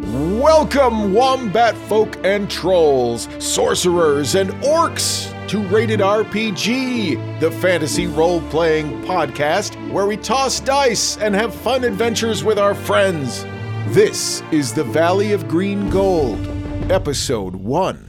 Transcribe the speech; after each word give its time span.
Welcome, 0.00 1.12
wombat 1.12 1.76
folk 1.88 2.24
and 2.24 2.48
trolls, 2.48 3.28
sorcerers 3.44 4.36
and 4.36 4.50
orcs, 4.62 5.28
to 5.48 5.60
Rated 5.66 5.98
RPG, 5.98 7.40
the 7.40 7.50
fantasy 7.50 8.06
role 8.06 8.40
playing 8.42 9.02
podcast 9.02 9.74
where 9.90 10.06
we 10.06 10.16
toss 10.16 10.60
dice 10.60 11.16
and 11.16 11.34
have 11.34 11.52
fun 11.52 11.82
adventures 11.82 12.44
with 12.44 12.60
our 12.60 12.76
friends. 12.76 13.42
This 13.88 14.40
is 14.52 14.72
the 14.72 14.84
Valley 14.84 15.32
of 15.32 15.48
Green 15.48 15.90
Gold, 15.90 16.46
Episode 16.92 17.56
1. 17.56 18.08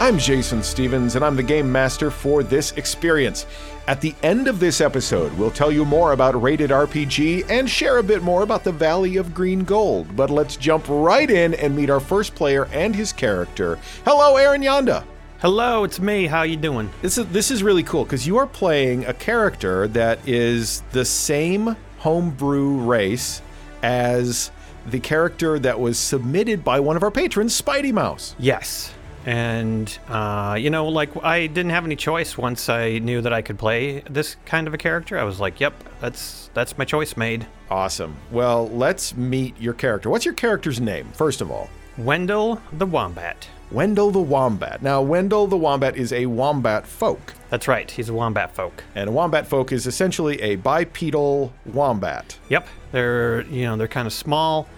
I'm 0.00 0.18
Jason 0.18 0.62
Stevens, 0.62 1.16
and 1.16 1.24
I'm 1.24 1.36
the 1.36 1.42
game 1.42 1.70
master 1.70 2.10
for 2.10 2.42
this 2.42 2.72
experience. 2.72 3.44
At 3.88 4.00
the 4.00 4.14
end 4.22 4.46
of 4.46 4.60
this 4.60 4.80
episode, 4.80 5.32
we'll 5.32 5.50
tell 5.50 5.72
you 5.72 5.84
more 5.84 6.12
about 6.12 6.40
Rated 6.40 6.70
RPG 6.70 7.50
and 7.50 7.68
share 7.68 7.98
a 7.98 8.02
bit 8.02 8.22
more 8.22 8.42
about 8.42 8.62
the 8.62 8.70
Valley 8.70 9.16
of 9.16 9.34
Green 9.34 9.64
Gold. 9.64 10.14
But 10.14 10.30
let's 10.30 10.56
jump 10.56 10.84
right 10.88 11.28
in 11.28 11.54
and 11.54 11.74
meet 11.74 11.90
our 11.90 11.98
first 11.98 12.36
player 12.36 12.68
and 12.72 12.94
his 12.94 13.12
character. 13.12 13.80
Hello, 14.04 14.36
Aaron 14.36 14.62
Yonda. 14.62 15.04
Hello, 15.40 15.82
it's 15.82 15.98
me. 15.98 16.26
How 16.26 16.42
you 16.42 16.56
doing? 16.56 16.90
This 17.02 17.18
is 17.18 17.26
this 17.26 17.50
is 17.50 17.64
really 17.64 17.82
cool 17.82 18.04
because 18.04 18.24
you 18.24 18.36
are 18.36 18.46
playing 18.46 19.04
a 19.06 19.14
character 19.14 19.88
that 19.88 20.20
is 20.28 20.82
the 20.92 21.04
same 21.04 21.76
homebrew 21.98 22.76
race 22.76 23.42
as 23.82 24.52
the 24.86 25.00
character 25.00 25.58
that 25.58 25.80
was 25.80 25.98
submitted 25.98 26.62
by 26.62 26.78
one 26.78 26.96
of 26.96 27.02
our 27.02 27.10
patrons, 27.10 27.60
Spidey 27.60 27.92
Mouse. 27.92 28.36
Yes. 28.38 28.94
And 29.24 29.98
uh, 30.08 30.56
you 30.58 30.70
know, 30.70 30.88
like 30.88 31.10
I 31.24 31.46
didn't 31.46 31.70
have 31.70 31.84
any 31.84 31.96
choice 31.96 32.36
once 32.36 32.68
I 32.68 32.98
knew 32.98 33.20
that 33.20 33.32
I 33.32 33.42
could 33.42 33.58
play 33.58 34.00
this 34.00 34.36
kind 34.44 34.66
of 34.66 34.74
a 34.74 34.78
character. 34.78 35.18
I 35.18 35.24
was 35.24 35.38
like, 35.38 35.60
"Yep, 35.60 35.74
that's 36.00 36.50
that's 36.54 36.76
my 36.76 36.84
choice 36.84 37.16
made." 37.16 37.46
Awesome. 37.70 38.16
Well, 38.30 38.68
let's 38.68 39.16
meet 39.16 39.58
your 39.60 39.74
character. 39.74 40.10
What's 40.10 40.24
your 40.24 40.34
character's 40.34 40.80
name, 40.80 41.08
first 41.12 41.40
of 41.40 41.50
all? 41.50 41.70
Wendell 41.96 42.60
the 42.72 42.86
Wombat. 42.86 43.48
Wendell 43.70 44.10
the 44.10 44.20
Wombat. 44.20 44.82
Now, 44.82 45.00
Wendell 45.00 45.46
the 45.46 45.56
Wombat 45.56 45.96
is 45.96 46.12
a 46.12 46.26
wombat 46.26 46.86
folk. 46.86 47.32
That's 47.48 47.68
right. 47.68 47.90
He's 47.90 48.08
a 48.08 48.14
wombat 48.14 48.54
folk. 48.54 48.82
And 48.94 49.08
a 49.08 49.12
wombat 49.12 49.46
folk 49.46 49.72
is 49.72 49.86
essentially 49.86 50.40
a 50.42 50.56
bipedal 50.56 51.52
wombat. 51.66 52.38
Yep. 52.48 52.66
They're 52.92 53.42
you 53.42 53.64
know 53.64 53.76
they're 53.76 53.88
kind 53.88 54.06
of 54.06 54.12
small, 54.12 54.68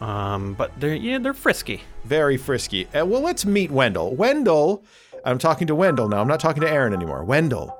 um, 0.00 0.54
but 0.54 0.78
they're 0.78 0.94
yeah 0.94 1.18
they're 1.18 1.34
frisky. 1.34 1.82
Very 2.04 2.36
frisky. 2.36 2.86
Uh, 2.86 3.06
well, 3.06 3.22
let's 3.22 3.46
meet 3.46 3.70
Wendell. 3.70 4.14
Wendell, 4.14 4.82
I'm 5.24 5.38
talking 5.38 5.66
to 5.68 5.74
Wendell 5.74 6.08
now. 6.08 6.20
I'm 6.20 6.28
not 6.28 6.40
talking 6.40 6.60
to 6.60 6.70
Aaron 6.70 6.92
anymore. 6.92 7.24
Wendell, 7.24 7.76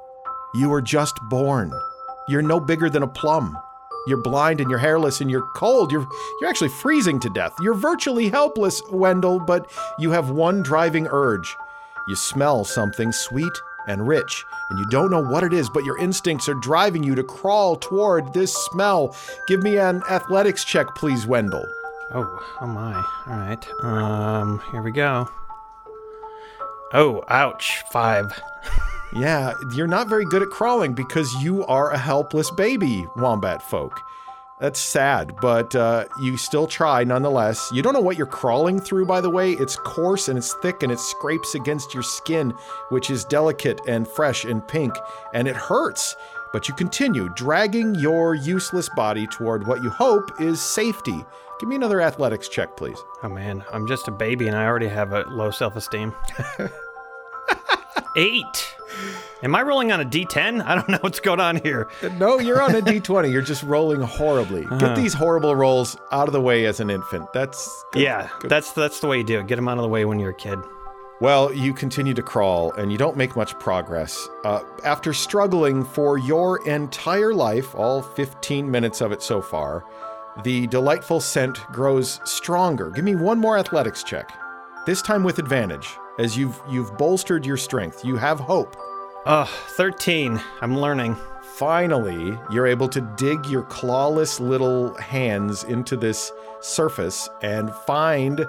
you 0.54 0.70
were 0.70 0.80
just 0.80 1.14
born. 1.28 1.72
You're 2.28 2.42
no 2.42 2.58
bigger 2.58 2.88
than 2.88 3.02
a 3.02 3.08
plum. 3.08 3.56
You're 4.06 4.22
blind 4.22 4.60
and 4.60 4.70
you're 4.70 4.78
hairless 4.78 5.20
and 5.20 5.30
you're 5.30 5.46
cold. 5.54 5.92
You're 5.92 6.06
you're 6.40 6.50
actually 6.50 6.70
freezing 6.70 7.20
to 7.20 7.30
death. 7.30 7.54
You're 7.60 7.74
virtually 7.74 8.28
helpless, 8.28 8.82
Wendell, 8.90 9.40
but 9.40 9.70
you 9.98 10.10
have 10.10 10.30
one 10.30 10.62
driving 10.62 11.06
urge. 11.10 11.54
You 12.08 12.16
smell 12.16 12.64
something 12.64 13.12
sweet 13.12 13.52
and 13.86 14.06
rich, 14.06 14.44
and 14.70 14.78
you 14.78 14.86
don't 14.90 15.10
know 15.10 15.22
what 15.22 15.44
it 15.44 15.52
is, 15.52 15.68
but 15.68 15.84
your 15.84 15.98
instincts 15.98 16.48
are 16.48 16.54
driving 16.54 17.02
you 17.02 17.14
to 17.14 17.22
crawl 17.22 17.76
toward 17.76 18.32
this 18.32 18.54
smell. 18.54 19.14
Give 19.46 19.62
me 19.62 19.78
an 19.78 20.02
athletics 20.10 20.64
check, 20.64 20.94
please, 20.94 21.26
Wendell. 21.26 21.66
Oh, 22.12 22.56
oh 22.60 22.66
my. 22.66 22.94
All 23.26 23.38
right. 23.38 23.66
Um, 23.82 24.60
here 24.70 24.82
we 24.82 24.92
go. 24.92 25.28
Oh, 26.92 27.24
ouch. 27.28 27.82
Five. 27.90 28.40
Yeah, 29.16 29.52
you're 29.70 29.86
not 29.86 30.08
very 30.08 30.24
good 30.24 30.42
at 30.42 30.50
crawling 30.50 30.92
because 30.92 31.32
you 31.34 31.64
are 31.66 31.92
a 31.92 31.98
helpless 31.98 32.50
baby, 32.50 33.06
wombat 33.14 33.62
folk. 33.62 34.00
That's 34.58 34.80
sad, 34.80 35.36
but 35.40 35.74
uh, 35.76 36.06
you 36.20 36.36
still 36.36 36.66
try 36.66 37.04
nonetheless. 37.04 37.70
You 37.72 37.82
don't 37.82 37.92
know 37.92 38.00
what 38.00 38.16
you're 38.16 38.26
crawling 38.26 38.80
through, 38.80 39.06
by 39.06 39.20
the 39.20 39.30
way. 39.30 39.52
It's 39.52 39.76
coarse 39.76 40.28
and 40.28 40.36
it's 40.36 40.54
thick 40.62 40.82
and 40.82 40.90
it 40.90 40.98
scrapes 40.98 41.54
against 41.54 41.94
your 41.94 42.02
skin, 42.02 42.54
which 42.88 43.08
is 43.08 43.24
delicate 43.24 43.80
and 43.86 44.08
fresh 44.08 44.44
and 44.44 44.66
pink, 44.66 44.94
and 45.32 45.46
it 45.46 45.54
hurts. 45.54 46.16
But 46.52 46.66
you 46.66 46.74
continue, 46.74 47.28
dragging 47.36 47.94
your 47.94 48.34
useless 48.34 48.88
body 48.96 49.28
toward 49.28 49.66
what 49.66 49.82
you 49.82 49.90
hope 49.90 50.40
is 50.40 50.60
safety. 50.60 51.24
Give 51.60 51.68
me 51.68 51.76
another 51.76 52.00
athletics 52.00 52.48
check, 52.48 52.76
please. 52.76 52.98
Oh 53.22 53.28
man, 53.28 53.64
I'm 53.72 53.86
just 53.86 54.08
a 54.08 54.10
baby 54.10 54.48
and 54.48 54.56
I 54.56 54.66
already 54.66 54.88
have 54.88 55.12
a 55.12 55.22
low 55.28 55.50
self-esteem. 55.50 56.14
Eight. 58.16 58.74
Am 59.42 59.54
I 59.54 59.62
rolling 59.62 59.92
on 59.92 60.00
a 60.00 60.04
D10? 60.04 60.64
I 60.64 60.74
don't 60.74 60.88
know 60.88 60.98
what's 61.00 61.20
going 61.20 61.40
on 61.40 61.56
here. 61.56 61.88
No, 62.16 62.38
you're 62.38 62.62
on 62.62 62.74
a 62.74 62.80
d20. 62.80 63.30
You're 63.30 63.42
just 63.42 63.62
rolling 63.64 64.00
horribly. 64.00 64.64
Get 64.78 64.96
these 64.96 65.12
horrible 65.12 65.54
rolls 65.54 65.96
out 66.12 66.28
of 66.28 66.32
the 66.32 66.40
way 66.40 66.64
as 66.66 66.80
an 66.80 66.90
infant. 66.90 67.32
That's 67.32 67.84
good. 67.92 68.02
Yeah, 68.02 68.30
that's 68.44 68.72
that's 68.72 69.00
the 69.00 69.08
way 69.08 69.18
you 69.18 69.24
do 69.24 69.40
it. 69.40 69.46
Get 69.46 69.56
them 69.56 69.68
out 69.68 69.78
of 69.78 69.82
the 69.82 69.88
way 69.88 70.04
when 70.04 70.18
you're 70.18 70.30
a 70.30 70.34
kid. 70.34 70.58
Well, 71.20 71.52
you 71.52 71.72
continue 71.72 72.14
to 72.14 72.22
crawl 72.22 72.72
and 72.72 72.90
you 72.90 72.98
don't 72.98 73.16
make 73.16 73.36
much 73.36 73.58
progress. 73.58 74.28
Uh, 74.44 74.62
after 74.84 75.12
struggling 75.12 75.84
for 75.84 76.18
your 76.18 76.66
entire 76.66 77.32
life, 77.32 77.74
all 77.74 78.02
15 78.02 78.70
minutes 78.70 79.00
of 79.00 79.12
it 79.12 79.22
so 79.22 79.40
far, 79.40 79.84
the 80.42 80.66
delightful 80.66 81.20
scent 81.20 81.58
grows 81.72 82.20
stronger. 82.24 82.90
Give 82.90 83.04
me 83.04 83.14
one 83.14 83.38
more 83.38 83.56
athletics 83.56 84.02
check. 84.02 84.32
This 84.84 85.00
time 85.00 85.22
with 85.22 85.38
advantage, 85.38 85.88
as 86.18 86.36
you've 86.36 86.60
you've 86.68 86.98
bolstered 86.98 87.46
your 87.46 87.56
strength. 87.56 88.04
You 88.04 88.16
have 88.16 88.40
hope. 88.40 88.76
Ugh, 89.26 89.48
13. 89.48 90.38
I'm 90.60 90.76
learning. 90.78 91.16
Finally, 91.56 92.38
you're 92.50 92.66
able 92.66 92.88
to 92.88 93.00
dig 93.16 93.46
your 93.46 93.62
clawless 93.62 94.40
little 94.40 94.94
hands 94.96 95.64
into 95.64 95.96
this 95.96 96.30
surface 96.60 97.28
and 97.42 97.72
find 97.86 98.44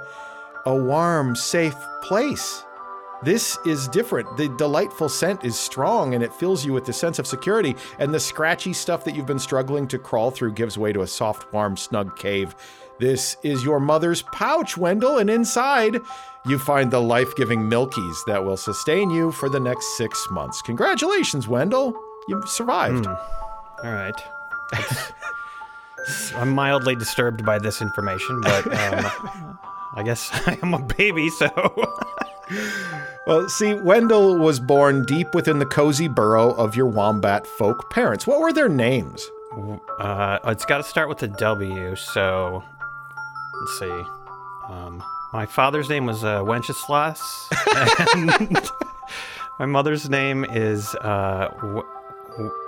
a 0.66 0.76
warm, 0.76 1.36
safe 1.36 1.76
place. 2.02 2.65
This 3.26 3.58
is 3.66 3.88
different. 3.88 4.38
The 4.38 4.50
delightful 4.50 5.10
scent 5.10 5.44
is 5.44 5.60
strong 5.60 6.14
and 6.14 6.24
it 6.24 6.32
fills 6.32 6.64
you 6.64 6.74
with 6.74 6.86
the 6.86 6.94
sense 6.94 7.18
of 7.18 7.26
security, 7.26 7.76
and 7.98 8.14
the 8.14 8.20
scratchy 8.20 8.72
stuff 8.72 9.04
that 9.04 9.16
you've 9.16 9.26
been 9.26 9.40
struggling 9.40 9.88
to 9.88 9.98
crawl 9.98 10.30
through 10.30 10.54
gives 10.54 10.78
way 10.78 10.94
to 10.94 11.02
a 11.02 11.08
soft, 11.08 11.52
warm, 11.52 11.76
snug 11.76 12.16
cave. 12.18 12.56
This 13.00 13.36
is 13.42 13.64
your 13.64 13.80
mother's 13.80 14.22
pouch, 14.22 14.78
Wendell, 14.78 15.18
and 15.18 15.30
inside 15.30 15.98
you 16.46 16.60
find 16.60 16.92
the 16.92 17.02
life 17.02 17.36
giving 17.36 17.62
milkies 17.62 18.16
that 18.28 18.46
will 18.46 18.58
sustain 18.58 19.10
you 19.10 19.32
for 19.32 19.50
the 19.50 19.60
next 19.60 19.98
six 19.98 20.28
months. 20.30 20.62
Congratulations, 20.62 21.48
Wendell. 21.48 22.00
You've 22.28 22.48
survived. 22.48 23.08
All 23.08 23.18
right. 23.84 24.22
I'm 26.36 26.52
mildly 26.52 26.96
disturbed 26.96 27.44
by 27.44 27.58
this 27.58 27.82
information, 27.82 28.40
but 28.42 28.68
um, 28.68 29.12
I 29.96 30.04
guess 30.04 30.30
I 30.48 30.60
am 30.62 30.76
a 30.76 30.80
baby, 30.80 31.30
so. 31.30 31.50
Well, 33.28 33.50
see, 33.50 33.74
Wendell 33.74 34.38
was 34.38 34.60
born 34.60 35.04
deep 35.06 35.34
within 35.34 35.60
the 35.60 35.66
cozy 35.66 36.08
burrow 36.08 36.52
of 36.52 36.76
your 36.76 36.86
wombat 36.86 37.48
folk 37.48 37.90
parents. 37.90 38.28
What 38.28 38.40
were 38.40 38.54
their 38.54 38.70
names? 38.70 39.30
Uh, 40.00 40.40
it's 40.46 40.66
got 40.66 40.78
to 40.78 40.84
start 40.84 41.10
with 41.10 41.24
a 41.24 41.28
W, 41.28 41.96
so 41.96 42.64
let's 43.60 43.80
see. 43.80 44.04
Um, 44.70 45.02
my 45.34 45.46
father's 45.46 45.90
name 45.90 46.06
was 46.06 46.24
uh, 46.24 46.44
Wenceslas, 46.44 47.22
and 48.16 48.32
my 49.60 49.66
mother's 49.66 50.10
name 50.10 50.46
is 50.46 50.94
uh, 51.02 51.50
w- 51.62 51.86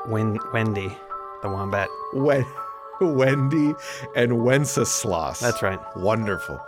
w- 0.09 0.39
Wendy, 0.53 0.97
the 1.41 1.49
wombat. 1.49 1.89
Wen- 2.13 2.45
Wendy 3.01 3.73
and 4.15 4.43
Wenceslas. 4.43 5.39
That's 5.39 5.61
right. 5.61 5.79
Wonderful. 5.97 6.59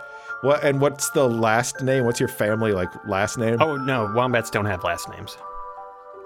What 0.42 0.64
and 0.64 0.80
what's 0.80 1.10
the 1.10 1.28
last 1.28 1.82
name? 1.82 2.04
What's 2.04 2.18
your 2.20 2.28
family 2.28 2.72
like 2.72 2.88
last 3.06 3.36
name? 3.38 3.58
Oh 3.60 3.76
no, 3.76 4.10
wombats 4.14 4.50
don't 4.50 4.64
have 4.66 4.82
last 4.84 5.08
names. 5.10 5.36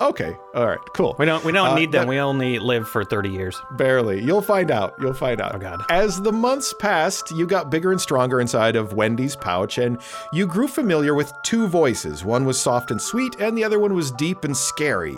okay. 0.01 0.37
All 0.55 0.67
right. 0.67 0.79
Cool. 0.95 1.15
We 1.19 1.25
don't. 1.27 1.45
We 1.45 1.53
don't 1.53 1.69
Uh, 1.69 1.75
need 1.75 1.93
them. 1.93 2.03
that- 2.03 2.09
we 2.09 2.19
only 2.19 2.59
live 2.59 2.87
for 2.89 3.05
thirty 3.05 3.29
years. 3.31 3.61
Barely. 3.73 4.21
You'll 4.23 4.43
find 4.43 4.71
out. 4.71 4.95
You'll 5.01 5.15
find 5.15 5.41
out. 5.41 5.55
Oh, 5.55 5.59
God. 5.59 5.83
As 5.91 6.21
the 6.21 6.33
months 6.33 6.75
passed, 6.79 7.31
you 7.33 7.47
got 7.47 7.71
bigger 7.71 7.91
and 7.93 8.01
stronger 8.01 8.41
inside 8.41 8.77
of 8.77 8.93
Wendy's 8.93 9.37
pouch, 9.37 9.79
and 9.79 9.99
you 10.33 10.47
grew 10.47 10.67
familiar 10.69 11.15
with 11.15 11.33
two 11.45 11.67
voices. 11.69 12.25
One 12.25 12.45
was 12.45 12.61
soft 12.61 12.91
and 12.91 13.01
sweet, 13.01 13.37
and 13.41 13.57
the 13.57 13.65
other 13.65 13.79
one 13.79 13.95
was 13.95 14.11
deep 14.13 14.45
and 14.45 14.57
scary. 14.57 15.17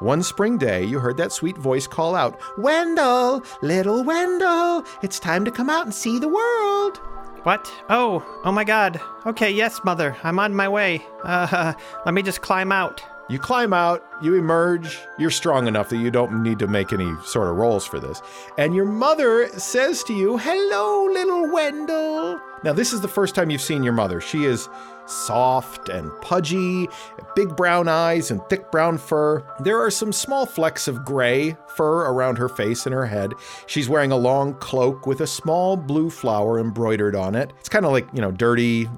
One 0.00 0.22
spring 0.22 0.58
day, 0.58 0.84
you 0.84 1.00
heard 1.00 1.16
that 1.16 1.32
sweet 1.32 1.56
voice 1.58 1.88
call 1.88 2.14
out, 2.14 2.38
Wendell, 2.56 3.42
little 3.62 4.04
Wendell, 4.04 4.84
it's 5.02 5.18
time 5.18 5.44
to 5.44 5.50
come 5.50 5.68
out 5.68 5.86
and 5.86 5.92
see 5.94 6.20
the 6.20 6.28
world. 6.28 7.00
What? 7.48 7.72
Oh, 7.88 8.22
oh 8.44 8.52
my 8.52 8.62
God. 8.62 9.00
Okay, 9.24 9.50
yes, 9.50 9.80
mother. 9.82 10.14
I'm 10.22 10.38
on 10.38 10.54
my 10.54 10.68
way. 10.68 11.02
Uh, 11.24 11.72
let 12.04 12.12
me 12.12 12.20
just 12.22 12.42
climb 12.42 12.70
out. 12.70 13.02
You 13.30 13.38
climb 13.38 13.72
out, 13.72 14.04
you 14.20 14.34
emerge, 14.34 14.98
you're 15.18 15.30
strong 15.30 15.66
enough 15.66 15.88
that 15.88 15.96
you 15.96 16.10
don't 16.10 16.42
need 16.42 16.58
to 16.58 16.66
make 16.66 16.92
any 16.92 17.10
sort 17.24 17.48
of 17.48 17.56
rolls 17.56 17.86
for 17.86 17.98
this. 17.98 18.20
And 18.58 18.74
your 18.74 18.84
mother 18.84 19.48
says 19.58 20.04
to 20.04 20.12
you, 20.12 20.36
Hello, 20.36 21.06
little 21.06 21.50
Wendell. 21.50 22.38
Now, 22.64 22.74
this 22.74 22.92
is 22.92 23.00
the 23.00 23.08
first 23.08 23.34
time 23.34 23.48
you've 23.48 23.62
seen 23.62 23.82
your 23.82 23.94
mother. 23.94 24.20
She 24.20 24.44
is 24.44 24.68
soft 25.08 25.88
and 25.88 26.10
pudgy, 26.20 26.88
big 27.34 27.56
brown 27.56 27.88
eyes 27.88 28.30
and 28.30 28.40
thick 28.48 28.70
brown 28.70 28.98
fur. 28.98 29.44
There 29.60 29.78
are 29.78 29.90
some 29.90 30.12
small 30.12 30.46
flecks 30.46 30.88
of 30.88 31.04
gray 31.04 31.56
fur 31.76 32.10
around 32.10 32.38
her 32.38 32.48
face 32.48 32.86
and 32.86 32.94
her 32.94 33.06
head. 33.06 33.32
She's 33.66 33.88
wearing 33.88 34.12
a 34.12 34.16
long 34.16 34.54
cloak 34.54 35.06
with 35.06 35.20
a 35.20 35.26
small 35.26 35.76
blue 35.76 36.10
flower 36.10 36.58
embroidered 36.58 37.14
on 37.14 37.34
it. 37.34 37.52
It's 37.58 37.68
kind 37.68 37.84
of 37.84 37.92
like, 37.92 38.08
you 38.12 38.20
know, 38.20 38.30
dirty, 38.30 38.88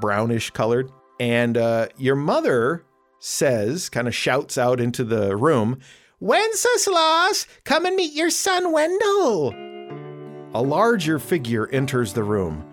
brownish 0.00 0.50
colored. 0.50 0.90
And 1.20 1.56
uh, 1.56 1.88
your 1.96 2.16
mother 2.16 2.84
says, 3.18 3.88
kind 3.88 4.06
of 4.06 4.14
shouts 4.14 4.56
out 4.56 4.80
into 4.80 5.04
the 5.04 5.36
room, 5.36 5.80
Wenceslas, 6.20 7.46
come 7.64 7.86
and 7.86 7.96
meet 7.96 8.12
your 8.12 8.30
son 8.30 8.72
Wendell. 8.72 9.54
A 10.54 10.62
larger 10.62 11.18
figure 11.18 11.68
enters 11.68 12.12
the 12.12 12.22
room 12.22 12.64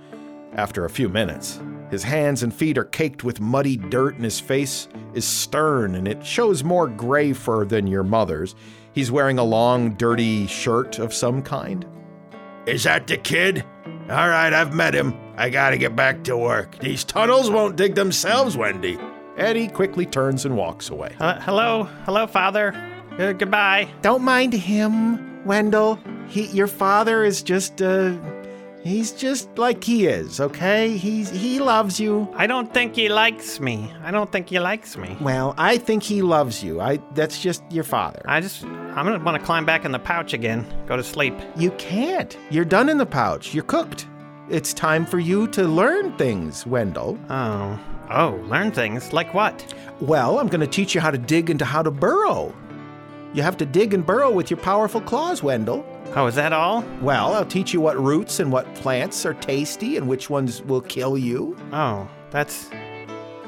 after 0.54 0.86
a 0.86 0.90
few 0.90 1.10
minutes. 1.10 1.60
His 1.92 2.04
hands 2.04 2.44
and 2.44 2.54
feet 2.54 2.78
are 2.78 2.84
caked 2.86 3.24
with 3.24 3.40
muddy 3.40 3.78
dirt, 3.78 4.16
and 4.16 4.24
his 4.24 4.40
face 4.40 4.88
is 5.14 5.26
stern, 5.26 5.96
and 5.96 6.08
it 6.08 6.26
shows 6.26 6.64
more 6.64 6.88
gray 6.88 7.32
fur 7.34 7.66
than 7.66 7.88
your 7.88 8.04
mother's. 8.04 8.56
He's 8.94 9.12
wearing 9.12 9.38
a 9.38 9.44
long, 9.44 9.94
dirty 9.96 10.48
shirt 10.48 11.00
of 11.00 11.14
some 11.14 11.42
kind. 11.42 11.86
Is 12.66 12.84
that 12.84 13.08
the 13.08 13.18
kid? 13.18 13.64
All 14.10 14.30
right, 14.30 14.54
I've 14.54 14.74
met 14.74 14.94
him. 14.94 15.14
I 15.36 15.50
gotta 15.50 15.78
get 15.78 15.96
back 15.96 16.24
to 16.26 16.38
work. 16.38 16.80
These 16.80 17.04
tunnels 17.04 17.50
won't 17.50 17.76
dig 17.76 17.96
themselves, 17.96 18.56
Wendy. 18.58 18.98
Eddie 19.38 19.68
quickly 19.68 20.06
turns 20.06 20.46
and 20.46 20.56
walks 20.56 20.90
away. 20.90 21.16
Uh, 21.20 21.40
hello, 21.42 21.84
hello, 22.06 22.26
father. 22.26 22.74
Uh, 23.20 23.34
goodbye. 23.34 23.88
Don't 24.02 24.24
mind 24.24 24.54
him, 24.54 25.44
Wendell. 25.46 26.00
He, 26.28 26.48
your 26.48 26.68
father 26.68 27.24
is 27.24 27.44
just, 27.44 27.82
uh, 27.82 28.14
he's 28.86 29.12
just 29.12 29.58
like 29.58 29.84
he 29.84 30.06
is, 30.06 30.40
okay? 30.40 30.96
He's, 30.96 31.30
he 31.30 31.60
loves 31.60 32.00
you. 32.00 32.30
I 32.36 32.48
don't 32.48 32.74
think 32.74 32.96
he 32.96 33.10
likes 33.10 33.60
me. 33.60 33.92
I 34.04 34.12
don't 34.12 34.32
think 34.32 34.48
he 34.48 34.60
likes 34.60 34.96
me. 34.96 35.18
Well, 35.20 35.54
I 35.58 35.78
think 35.78 36.04
he 36.04 36.22
loves 36.22 36.64
you. 36.64 36.80
I, 36.80 37.00
that's 37.14 37.42
just 37.42 37.64
your 37.70 37.84
father. 37.84 38.22
I 38.26 38.40
just, 38.40 38.64
I'm 38.64 39.06
gonna 39.06 39.24
want 39.24 39.38
to 39.38 39.44
climb 39.44 39.66
back 39.66 39.84
in 39.84 39.92
the 39.92 40.00
pouch 40.00 40.34
again. 40.34 40.66
Go 40.88 40.96
to 40.96 41.04
sleep. 41.04 41.34
You 41.58 41.72
can't. 41.72 42.38
You're 42.50 42.64
done 42.64 42.88
in 42.88 42.98
the 42.98 43.06
pouch. 43.06 43.54
You're 43.54 43.66
cooked. 43.66 44.08
It's 44.48 44.74
time 44.74 45.08
for 45.08 45.18
you 45.18 45.48
to 45.50 45.64
learn 45.64 46.16
things, 46.18 46.68
Wendell. 46.68 47.18
Oh, 47.32 47.80
oh, 48.12 48.40
learn 48.48 48.72
things 48.72 49.12
like 49.12 49.34
what? 49.34 49.74
Well, 50.00 50.38
I'm 50.38 50.50
going 50.50 50.62
to 50.62 50.68
teach 50.68 50.94
you 50.94 51.02
how 51.02 51.10
to 51.10 51.18
dig 51.18 51.50
into 51.50 51.66
how 51.66 51.82
to 51.82 51.90
burrow. 51.90 52.54
You 53.36 53.42
have 53.44 53.58
to 53.58 53.66
dig 53.66 53.94
and 53.94 54.06
burrow 54.06 54.32
with 54.32 54.50
your 54.50 54.58
powerful 54.62 55.02
claws, 55.02 55.44
Wendell. 55.44 55.86
Oh, 56.16 56.26
is 56.26 56.36
that 56.36 56.54
all? 56.54 56.86
Well, 57.02 57.34
I'll 57.34 57.46
teach 57.46 57.74
you 57.74 57.82
what 57.82 58.02
roots 58.02 58.40
and 58.40 58.50
what 58.50 58.74
plants 58.76 59.26
are 59.26 59.34
tasty 59.34 59.98
and 59.98 60.08
which 60.08 60.30
ones 60.30 60.62
will 60.62 60.80
kill 60.80 61.18
you. 61.18 61.58
Oh, 61.74 62.10
that's 62.32 62.70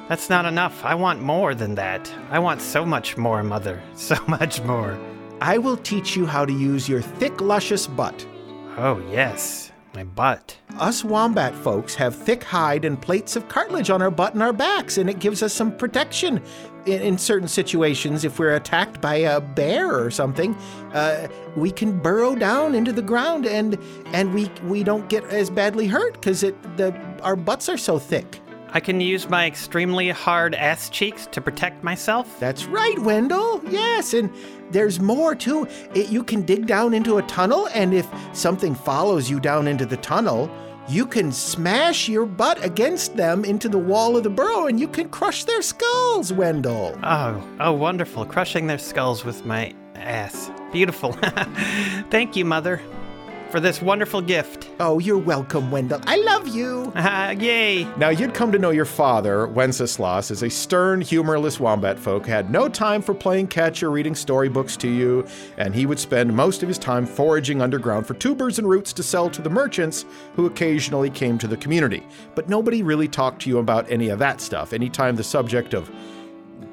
that's 0.10 0.30
not 0.30 0.46
enough. 0.46 0.84
I 0.84 0.94
want 0.94 1.22
more 1.22 1.56
than 1.56 1.76
that. 1.76 2.14
I 2.30 2.40
want 2.40 2.62
so 2.62 2.86
much 2.86 3.16
more, 3.16 3.44
mother. 3.44 3.82
So 3.96 4.18
much 4.28 4.62
more. 4.64 5.00
I 5.40 5.58
will 5.58 5.78
teach 5.78 6.18
you 6.18 6.26
how 6.26 6.44
to 6.44 6.52
use 6.52 6.90
your 6.90 7.02
thick, 7.02 7.40
luscious 7.40 7.88
butt. 7.88 8.28
Oh, 8.76 9.02
yes. 9.10 9.72
My 9.94 10.04
butt. 10.04 10.58
Us 10.80 11.06
wombat 11.06 11.56
folks 11.56 11.96
have 11.96 12.14
thick 12.14 12.44
hide 12.44 12.84
and 12.84 13.02
plates 13.02 13.38
of 13.38 13.48
cartilage 13.48 13.90
on 13.90 14.02
our 14.02 14.12
butt 14.12 14.34
and 14.34 14.44
our 14.44 14.54
backs, 14.54 14.98
and 14.98 15.10
it 15.10 15.20
gives 15.20 15.42
us 15.42 15.54
some 15.54 15.76
protection 15.76 16.42
in, 16.88 17.02
in 17.02 17.18
certain 17.18 17.48
situations. 17.48 18.24
If 18.24 18.40
we're 18.40 18.56
attacked 18.56 19.02
by 19.02 19.16
a 19.16 19.42
bear 19.42 19.96
or 19.96 20.10
something, 20.10 20.56
uh, 20.94 21.28
we 21.56 21.72
can 21.72 22.00
burrow 22.00 22.36
down 22.36 22.74
into 22.76 22.92
the 22.92 23.02
ground, 23.02 23.46
and 23.46 23.78
and 24.08 24.34
we 24.34 24.50
we 24.64 24.84
don't 24.84 25.08
get 25.10 25.24
as 25.26 25.50
badly 25.50 25.88
hurt 25.88 26.14
because 26.14 26.44
it 26.44 26.62
the 26.78 26.96
our 27.22 27.36
butts 27.36 27.70
are 27.70 27.78
so 27.78 28.00
thick. 28.00 28.42
I 28.70 28.80
can 28.80 29.00
use 29.00 29.30
my 29.30 29.46
extremely 29.48 30.10
hard 30.10 30.54
ass 30.54 30.90
cheeks 30.90 31.26
to 31.28 31.42
protect 31.42 31.84
myself. 31.84 32.40
That's 32.40 32.66
right, 32.66 33.00
Wendell. 33.00 33.64
Yes, 33.70 34.14
and 34.14 34.30
there's 34.72 35.00
more 35.00 35.36
too. 35.36 35.68
It, 35.96 36.10
you 36.10 36.24
can 36.24 36.42
dig 36.42 36.68
down 36.68 36.94
into 36.94 37.18
a 37.18 37.24
tunnel, 37.24 37.70
and 37.74 37.94
if 37.94 38.08
something 38.34 38.76
follows 38.76 39.30
you 39.30 39.40
down 39.40 39.68
into 39.68 39.86
the 39.86 39.98
tunnel, 39.98 40.52
you 40.88 41.06
can 41.06 41.32
smash 41.32 42.08
your 42.08 42.26
butt 42.26 42.64
against 42.64 43.16
them 43.16 43.44
into 43.44 43.68
the 43.68 43.78
wall 43.78 44.16
of 44.16 44.24
the 44.24 44.30
burrow, 44.30 44.68
and 44.68 44.80
you 44.80 44.88
can 44.88 45.10
crush 45.10 45.44
their 45.44 45.62
skulls, 45.62 46.32
Wendell. 46.32 46.98
Oh, 47.04 47.44
oh, 47.60 47.74
wonderful. 47.74 48.26
Crushing 48.26 48.68
their 48.68 48.78
skulls 48.78 49.26
with 49.26 49.46
my 49.46 49.74
ass. 49.96 50.50
Beautiful. 50.72 51.12
Thank 52.10 52.36
you, 52.36 52.46
mother, 52.46 52.82
for 53.50 53.60
this 53.60 53.82
wonderful 53.82 54.22
gift. 54.22 54.70
Oh, 54.80 55.00
you're 55.00 55.18
welcome, 55.18 55.72
Wendell. 55.72 56.02
I 56.06 56.18
love 56.18 56.48
you. 56.48 56.92
Ah, 56.96 57.30
yay. 57.40 57.84
Now, 57.98 58.10
you'd 58.10 58.34
come 58.34 58.52
to 58.52 58.60
know 58.60 58.72
your 58.72 58.86
father, 58.86 59.48
Wenceslas, 59.48 60.32
as 60.32 60.44
a 60.44 60.50
stern, 60.50 61.02
humorless 61.02 61.60
wombat 61.60 61.98
folk, 61.98 62.26
had 62.26 62.52
no 62.52 62.68
time 62.68 63.02
for 63.02 63.14
playing 63.14 63.48
catch 63.48 63.82
or 63.84 63.92
reading 63.92 64.16
storybooks 64.16 64.76
to 64.78 64.88
you, 64.90 65.26
and 65.58 65.74
he 65.74 65.86
would 65.86 66.00
spend 66.00 66.34
most 66.34 66.62
of 66.62 66.68
his 66.68 66.78
time 66.78 67.06
foraging 67.06 67.62
underground 67.62 68.06
for 68.06 68.14
tubers 68.16 68.60
and 68.60 68.70
roots 68.70 68.94
to 68.94 69.04
sell 69.04 69.30
to 69.30 69.42
the 69.42 69.50
merchants 69.50 70.06
who 70.36 70.46
occasionally 70.46 71.10
came 71.10 71.38
to 71.38 71.48
the 71.48 71.58
community. 71.58 72.04
But 72.36 72.50
nobody 72.50 72.84
really 72.84 73.08
talked 73.08 73.42
to 73.44 73.50
you 73.50 73.60
about 73.60 73.90
any 73.90 74.10
of 74.10 74.20
that 74.20 74.42
stuff. 74.42 74.74
Anytime 74.74 75.16
the 75.16 75.24
subject 75.24 75.74
of 75.74 75.92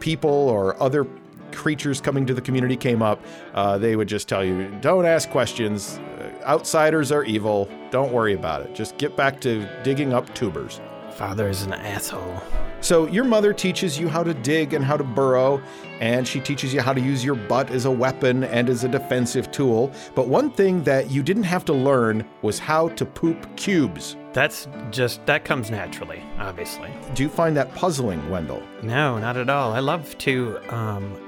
people 0.01 0.31
or 0.31 0.81
other 0.83 1.07
creatures 1.53 2.01
coming 2.01 2.27
to 2.27 2.35
the 2.35 2.41
community 2.41 2.77
came 2.77 3.01
up, 3.01 3.23
uh, 3.55 3.79
they 3.79 3.97
would 3.97 4.09
just 4.09 4.29
tell 4.29 4.45
you, 4.45 4.69
don't 4.81 5.07
ask 5.07 5.31
questions. 5.31 5.99
Outsiders 6.45 7.11
are 7.11 7.25
evil. 7.25 7.69
Don't 7.91 8.13
worry 8.13 8.35
about 8.35 8.63
it. 8.63 8.75
Just 8.75 8.99
get 8.99 9.17
back 9.17 9.41
to 9.43 9.69
digging 9.83 10.13
up 10.13 10.33
tubers. 10.35 10.81
Father 11.15 11.49
is 11.49 11.63
an 11.63 11.73
asshole. 11.73 12.43
So, 12.81 13.07
your 13.07 13.25
mother 13.25 13.55
teaches 13.55 13.99
you 13.99 14.09
how 14.09 14.23
to 14.23 14.35
dig 14.35 14.75
and 14.75 14.85
how 14.85 14.97
to 14.97 15.05
burrow, 15.05 15.63
and 16.01 16.27
she 16.29 16.41
teaches 16.41 16.75
you 16.75 16.83
how 16.83 16.93
to 16.93 17.01
use 17.01 17.25
your 17.25 17.37
butt 17.37 17.71
as 17.71 17.87
a 17.87 17.91
weapon 17.91 18.45
and 18.45 18.69
as 18.69 18.85
a 18.85 18.89
defensive 18.89 19.51
tool. 19.51 19.91
But 20.15 20.29
one 20.29 20.51
thing 20.51 20.83
that 20.85 21.11
you 21.11 21.23
didn't 21.23 21.45
have 21.45 21.65
to 21.67 21.73
learn 21.73 22.29
was 22.43 22.59
how 22.59 22.89
to 22.89 23.07
poop 23.07 23.57
cubes. 23.57 24.17
That's 24.35 24.69
just, 24.91 25.25
that 25.25 25.45
comes 25.45 25.71
naturally, 25.71 26.23
obviously. 26.39 26.91
Do 27.15 27.23
you 27.23 27.29
find 27.29 27.57
that 27.57 27.75
puzzling, 27.75 28.29
Wendell? 28.29 28.63
No, 28.83 29.19
not 29.19 29.37
at 29.37 29.49
all. 29.49 29.73
I 29.73 29.79
love 29.79 30.19
to 30.19 30.59
um, 30.69 31.24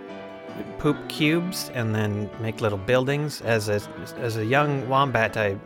poop 0.78 0.96
cubes 1.08 1.70
and 1.74 1.94
then 1.94 2.30
make 2.40 2.60
little 2.60 2.78
buildings. 2.78 3.40
As 3.42 3.68
a, 3.68 3.80
as 4.18 4.36
a 4.36 4.44
young 4.44 4.88
wombat, 4.88 5.36
I 5.36 5.56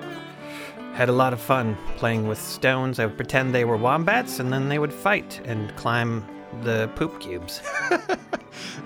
had 0.94 1.08
a 1.08 1.12
lot 1.12 1.32
of 1.32 1.40
fun 1.40 1.76
playing 1.96 2.28
with 2.28 2.40
stones. 2.40 2.98
I 2.98 3.06
would 3.06 3.16
pretend 3.16 3.54
they 3.54 3.64
were 3.64 3.76
wombats 3.76 4.40
and 4.40 4.52
then 4.52 4.68
they 4.68 4.78
would 4.78 4.92
fight 4.92 5.40
and 5.44 5.74
climb 5.76 6.24
the 6.62 6.90
poop 6.96 7.20
cubes. 7.20 7.62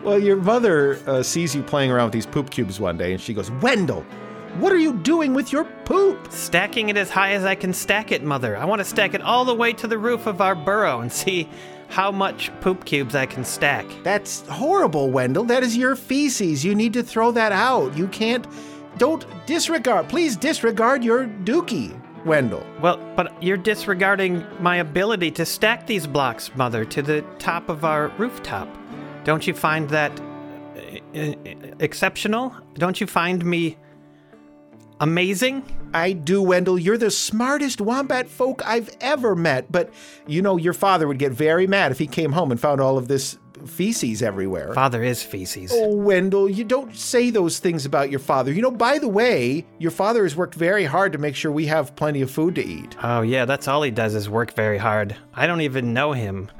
Well, 0.03 0.19
your 0.19 0.37
mother 0.37 0.99
uh, 1.07 1.23
sees 1.23 1.55
you 1.55 1.63
playing 1.63 1.91
around 1.91 2.07
with 2.07 2.13
these 2.13 2.27
poop 2.27 2.51
cubes 2.51 2.79
one 2.79 2.99
day, 2.99 3.13
and 3.13 3.21
she 3.21 3.33
goes, 3.33 3.51
Wendell, 3.51 4.03
what 4.59 4.71
are 4.73 4.79
you 4.79 4.93
doing 4.93 5.33
with 5.33 5.51
your 5.51 5.65
poop? 5.65 6.31
Stacking 6.31 6.91
it 6.91 6.99
as 6.99 7.11
high 7.11 7.33
as 7.33 7.45
I 7.45 7.55
can 7.55 7.73
stack 7.73 8.13
it, 8.13 8.23
Mother. 8.23 8.57
I 8.57 8.67
want 8.67 8.81
to 8.81 8.85
stack 8.85 9.15
it 9.15 9.23
all 9.23 9.45
the 9.45 9.55
way 9.55 9.73
to 9.73 9.87
the 9.87 9.99
roof 9.99 10.27
of 10.27 10.41
our 10.41 10.55
burrow 10.55 11.01
and 11.01 11.11
see 11.11 11.49
how 11.95 12.11
much 12.11 12.51
poop 12.61 12.85
cubes 12.85 13.15
I 13.15 13.25
can 13.25 13.45
stack. 13.45 13.87
That's 14.03 14.41
horrible, 14.49 15.13
Wendell. 15.13 15.45
That 15.45 15.63
is 15.63 15.77
your 15.77 15.95
feces. 15.95 16.65
You 16.65 16.75
need 16.75 16.93
to 16.95 17.05
throw 17.05 17.31
that 17.31 17.53
out. 17.53 17.97
You 17.97 18.09
can't. 18.09 18.45
Don't 18.99 19.25
disregard. 19.47 20.09
Please 20.09 20.37
disregard 20.37 21.05
your 21.05 21.29
dookie, 21.45 21.97
Wendell. 22.25 22.67
Well, 22.81 22.97
but 23.15 23.41
you're 23.41 23.57
disregarding 23.57 24.45
my 24.59 24.79
ability 24.79 25.31
to 25.33 25.47
stack 25.47 25.87
these 25.87 26.05
blocks, 26.05 26.51
Mother, 26.57 26.85
to 26.85 27.01
the 27.01 27.23
top 27.39 27.69
of 27.69 27.85
our 27.85 28.09
rooftop. 28.19 28.69
Don't 29.23 29.47
you 29.47 29.55
find 29.55 29.89
that 29.91 30.11
uh, 30.21 31.19
uh, 31.19 31.35
exceptional? 31.79 32.57
Don't 32.75 33.01
you 33.01 33.07
find 33.07 33.45
me 33.45 33.79
amazing? 34.99 35.63
I 35.95 36.13
do, 36.13 36.43
Wendell. 36.43 36.79
You're 36.79 36.99
the 36.99 37.11
smartest 37.11 37.81
wombat 37.81 38.29
folk 38.29 38.61
I've 38.67 38.95
ever 39.01 39.35
met. 39.35 39.71
But 39.71 39.91
you 40.27 40.43
know, 40.43 40.57
your 40.57 40.75
father 40.75 41.07
would 41.07 41.19
get 41.19 41.33
very 41.33 41.67
mad 41.67 41.93
if 41.93 41.99
he 41.99 42.07
came 42.07 42.33
home 42.33 42.51
and 42.51 42.61
found 42.61 42.81
all 42.81 42.99
of 42.99 43.09
this 43.09 43.39
feces 43.67 44.23
everywhere. 44.23 44.75
Father 44.75 45.03
is 45.03 45.23
feces. 45.23 45.71
Oh, 45.73 45.95
Wendell, 45.97 46.51
you 46.51 46.65
don't 46.65 46.95
say 46.95 47.31
those 47.31 47.59
things 47.59 47.87
about 47.87 48.11
your 48.11 48.21
father. 48.21 48.53
You 48.53 48.61
know, 48.61 48.71
by 48.71 48.99
the 48.99 49.09
way, 49.09 49.65
your 49.79 49.91
father 49.91 50.23
has 50.25 50.37
worked 50.37 50.55
very 50.55 50.85
hard 50.85 51.13
to 51.13 51.19
make 51.19 51.35
sure 51.35 51.51
we 51.51 51.67
have 51.67 51.97
plenty 51.97 52.21
of 52.21 52.31
food 52.31 52.57
to 52.57 52.65
eat. 52.65 52.97
Oh, 53.03 53.23
yeah, 53.23 53.45
that's 53.45 53.69
all 53.69 53.83
he 53.83 53.91
does 53.91 54.15
is 54.15 54.29
work 54.29 54.53
very 54.53 54.79
hard. 54.79 55.17
I 55.33 55.47
don't 55.47 55.63
even 55.63 55.95
know 55.95 56.13
him. 56.13 56.51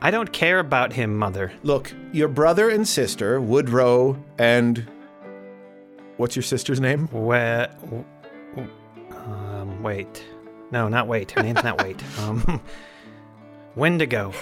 I 0.00 0.10
don't 0.10 0.32
care 0.32 0.58
about 0.58 0.92
him, 0.92 1.16
Mother. 1.16 1.52
Look, 1.62 1.92
your 2.12 2.28
brother 2.28 2.70
and 2.70 2.88
sister, 2.88 3.40
Woodrow 3.40 4.20
and. 4.38 4.88
What's 6.16 6.34
your 6.34 6.42
sister's 6.42 6.80
name? 6.80 7.06
Where. 7.08 7.72
Wait. 9.82 10.24
No, 10.70 10.88
not 10.88 11.06
wait. 11.06 11.30
Her 11.32 11.42
name's 11.42 11.62
not 11.64 11.82
wait. 11.82 12.02
Um, 12.20 12.60
Wendigo. 13.76 14.32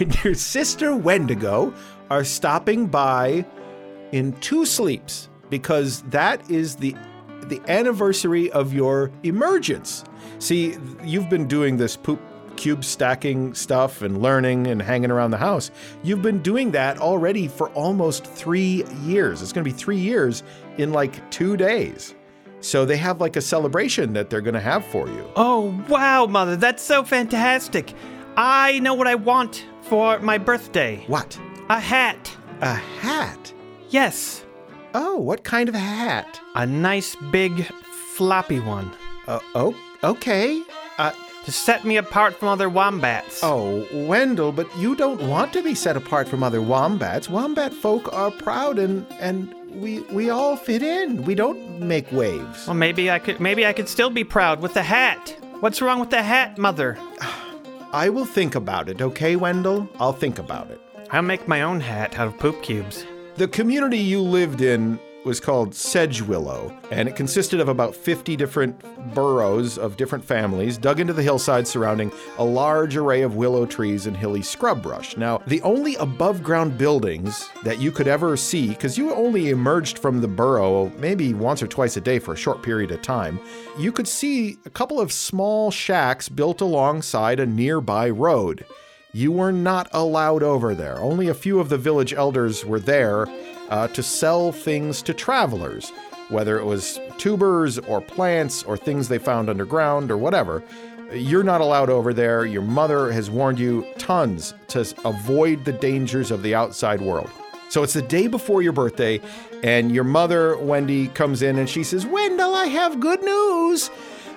and 0.00 0.24
your 0.24 0.34
sister 0.34 0.96
Wendigo 0.96 1.74
are 2.10 2.24
stopping 2.24 2.86
by 2.86 3.44
in 4.12 4.32
two 4.40 4.64
sleeps 4.64 5.28
because 5.50 6.02
that 6.04 6.50
is 6.50 6.76
the 6.76 6.96
the 7.48 7.60
anniversary 7.68 8.50
of 8.52 8.72
your 8.72 9.10
emergence. 9.24 10.04
See, 10.38 10.76
you've 11.02 11.28
been 11.28 11.48
doing 11.48 11.76
this 11.76 11.96
poop 11.96 12.20
cube 12.56 12.84
stacking 12.84 13.52
stuff 13.54 14.00
and 14.02 14.22
learning 14.22 14.68
and 14.68 14.80
hanging 14.80 15.10
around 15.10 15.32
the 15.32 15.38
house. 15.38 15.70
You've 16.02 16.22
been 16.22 16.40
doing 16.40 16.70
that 16.72 16.98
already 16.98 17.48
for 17.48 17.68
almost 17.70 18.24
3 18.26 18.84
years. 19.02 19.42
It's 19.42 19.52
going 19.52 19.64
to 19.64 19.70
be 19.70 19.76
3 19.76 19.96
years 19.96 20.42
in 20.78 20.92
like 20.92 21.30
2 21.30 21.56
days. 21.56 22.14
So 22.62 22.84
they 22.86 22.96
have 22.96 23.20
like 23.20 23.36
a 23.36 23.40
celebration 23.42 24.12
that 24.14 24.30
they're 24.30 24.40
going 24.40 24.54
to 24.54 24.60
have 24.60 24.84
for 24.86 25.08
you. 25.08 25.28
Oh, 25.36 25.78
wow, 25.88 26.26
Mother, 26.26 26.56
that's 26.56 26.82
so 26.82 27.04
fantastic. 27.04 27.92
I 28.36 28.78
know 28.78 28.94
what 28.94 29.06
I 29.06 29.14
want 29.16 29.66
for 29.82 30.18
my 30.20 30.38
birthday 30.38 31.04
What? 31.06 31.38
a 31.68 31.78
hat. 31.78 32.34
A 32.60 32.74
hat? 32.74 33.52
Yes, 33.90 34.44
Oh, 34.94 35.16
what 35.16 35.42
kind 35.42 35.68
of 35.68 35.74
a 35.74 35.78
hat? 35.78 36.40
a 36.54 36.66
nice 36.66 37.16
big 37.30 37.64
floppy 38.16 38.60
one 38.60 38.90
Uh, 39.26 39.38
oh, 39.54 39.74
okay. 40.04 40.62
Uh, 40.98 41.12
to 41.44 41.50
set 41.52 41.84
me 41.84 41.96
apart 41.96 42.34
from 42.38 42.48
other 42.48 42.68
wombats. 42.68 43.40
oh, 43.42 43.86
Wendell, 44.06 44.52
but 44.52 44.68
you 44.78 44.94
don't 44.94 45.20
want 45.28 45.52
to 45.54 45.62
be 45.62 45.74
set 45.74 45.96
apart 45.96 46.28
from 46.28 46.42
other 46.42 46.62
wombats. 46.62 47.28
Wombat 47.28 47.72
folk 47.74 48.12
are 48.12 48.30
proud 48.30 48.78
and 48.78 49.04
and 49.18 49.52
we 49.74 50.00
we 50.12 50.30
all 50.30 50.56
fit 50.56 50.82
in. 50.82 51.24
We 51.24 51.34
don't 51.34 51.80
make 51.80 52.10
waves. 52.12 52.66
Well, 52.66 52.74
maybe 52.74 53.10
I 53.10 53.18
could 53.18 53.40
maybe 53.40 53.66
I 53.66 53.72
could 53.72 53.88
still 53.88 54.10
be 54.10 54.24
proud 54.24 54.60
with 54.60 54.74
the 54.74 54.82
hat. 54.82 55.36
What's 55.60 55.80
wrong 55.80 56.00
with 56.00 56.10
the 56.10 56.22
hat, 56.22 56.58
Mother? 56.58 56.98
I 57.92 58.08
will 58.08 58.24
think 58.24 58.54
about 58.54 58.88
it, 58.88 59.02
okay, 59.02 59.36
Wendell? 59.36 59.88
I'll 60.00 60.14
think 60.14 60.38
about 60.38 60.70
it. 60.70 60.80
I'll 61.10 61.22
make 61.22 61.46
my 61.46 61.60
own 61.60 61.80
hat 61.80 62.18
out 62.18 62.26
of 62.26 62.38
poop 62.38 62.62
cubes. 62.62 63.04
The 63.36 63.46
community 63.48 63.98
you 63.98 64.22
lived 64.22 64.62
in 64.62 64.98
was 65.24 65.40
called 65.40 65.74
Sedge 65.74 66.20
Willow, 66.20 66.76
and 66.90 67.08
it 67.08 67.16
consisted 67.16 67.60
of 67.60 67.68
about 67.68 67.94
50 67.94 68.36
different 68.36 68.80
burrows 69.14 69.78
of 69.78 69.96
different 69.96 70.24
families 70.24 70.78
dug 70.78 71.00
into 71.00 71.12
the 71.12 71.22
hillside 71.22 71.66
surrounding 71.66 72.12
a 72.38 72.44
large 72.44 72.96
array 72.96 73.22
of 73.22 73.36
willow 73.36 73.66
trees 73.66 74.06
and 74.06 74.16
hilly 74.16 74.42
scrub 74.42 74.82
brush. 74.82 75.16
Now, 75.16 75.38
the 75.46 75.62
only 75.62 75.96
above 75.96 76.42
ground 76.42 76.78
buildings 76.78 77.48
that 77.62 77.78
you 77.78 77.92
could 77.92 78.08
ever 78.08 78.36
see, 78.36 78.68
because 78.68 78.98
you 78.98 79.12
only 79.14 79.50
emerged 79.50 79.98
from 79.98 80.20
the 80.20 80.28
burrow 80.28 80.90
maybe 80.98 81.34
once 81.34 81.62
or 81.62 81.66
twice 81.66 81.96
a 81.96 82.00
day 82.00 82.18
for 82.18 82.34
a 82.34 82.36
short 82.36 82.62
period 82.62 82.90
of 82.90 83.02
time, 83.02 83.40
you 83.78 83.92
could 83.92 84.08
see 84.08 84.58
a 84.64 84.70
couple 84.70 85.00
of 85.00 85.12
small 85.12 85.70
shacks 85.70 86.28
built 86.28 86.60
alongside 86.60 87.40
a 87.40 87.46
nearby 87.46 88.10
road. 88.10 88.64
You 89.14 89.30
were 89.30 89.52
not 89.52 89.88
allowed 89.92 90.42
over 90.42 90.74
there. 90.74 90.98
Only 90.98 91.28
a 91.28 91.34
few 91.34 91.60
of 91.60 91.68
the 91.68 91.76
village 91.76 92.14
elders 92.14 92.64
were 92.64 92.80
there 92.80 93.26
uh, 93.68 93.88
to 93.88 94.02
sell 94.02 94.52
things 94.52 95.02
to 95.02 95.12
travelers, 95.12 95.90
whether 96.30 96.58
it 96.58 96.64
was 96.64 96.98
tubers 97.18 97.78
or 97.78 98.00
plants 98.00 98.62
or 98.62 98.78
things 98.78 99.08
they 99.08 99.18
found 99.18 99.50
underground 99.50 100.10
or 100.10 100.16
whatever. 100.16 100.62
You're 101.12 101.42
not 101.42 101.60
allowed 101.60 101.90
over 101.90 102.14
there. 102.14 102.46
Your 102.46 102.62
mother 102.62 103.12
has 103.12 103.28
warned 103.28 103.58
you 103.58 103.86
tons 103.98 104.54
to 104.68 104.80
avoid 105.04 105.66
the 105.66 105.72
dangers 105.72 106.30
of 106.30 106.42
the 106.42 106.54
outside 106.54 107.02
world. 107.02 107.28
So 107.68 107.82
it's 107.82 107.92
the 107.92 108.00
day 108.00 108.28
before 108.28 108.62
your 108.62 108.72
birthday, 108.72 109.20
and 109.62 109.92
your 109.92 110.04
mother, 110.04 110.56
Wendy, 110.56 111.08
comes 111.08 111.42
in 111.42 111.58
and 111.58 111.68
she 111.68 111.84
says, 111.84 112.06
Wendell, 112.06 112.54
I 112.54 112.64
have 112.64 112.98
good 112.98 113.22
news. 113.22 113.90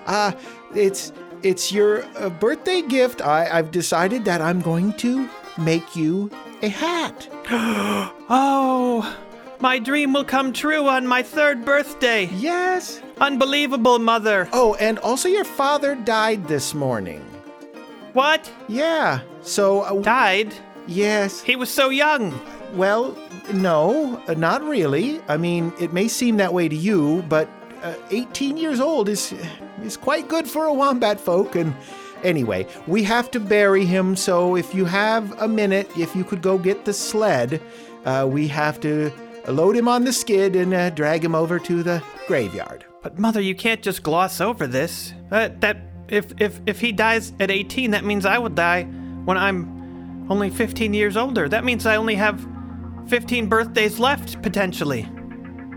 Uh, 0.05 0.33
it's 0.75 1.13
it's 1.45 1.71
your 1.71 2.03
uh, 2.17 2.29
birthday 2.29 2.81
gift. 2.81 3.21
I, 3.21 3.47
I've 3.47 3.69
decided 3.69 4.25
that 4.25 4.41
I'm 4.41 4.61
going 4.61 4.93
to 4.93 5.29
make 5.57 5.95
you 5.95 6.31
a 6.61 6.69
hat. 6.69 7.29
Oh, 8.27 9.15
my 9.59 9.77
dream 9.77 10.11
will 10.11 10.23
come 10.25 10.51
true 10.51 10.87
on 10.87 11.05
my 11.05 11.21
third 11.21 11.63
birthday. 11.63 12.25
Yes. 12.33 12.99
Unbelievable, 13.21 13.99
Mother. 13.99 14.49
Oh, 14.51 14.73
and 14.79 14.97
also 14.99 15.29
your 15.29 15.43
father 15.43 15.93
died 15.93 16.47
this 16.47 16.73
morning. 16.73 17.21
What? 18.13 18.51
Yeah. 18.67 19.19
So, 19.43 19.81
uh, 19.81 20.01
Died? 20.01 20.55
yes. 20.87 21.43
He 21.43 21.55
was 21.55 21.69
so 21.69 21.89
young. 21.89 22.33
Well, 22.73 23.15
no, 23.53 24.19
uh, 24.27 24.33
not 24.33 24.63
really. 24.63 25.21
I 25.27 25.37
mean, 25.37 25.71
it 25.79 25.93
may 25.93 26.07
seem 26.07 26.37
that 26.37 26.51
way 26.51 26.67
to 26.67 26.75
you, 26.75 27.23
but 27.29 27.47
uh, 27.85 27.93
18 28.09 28.57
years 28.57 28.79
old 28.79 29.07
is 29.07 29.33
is 29.83 29.95
quite 29.95 30.27
good 30.27 30.47
for 30.47 30.65
a 30.65 30.73
wombat 30.73 31.19
folk. 31.19 31.55
And 31.55 31.73
anyway, 32.23 32.65
we 32.87 33.03
have 33.03 33.29
to 33.31 33.39
bury 33.39 33.85
him. 33.85 34.15
So 34.15 34.55
if 34.55 34.73
you 34.73 34.85
have 34.85 35.39
a 35.39 35.47
minute, 35.47 35.89
if 35.97 36.15
you 36.15 36.23
could 36.23 36.41
go 36.41 36.57
get 36.57 36.85
the 36.85 36.93
sled, 36.93 37.61
uh, 38.05 38.27
we 38.29 38.47
have 38.47 38.79
to 38.81 39.11
load 39.47 39.75
him 39.75 39.87
on 39.87 40.03
the 40.03 40.13
skid 40.13 40.55
and 40.55 40.73
uh, 40.73 40.89
drag 40.89 41.23
him 41.23 41.35
over 41.35 41.59
to 41.59 41.83
the 41.83 42.01
graveyard. 42.27 42.85
But 43.03 43.19
Mother, 43.19 43.41
you 43.41 43.53
can't 43.53 43.83
just 43.83 44.01
gloss 44.01 44.41
over 44.41 44.65
this. 44.65 45.13
Uh, 45.31 45.49
that 45.59 45.77
if 46.07 46.25
if 46.39 46.59
if 46.65 46.81
he 46.81 46.91
dies 46.91 47.33
at 47.39 47.51
18, 47.51 47.91
that 47.91 48.03
means 48.03 48.25
I 48.25 48.39
will 48.39 48.49
die 48.49 48.83
when 49.25 49.37
I'm 49.37 50.25
only 50.29 50.49
15 50.49 50.95
years 50.95 51.15
older. 51.15 51.47
That 51.47 51.63
means 51.63 51.85
I 51.85 51.97
only 51.97 52.15
have 52.15 52.43
15 53.07 53.47
birthdays 53.47 53.99
left 53.99 54.41
potentially. 54.41 55.07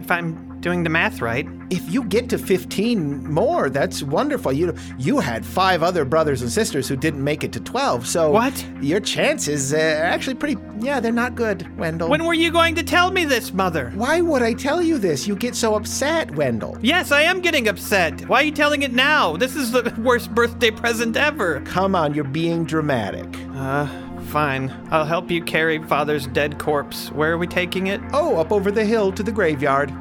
If 0.00 0.10
I'm 0.10 0.47
doing 0.60 0.82
the 0.82 0.90
math 0.90 1.20
right. 1.20 1.46
If 1.70 1.90
you 1.90 2.04
get 2.04 2.28
to 2.30 2.38
15 2.38 3.30
more, 3.32 3.68
that's 3.70 4.02
wonderful. 4.02 4.52
You 4.52 4.74
you 4.98 5.18
had 5.18 5.44
five 5.44 5.82
other 5.82 6.04
brothers 6.04 6.42
and 6.42 6.50
sisters 6.50 6.88
who 6.88 6.96
didn't 6.96 7.22
make 7.22 7.44
it 7.44 7.52
to 7.52 7.60
12, 7.60 8.06
so 8.06 8.30
What? 8.30 8.66
Your 8.80 9.00
chances 9.00 9.72
uh, 9.72 9.76
are 9.76 10.04
actually 10.04 10.34
pretty. 10.34 10.56
Yeah, 10.80 11.00
they're 11.00 11.12
not 11.12 11.34
good, 11.34 11.76
Wendell. 11.78 12.08
When 12.08 12.24
were 12.24 12.34
you 12.34 12.50
going 12.50 12.74
to 12.76 12.82
tell 12.82 13.10
me 13.10 13.24
this, 13.24 13.52
Mother? 13.52 13.90
Why 13.94 14.20
would 14.20 14.42
I 14.42 14.52
tell 14.54 14.80
you 14.80 14.98
this? 14.98 15.26
You 15.26 15.36
get 15.36 15.54
so 15.54 15.74
upset, 15.74 16.30
Wendell. 16.34 16.78
Yes, 16.80 17.12
I 17.12 17.22
am 17.22 17.40
getting 17.40 17.68
upset. 17.68 18.26
Why 18.28 18.40
are 18.40 18.44
you 18.44 18.52
telling 18.52 18.82
it 18.82 18.92
now? 18.92 19.36
This 19.36 19.56
is 19.56 19.70
the 19.72 19.94
worst 20.02 20.34
birthday 20.34 20.70
present 20.70 21.16
ever. 21.16 21.60
Come 21.62 21.94
on, 21.94 22.14
you're 22.14 22.24
being 22.24 22.64
dramatic. 22.64 23.26
Uh, 23.54 23.86
fine. 24.26 24.70
I'll 24.90 25.04
help 25.04 25.30
you 25.30 25.42
carry 25.42 25.82
Father's 25.84 26.26
dead 26.28 26.58
corpse. 26.58 27.10
Where 27.12 27.32
are 27.32 27.38
we 27.38 27.46
taking 27.46 27.88
it? 27.88 28.00
Oh, 28.12 28.36
up 28.36 28.52
over 28.52 28.70
the 28.70 28.84
hill 28.84 29.12
to 29.12 29.22
the 29.22 29.32
graveyard. 29.32 29.92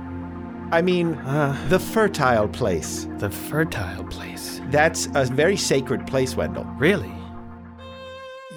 I 0.71 0.81
mean, 0.81 1.13
Uh, 1.13 1.55
the 1.69 1.79
fertile 1.79 2.47
place. 2.47 3.07
the 3.19 3.29
fertile 3.29 4.03
place. 4.05 4.61
That's 4.69 5.07
a 5.15 5.25
very 5.25 5.55
sacred 5.57 6.05
place, 6.07 6.35
Wendell. 6.35 6.67
Really? 6.77 7.11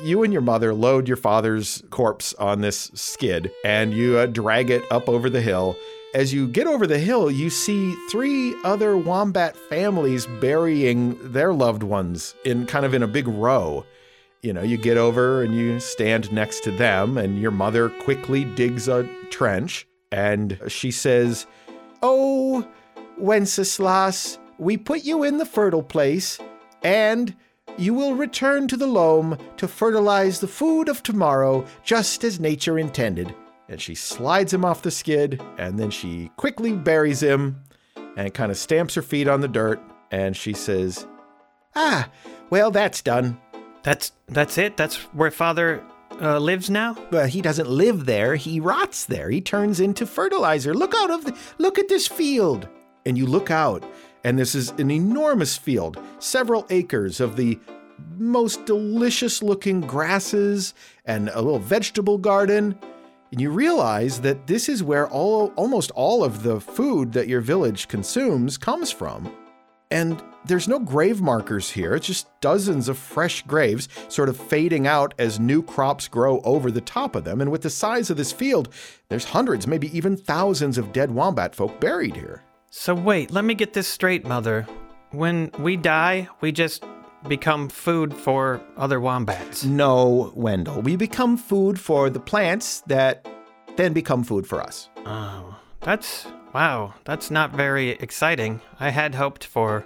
you 0.03 0.23
and 0.23 0.33
your 0.33 0.41
mother 0.41 0.73
load 0.73 1.07
your 1.07 1.17
father's 1.19 1.83
corpse 1.91 2.33
on 2.39 2.63
this 2.63 2.91
skid 2.95 3.51
and 3.67 3.93
you 3.93 4.17
uh, 4.17 4.25
drag 4.25 4.71
it 4.71 4.83
up 4.91 5.11
over 5.11 5.29
the 5.29 5.43
hill. 5.43 5.77
As 6.15 6.33
you 6.33 6.49
get 6.49 6.67
over 6.67 6.87
the 6.87 6.99
hill, 6.99 7.31
you 7.31 7.51
see 7.51 7.93
three 8.11 8.55
other 8.65 8.97
wombat 8.97 9.55
families 9.69 10.27
burying 10.41 11.19
their 11.33 11.53
loved 11.53 11.83
ones 11.83 12.35
in 12.47 12.65
kind 12.65 12.87
of 12.87 12.95
in 12.95 13.03
a 13.03 13.07
big 13.07 13.29
row. 13.29 13.85
You 14.43 14.55
know, 14.55 14.63
you 14.63 14.79
get 14.79 14.97
over 14.97 15.43
and 15.43 15.55
you 15.55 15.79
stand 15.81 16.33
next 16.33 16.65
to 16.65 16.71
them, 16.71 17.19
and 17.19 17.39
your 17.39 17.51
mother 17.51 17.91
quickly 17.91 18.47
digs 18.47 18.89
a 18.89 19.07
trench 19.29 19.87
and 20.11 20.59
she 20.67 20.91
says, 20.91 21.47
Oh, 22.03 22.67
Wenceslas, 23.19 24.39
we 24.59 24.77
put 24.77 25.05
you 25.05 25.23
in 25.25 25.39
the 25.39 25.47
fertile 25.47 25.83
place, 25.83 26.39
and 26.83 27.35
you 27.77 27.95
will 27.95 28.15
return 28.15 28.69
to 28.69 28.77
the 28.77 28.87
loam 28.87 29.39
to 29.57 29.69
fertilize 29.69 30.41
the 30.41 30.49
food 30.49 30.89
of 30.89 31.03
tomorrow, 31.03 31.65
just 31.83 32.25
as 32.25 32.41
nature 32.41 32.79
intended. 32.79 33.35
And 33.69 33.81
she 33.81 33.95
slides 33.95 34.53
him 34.53 34.65
off 34.65 34.83
the 34.83 34.91
skid, 34.91 35.41
and 35.59 35.79
then 35.79 35.91
she 35.91 36.31
quickly 36.37 36.73
buries 36.73 37.23
him 37.23 37.63
and 38.17 38.35
kind 38.35 38.51
of 38.51 38.59
stamps 38.59 38.95
her 38.95 39.03
feet 39.03 39.29
on 39.29 39.41
the 39.41 39.49
dirt, 39.49 39.81
and 40.11 40.37
she 40.37 40.53
says, 40.53 41.07
Ah, 41.77 42.11
well, 42.51 42.71
that's 42.71 43.01
done. 43.01 43.39
That's 43.83 44.13
that's 44.29 44.59
it. 44.59 44.77
That's 44.77 44.97
where 45.15 45.31
Father 45.31 45.83
uh, 46.21 46.39
lives 46.39 46.71
now. 46.71 46.97
But 47.11 47.31
he 47.31 47.41
doesn't 47.41 47.69
live 47.69 48.07
there, 48.07 48.37
he 48.37 48.61
rots 48.61 49.05
there. 49.05 49.31
He 49.31 49.41
turns 49.41 49.81
into 49.81 50.07
fertilizer. 50.07 50.75
Look 50.75 50.95
out 50.95 51.11
of 51.11 51.25
the, 51.25 51.37
look 51.59 51.79
at 51.79 51.89
this 51.89 52.07
field. 52.07 52.69
And 53.07 53.17
you 53.17 53.27
look 53.27 53.51
out, 53.51 53.83
and 54.25 54.39
this 54.39 54.55
is 54.55 54.71
an 54.73 54.91
enormous 54.91 55.57
field, 55.57 55.99
several 56.19 56.67
acres 56.69 57.19
of 57.19 57.37
the 57.37 57.59
most 58.19 58.65
delicious 58.67 59.43
looking 59.43 59.81
grasses 59.81 60.75
and 61.07 61.31
a 61.31 61.41
little 61.41 61.59
vegetable 61.59 62.19
garden. 62.19 62.79
And 63.33 63.41
you 63.41 63.51
realize 63.51 64.21
that 64.21 64.47
this 64.47 64.69
is 64.69 64.83
where 64.83 65.09
all 65.09 65.53
almost 65.57 65.91
all 65.93 66.25
of 66.25 66.43
the 66.43 66.61
food 66.61 67.13
that 67.13 67.29
your 67.29 67.41
village 67.41 67.89
consumes 67.89 68.59
comes 68.59 68.91
from. 68.91 69.33
And 69.91 70.23
there's 70.45 70.69
no 70.69 70.79
grave 70.79 71.21
markers 71.21 71.71
here. 71.71 71.95
It's 71.95 72.07
just 72.07 72.29
dozens 72.41 72.89
of 72.89 72.97
fresh 72.97 73.43
graves 73.43 73.89
sort 74.09 74.29
of 74.29 74.37
fading 74.37 74.87
out 74.87 75.15
as 75.19 75.41
new 75.41 75.63
crops 75.63 76.09
grow 76.09 76.41
over 76.41 76.71
the 76.71 76.81
top 76.81 77.17
of 77.17 77.25
them. 77.25 77.41
And 77.41 77.51
with 77.51 77.63
the 77.63 77.71
size 77.71 78.11
of 78.11 78.17
this 78.17 78.33
field, 78.33 78.73
there's 79.09 79.25
hundreds, 79.25 79.67
maybe 79.67 79.95
even 79.97 80.17
thousands 80.17 80.79
of 80.79 80.93
dead 80.93 81.11
wombat 81.11 81.55
folk 81.55 81.81
buried 81.81 82.17
here. 82.17 82.43
So 82.71 82.95
wait, 82.95 83.31
let 83.31 83.45
me 83.45 83.55
get 83.55 83.73
this 83.73 83.89
straight, 83.89 84.25
Mother. 84.25 84.67
When 85.11 85.51
we 85.59 85.77
die, 85.77 86.29
we 86.41 86.53
just 86.53 86.85
become 87.29 87.69
food 87.69 88.15
for 88.15 88.63
other 88.77 89.01
wombats. 89.01 89.65
No, 89.65 90.33
Wendell. 90.35 90.83
We 90.83 90.97
become 90.97 91.37
food 91.37 91.79
for 91.79 92.09
the 92.09 92.21
plants 92.21 92.83
that 92.87 93.27
then 93.77 93.93
become 93.93 94.23
food 94.23 94.47
for 94.47 94.63
us. 94.63 94.89
Oh, 95.05 95.59
that's 95.81 96.27
wow. 96.53 96.95
That's 97.05 97.31
not 97.31 97.53
very 97.53 97.91
exciting. 97.91 98.61
I 98.79 98.91
had 98.91 99.15
hoped 99.15 99.45
for 99.45 99.85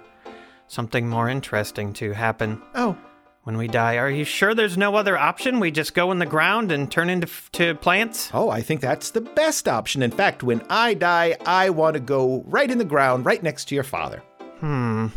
something 0.67 1.07
more 1.07 1.29
interesting 1.29 1.93
to 1.93 2.13
happen 2.13 2.61
Oh, 2.73 2.97
when 3.43 3.57
we 3.57 3.67
die. 3.67 3.97
Are 3.97 4.09
you 4.09 4.23
sure 4.23 4.55
there's 4.55 4.77
no 4.77 4.95
other 4.95 5.17
option? 5.17 5.59
We 5.59 5.69
just 5.71 5.93
go 5.93 6.11
in 6.11 6.19
the 6.19 6.25
ground 6.25 6.71
and 6.71 6.91
turn 6.91 7.09
into 7.09 7.27
f- 7.27 7.49
to 7.53 7.75
plants? 7.75 8.31
oh, 8.33 8.49
I 8.49 8.61
think 8.61 8.81
that's 8.81 9.11
the 9.11 9.21
best 9.21 9.67
option. 9.67 10.01
In 10.01 10.11
fact, 10.11 10.41
when 10.43 10.63
I 10.69 10.93
die, 10.95 11.37
I 11.45 11.69
want 11.69 11.93
to 11.93 11.99
go 11.99 12.43
right 12.47 12.69
in 12.69 12.77
the 12.79 12.85
ground, 12.85 13.25
right 13.25 13.41
next 13.43 13.65
to 13.69 13.75
your 13.75 13.83
father. 13.83 14.23
Hmm. 14.59 15.07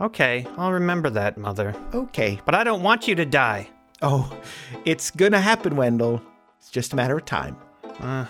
Okay, 0.00 0.46
I'll 0.58 0.72
remember 0.72 1.08
that, 1.10 1.38
Mother. 1.38 1.74
Okay. 1.94 2.38
But 2.44 2.54
I 2.54 2.64
don't 2.64 2.82
want 2.82 3.08
you 3.08 3.14
to 3.14 3.24
die. 3.24 3.68
Oh, 4.02 4.30
it's 4.84 5.10
gonna 5.10 5.40
happen, 5.40 5.74
Wendell. 5.74 6.20
It's 6.58 6.70
just 6.70 6.92
a 6.92 6.96
matter 6.96 7.16
of 7.16 7.24
time. 7.24 7.56
Uh, 8.00 8.26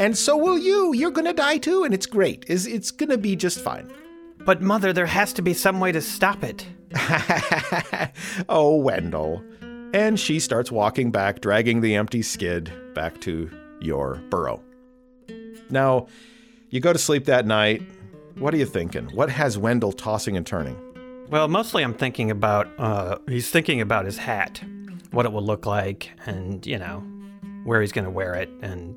And 0.00 0.16
so 0.16 0.34
will 0.34 0.58
you. 0.58 0.94
You're 0.94 1.10
gonna 1.10 1.34
die 1.34 1.58
too, 1.58 1.84
and 1.84 1.92
it's 1.92 2.06
great. 2.06 2.46
It's, 2.48 2.64
it's 2.64 2.90
gonna 2.90 3.18
be 3.18 3.36
just 3.36 3.60
fine. 3.60 3.92
but 4.46 4.62
Mother, 4.62 4.94
there 4.94 5.04
has 5.04 5.34
to 5.34 5.42
be 5.42 5.52
some 5.52 5.78
way 5.78 5.92
to 5.92 6.00
stop 6.00 6.42
it. 6.42 6.66
oh, 8.48 8.76
Wendell. 8.76 9.44
And 9.92 10.18
she 10.18 10.40
starts 10.40 10.72
walking 10.72 11.10
back, 11.10 11.42
dragging 11.42 11.82
the 11.82 11.96
empty 11.96 12.22
skid 12.22 12.72
back 12.94 13.20
to 13.20 13.50
your 13.80 14.16
burrow. 14.30 14.62
Now, 15.68 16.06
you 16.70 16.80
go 16.80 16.94
to 16.94 16.98
sleep 16.98 17.26
that 17.26 17.46
night. 17.46 17.82
What 18.38 18.54
are 18.54 18.56
you 18.56 18.64
thinking? 18.64 19.04
What 19.14 19.28
has 19.28 19.58
Wendell 19.58 19.92
tossing 19.92 20.34
and 20.34 20.46
turning? 20.46 20.78
Well, 21.28 21.46
mostly 21.48 21.82
I'm 21.82 21.94
thinking 21.94 22.30
about 22.30 22.68
uh 22.78 23.18
he's 23.28 23.50
thinking 23.50 23.82
about 23.82 24.06
his 24.06 24.16
hat, 24.16 24.62
what 25.10 25.26
it 25.26 25.32
will 25.32 25.44
look 25.44 25.66
like 25.66 26.10
and, 26.24 26.64
you 26.64 26.78
know, 26.78 27.00
where 27.64 27.82
he's 27.82 27.92
going 27.92 28.06
to 28.06 28.10
wear 28.10 28.32
it 28.34 28.48
and 28.62 28.96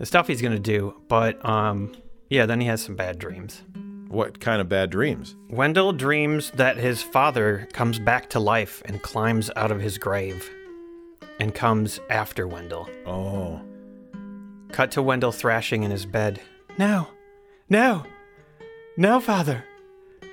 the 0.00 0.06
stuff 0.06 0.26
he's 0.26 0.40
going 0.42 0.54
to 0.54 0.58
do, 0.58 0.94
but 1.06 1.44
um 1.48 1.92
yeah, 2.30 2.46
then 2.46 2.60
he 2.60 2.66
has 2.68 2.80
some 2.80 2.96
bad 2.96 3.18
dreams. 3.18 3.62
What 4.08 4.40
kind 4.40 4.60
of 4.60 4.68
bad 4.68 4.90
dreams? 4.90 5.36
Wendell 5.48 5.92
dreams 5.92 6.50
that 6.52 6.76
his 6.76 7.02
father 7.02 7.68
comes 7.72 7.98
back 7.98 8.30
to 8.30 8.40
life 8.40 8.82
and 8.86 9.02
climbs 9.02 9.50
out 9.56 9.70
of 9.70 9.80
his 9.80 9.98
grave 9.98 10.48
and 11.38 11.54
comes 11.54 12.00
after 12.08 12.48
Wendell. 12.48 12.88
Oh. 13.06 13.60
Cut 14.72 14.92
to 14.92 15.02
Wendell 15.02 15.32
thrashing 15.32 15.82
in 15.82 15.90
his 15.90 16.06
bed. 16.06 16.40
No, 16.78 17.08
no, 17.68 18.04
no, 18.96 19.20
father. 19.20 19.64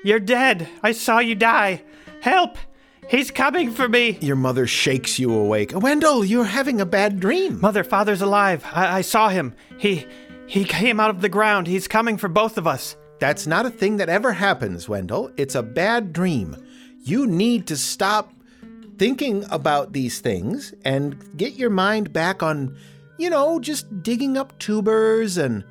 You're 0.03 0.19
dead. 0.19 0.69
I 0.81 0.91
saw 0.93 1.19
you 1.19 1.35
die. 1.35 1.83
Help! 2.21 2.57
He's 3.09 3.31
coming 3.31 3.71
for 3.71 3.87
me. 3.87 4.17
Your 4.21 4.35
mother 4.35 4.67
shakes 4.67 5.17
you 5.17 5.33
awake. 5.33 5.71
Wendell, 5.73 6.25
you're 6.25 6.43
having 6.43 6.81
a 6.81 6.85
bad 6.85 7.19
dream. 7.19 7.61
Mother, 7.61 7.83
father's 7.83 8.21
alive. 8.21 8.65
I, 8.71 8.97
I 8.97 9.01
saw 9.01 9.29
him. 9.29 9.53
He 9.77 10.05
he 10.45 10.63
came 10.63 10.99
out 10.99 11.09
of 11.09 11.21
the 11.21 11.29
ground. 11.29 11.67
He's 11.67 11.87
coming 11.87 12.17
for 12.17 12.27
both 12.27 12.57
of 12.57 12.67
us. 12.67 12.95
That's 13.19 13.47
not 13.47 13.65
a 13.65 13.69
thing 13.69 13.97
that 13.97 14.09
ever 14.09 14.33
happens, 14.33 14.87
Wendell. 14.87 15.31
It's 15.37 15.55
a 15.55 15.63
bad 15.63 16.13
dream. 16.13 16.55
You 17.03 17.27
need 17.27 17.67
to 17.67 17.77
stop 17.77 18.33
thinking 18.97 19.45
about 19.51 19.93
these 19.93 20.19
things 20.19 20.73
and 20.83 21.37
get 21.37 21.53
your 21.53 21.69
mind 21.69 22.11
back 22.11 22.43
on, 22.43 22.77
you 23.17 23.29
know, 23.29 23.59
just 23.59 24.03
digging 24.03 24.37
up 24.37 24.57
tubers 24.59 25.37
and 25.37 25.63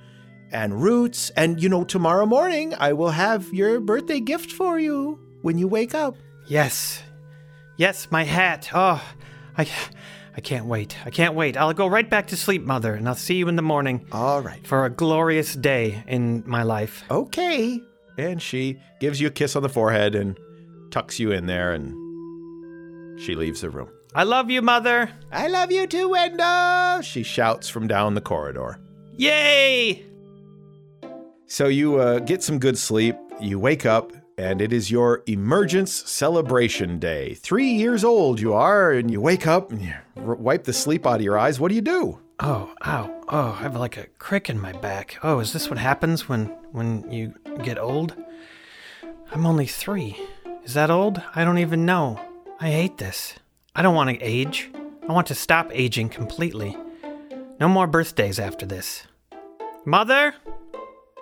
and 0.52 0.80
roots 0.80 1.30
and 1.30 1.61
you 1.61 1.68
know 1.68 1.83
tomorrow 1.83 2.25
morning 2.25 2.73
I 2.78 2.92
will 2.92 3.11
have 3.11 3.52
your 3.52 3.80
birthday 3.80 4.21
gift 4.21 4.52
for 4.52 4.78
you 4.78 5.18
when 5.42 5.59
you 5.59 5.68
wake 5.68 5.95
up. 5.95 6.16
Yes. 6.47 7.02
Yes, 7.76 8.09
my 8.11 8.25
hat. 8.25 8.71
Oh, 8.75 9.02
I 9.56 9.66
I 10.37 10.40
can't 10.40 10.66
wait. 10.66 10.97
I 11.06 11.11
can't 11.11 11.35
wait. 11.35 11.56
I'll 11.56 11.73
go 11.73 11.87
right 11.87 12.09
back 12.09 12.26
to 12.28 12.37
sleep, 12.37 12.62
mother, 12.62 12.95
and 12.95 13.09
I'll 13.09 13.14
see 13.14 13.37
you 13.37 13.49
in 13.49 13.56
the 13.56 13.62
morning 13.62 14.06
All 14.12 14.42
right. 14.42 14.66
for 14.66 14.85
a 14.85 14.90
glorious 14.90 15.54
day 15.54 16.04
in 16.06 16.42
my 16.47 16.62
life. 16.62 17.04
Okay. 17.11 17.80
And 18.18 18.42
she 18.42 18.78
gives 19.00 19.18
you 19.21 19.28
a 19.28 19.30
kiss 19.30 19.56
on 19.56 19.62
the 19.62 19.68
forehead 19.71 20.14
and 20.14 20.38
tucks 20.90 21.18
you 21.18 21.33
in 21.33 21.47
there 21.47 21.73
and 21.73 23.21
she 23.21 23.35
leaves 23.35 23.62
the 23.62 23.71
room. 23.71 23.88
I 24.14 24.25
love 24.25 24.50
you, 24.50 24.61
mother. 24.61 25.11
I 25.33 25.49
love 25.49 25.73
you 25.73 25.87
too, 25.87 26.11
Wendell, 26.11 27.00
she 27.02 27.23
shouts 27.23 27.68
from 27.68 27.87
down 27.87 28.14
the 28.14 28.21
corridor. 28.21 28.78
Yay! 29.14 30.04
So 31.47 31.68
you 31.68 31.97
uh, 31.97 32.18
get 32.21 32.42
some 32.42 32.59
good 32.59 32.76
sleep, 32.76 33.16
you 33.40 33.59
wake 33.59 33.87
up, 33.87 34.12
and 34.38 34.61
it 34.61 34.73
is 34.73 34.90
your 34.90 35.23
emergence 35.26 35.93
celebration 35.93 36.99
day. 36.99 37.35
Three 37.35 37.71
years 37.71 38.05
old 38.05 38.40
you 38.40 38.52
are, 38.52 38.93
and 38.93 39.11
you 39.11 39.21
wake 39.21 39.47
up 39.47 39.73
and 39.73 39.83
you 39.83 39.95
wipe 40.16 40.64
the 40.64 40.73
sleep 40.73 41.07
out 41.07 41.16
of 41.16 41.23
your 41.23 41.39
eyes. 41.39 41.58
What 41.58 41.69
do 41.69 41.75
you 41.75 41.80
do? 41.80 42.21
Oh, 42.39 42.73
ow. 42.84 43.23
Oh, 43.28 43.56
I 43.58 43.63
have 43.63 43.76
like 43.76 43.97
a 43.97 44.06
crick 44.19 44.50
in 44.50 44.60
my 44.60 44.73
back. 44.73 45.19
Oh, 45.23 45.39
is 45.39 45.52
this 45.52 45.71
what 45.71 45.78
happens 45.78 46.28
when 46.28 46.47
when 46.73 47.10
you 47.10 47.34
get 47.63 47.78
old? 47.78 48.15
I'm 49.32 49.47
only 49.47 49.67
3. 49.67 50.17
Is 50.65 50.75
that 50.75 50.91
old? 50.91 51.23
I 51.34 51.45
don't 51.45 51.58
even 51.58 51.87
know. 51.87 52.21
I 52.60 52.71
hate 52.71 52.99
this. 52.99 53.34
I 53.75 53.82
don't 53.82 53.95
want 53.95 54.10
to 54.10 54.25
age. 54.25 54.71
I 55.08 55.13
want 55.13 55.26
to 55.28 55.34
stop 55.34 55.71
aging 55.73 56.10
completely. 56.10 56.76
No 57.58 57.69
more 57.69 57.87
birthdays 57.87 58.39
after 58.39 58.67
this. 58.67 59.04
Mother? 59.84 60.34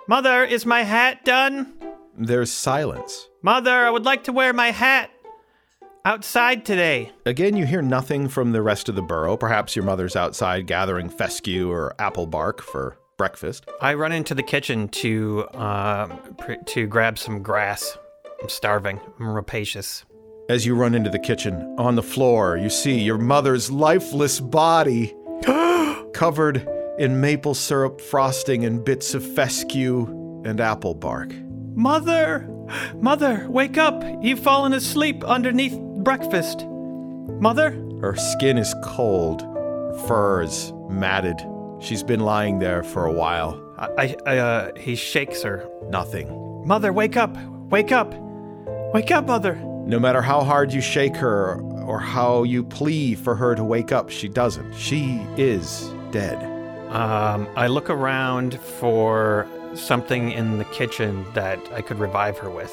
Mother, 0.07 0.43
is 0.43 0.65
my 0.65 0.83
hat 0.83 1.23
done? 1.23 1.74
There's 2.17 2.51
silence. 2.51 3.27
Mother, 3.41 3.71
I 3.71 3.89
would 3.89 4.05
like 4.05 4.23
to 4.25 4.31
wear 4.31 4.53
my 4.53 4.71
hat 4.71 5.11
outside 6.05 6.65
today. 6.65 7.11
Again, 7.25 7.57
you 7.57 7.65
hear 7.65 7.81
nothing 7.81 8.27
from 8.29 8.51
the 8.51 8.61
rest 8.61 8.87
of 8.87 8.95
the 8.95 9.01
burrow. 9.01 9.35
Perhaps 9.35 9.75
your 9.75 9.83
mother's 9.83 10.15
outside 10.15 10.67
gathering 10.67 11.09
fescue 11.09 11.69
or 11.69 11.93
apple 11.99 12.27
bark 12.27 12.61
for 12.61 12.97
breakfast. 13.17 13.65
I 13.81 13.95
run 13.95 14.11
into 14.11 14.35
the 14.35 14.43
kitchen 14.43 14.87
to 14.89 15.45
uh, 15.53 16.07
pr- 16.37 16.53
to 16.65 16.87
grab 16.87 17.17
some 17.17 17.41
grass. 17.41 17.97
I'm 18.41 18.49
starving. 18.49 18.99
I'm 19.19 19.29
rapacious. 19.29 20.05
As 20.47 20.65
you 20.65 20.75
run 20.75 20.93
into 20.93 21.09
the 21.09 21.19
kitchen, 21.19 21.75
on 21.79 21.95
the 21.95 22.03
floor, 22.03 22.55
you 22.57 22.69
see 22.69 22.99
your 22.99 23.17
mother's 23.17 23.71
lifeless 23.71 24.39
body 24.39 25.15
covered 26.13 26.67
in 26.99 27.19
maple 27.19 27.55
syrup 27.55 27.99
frosting 27.99 28.63
and 28.63 28.85
bits 28.85 29.15
of 29.15 29.25
fescue 29.25 30.05
and 30.45 30.61
apple 30.61 30.93
bark. 30.93 31.33
Mother, 31.77 32.47
mother, 32.95 33.45
wake 33.49 33.77
up! 33.77 34.01
You've 34.21 34.39
fallen 34.39 34.71
asleep 34.73 35.25
underneath 35.25 35.77
breakfast. 35.77 36.65
Mother, 36.67 37.71
Her 37.99 38.15
skin 38.15 38.57
is 38.57 38.73
cold, 38.81 39.41
her 39.41 40.05
fur 40.07 40.41
is 40.43 40.71
matted. 40.89 41.35
She's 41.79 42.01
been 42.01 42.21
lying 42.21 42.59
there 42.59 42.81
for 42.81 43.05
a 43.05 43.11
while. 43.11 43.61
I, 43.77 44.15
I 44.25 44.37
uh, 44.37 44.75
he 44.77 44.95
shakes 44.95 45.41
her. 45.43 45.67
Nothing. 45.89 46.63
Mother, 46.65 46.93
wake 46.93 47.17
up! 47.17 47.35
Wake 47.69 47.91
up! 47.91 48.13
Wake 48.93 49.11
up, 49.11 49.27
mother! 49.27 49.55
No 49.85 49.99
matter 49.99 50.21
how 50.21 50.45
hard 50.45 50.71
you 50.71 50.79
shake 50.79 51.17
her 51.17 51.59
or 51.85 51.99
how 51.99 52.43
you 52.43 52.63
plead 52.63 53.19
for 53.19 53.35
her 53.35 53.53
to 53.53 53.63
wake 53.65 53.91
up, 53.91 54.09
she 54.09 54.29
doesn't. 54.29 54.73
She 54.75 55.21
is 55.35 55.91
dead. 56.11 56.41
Um, 56.91 57.49
I 57.57 57.67
look 57.67 57.89
around 57.89 58.59
for 58.61 59.45
something 59.77 60.31
in 60.31 60.57
the 60.57 60.65
kitchen 60.65 61.25
that 61.33 61.59
I 61.71 61.81
could 61.81 61.99
revive 61.99 62.37
her 62.39 62.49
with. 62.49 62.71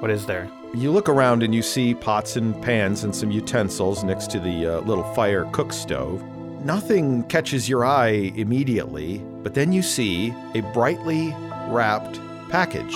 What 0.00 0.10
is 0.10 0.26
there? 0.26 0.50
You 0.74 0.90
look 0.92 1.08
around 1.08 1.42
and 1.42 1.54
you 1.54 1.62
see 1.62 1.94
pots 1.94 2.36
and 2.36 2.60
pans 2.62 3.04
and 3.04 3.14
some 3.14 3.30
utensils 3.30 4.04
next 4.04 4.30
to 4.30 4.40
the 4.40 4.66
uh, 4.66 4.80
little 4.80 5.04
fire 5.14 5.46
cook 5.52 5.72
stove. 5.72 6.22
Nothing 6.64 7.24
catches 7.24 7.68
your 7.68 7.84
eye 7.84 8.32
immediately, 8.36 9.18
but 9.42 9.54
then 9.54 9.72
you 9.72 9.82
see 9.82 10.34
a 10.54 10.60
brightly 10.72 11.34
wrapped 11.68 12.20
package. 12.50 12.94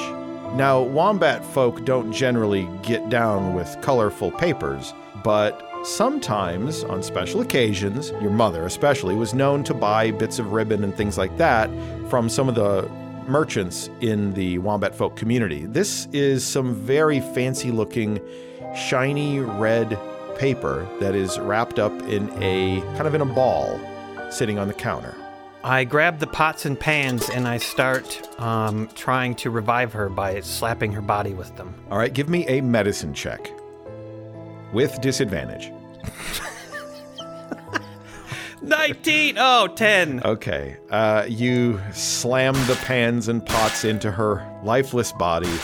Now, 0.55 0.83
wombat 0.83 1.45
folk 1.45 1.85
don't 1.85 2.13
generally 2.13 2.69
get 2.83 3.11
down 3.11 3.55
with 3.55 3.77
colorful 3.83 4.31
papers, 4.31 4.95
but 5.25 5.69
sometimes, 5.85 6.83
on 6.85 7.03
special 7.03 7.41
occasions, 7.41 8.11
your 8.21 8.31
mother 8.31 8.65
especially 8.67 9.15
was 9.15 9.35
known 9.35 9.63
to 9.65 9.75
buy 9.75 10.11
bits 10.11 10.39
of 10.39 10.53
ribbon 10.53 10.83
and 10.83 10.95
things 10.97 11.19
like 11.19 11.37
that 11.39 11.71
from 12.09 12.29
some 12.29 12.49
of 12.49 12.55
the 12.55 12.89
merchants 13.29 13.91
in 14.01 14.33
the 14.35 14.59
wombat 14.59 14.95
folk 14.95 15.17
community. 15.17 15.67
This 15.67 16.07
is 16.13 16.45
some 16.45 16.75
very 16.75 17.21
fancy 17.21 17.71
looking, 17.71 18.21
shiny 18.75 19.41
red 19.41 19.99
paper 20.37 20.87
that 21.01 21.15
is 21.15 21.39
wrapped 21.39 21.79
up 21.79 21.93
in 22.03 22.31
a 22.43 22.81
kind 22.97 23.07
of 23.07 23.15
in 23.15 23.21
a 23.21 23.27
ball 23.27 23.81
sitting 24.31 24.59
on 24.59 24.69
the 24.69 24.75
counter. 24.75 25.15
I 25.63 25.85
grab 25.85 26.19
the 26.19 26.27
pots 26.27 26.67
and 26.67 26.79
pans 26.79 27.31
and 27.31 27.49
I 27.49 27.57
start 27.57 28.21
um, 28.39 28.89
trying 28.95 29.35
to 29.37 29.51
revive 29.51 29.95
her 29.95 30.11
by 30.11 30.41
slapping 30.41 30.93
her 30.93 31.01
body 31.01 31.33
with 31.33 31.57
them. 31.57 31.75
All 31.91 31.97
right, 31.97 32.13
give 32.13 32.29
me 32.29 32.47
a 32.49 32.61
medicine 32.61 33.15
check 33.15 33.51
with 34.75 35.01
disadvantage. 35.01 35.73
19! 38.63 39.37
Oh, 39.39 39.67
10! 39.69 40.23
Okay, 40.25 40.77
uh, 40.91 41.27
you 41.29 41.81
slam 41.93 42.55
the 42.67 42.79
pans 42.85 43.29
and 43.29 43.45
pots 43.45 43.85
into 43.85 44.11
her 44.11 44.47
lifeless 44.63 45.13
body, 45.13 45.59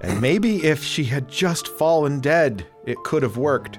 And 0.00 0.20
maybe 0.20 0.64
if 0.64 0.82
she 0.82 1.04
had 1.04 1.28
just 1.28 1.68
fallen 1.68 2.20
dead, 2.20 2.66
it 2.86 2.96
could 3.04 3.22
have 3.22 3.36
worked. 3.36 3.78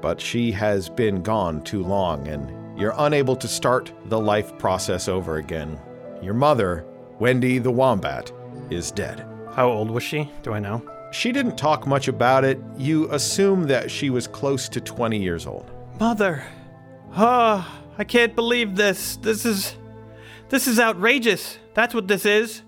But 0.00 0.20
she 0.20 0.50
has 0.52 0.88
been 0.88 1.22
gone 1.22 1.62
too 1.62 1.84
long, 1.84 2.26
and 2.26 2.78
you're 2.78 2.94
unable 2.96 3.36
to 3.36 3.46
start 3.46 3.92
the 4.06 4.18
life 4.18 4.56
process 4.58 5.08
over 5.08 5.36
again. 5.36 5.78
Your 6.22 6.34
mother, 6.34 6.84
Wendy 7.18 7.58
the 7.58 7.70
Wombat, 7.70 8.32
is 8.70 8.90
dead. 8.90 9.26
How 9.52 9.68
old 9.68 9.90
was 9.90 10.02
she? 10.02 10.30
Do 10.42 10.54
I 10.54 10.58
know? 10.58 10.82
She 11.12 11.30
didn't 11.30 11.56
talk 11.56 11.86
much 11.86 12.08
about 12.08 12.42
it. 12.44 12.58
You 12.76 13.10
assume 13.12 13.64
that 13.64 13.90
she 13.90 14.10
was 14.10 14.26
close 14.26 14.68
to 14.70 14.80
20 14.80 15.22
years 15.22 15.46
old. 15.46 15.70
Mother. 16.00 16.42
Oh, 17.16 17.66
I 17.98 18.04
can't 18.04 18.34
believe 18.34 18.76
this. 18.76 19.16
This 19.18 19.44
is. 19.44 19.76
This 20.48 20.66
is 20.66 20.78
outrageous. 20.80 21.58
That's 21.74 21.94
what 21.94 22.08
this 22.08 22.26
is. 22.26 22.62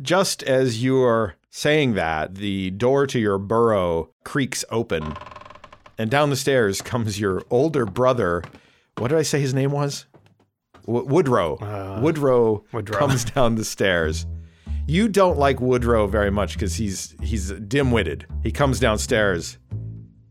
Just 0.00 0.42
as 0.42 0.82
you're 0.82 1.34
saying 1.50 1.94
that, 1.94 2.36
the 2.36 2.70
door 2.70 3.06
to 3.06 3.18
your 3.18 3.36
burrow 3.38 4.10
creaks 4.24 4.64
open, 4.70 5.14
and 5.98 6.10
down 6.10 6.30
the 6.30 6.36
stairs 6.36 6.80
comes 6.80 7.18
your 7.20 7.42
older 7.50 7.84
brother. 7.84 8.42
What 8.98 9.08
did 9.08 9.18
I 9.18 9.22
say 9.22 9.40
his 9.40 9.52
name 9.54 9.72
was? 9.72 10.06
W- 10.86 11.04
Woodrow. 11.06 11.56
Uh, 11.56 12.00
Woodrow, 12.02 12.64
Woodrow. 12.72 12.98
comes 12.98 13.24
down 13.24 13.56
the 13.56 13.64
stairs. 13.64 14.24
You 14.88 15.06
don't 15.06 15.36
like 15.38 15.60
Woodrow 15.60 16.06
very 16.06 16.30
much 16.30 16.54
because 16.54 16.74
he's 16.74 17.14
he's 17.20 17.50
dim-witted. 17.50 18.24
He 18.42 18.50
comes 18.50 18.80
downstairs, 18.80 19.58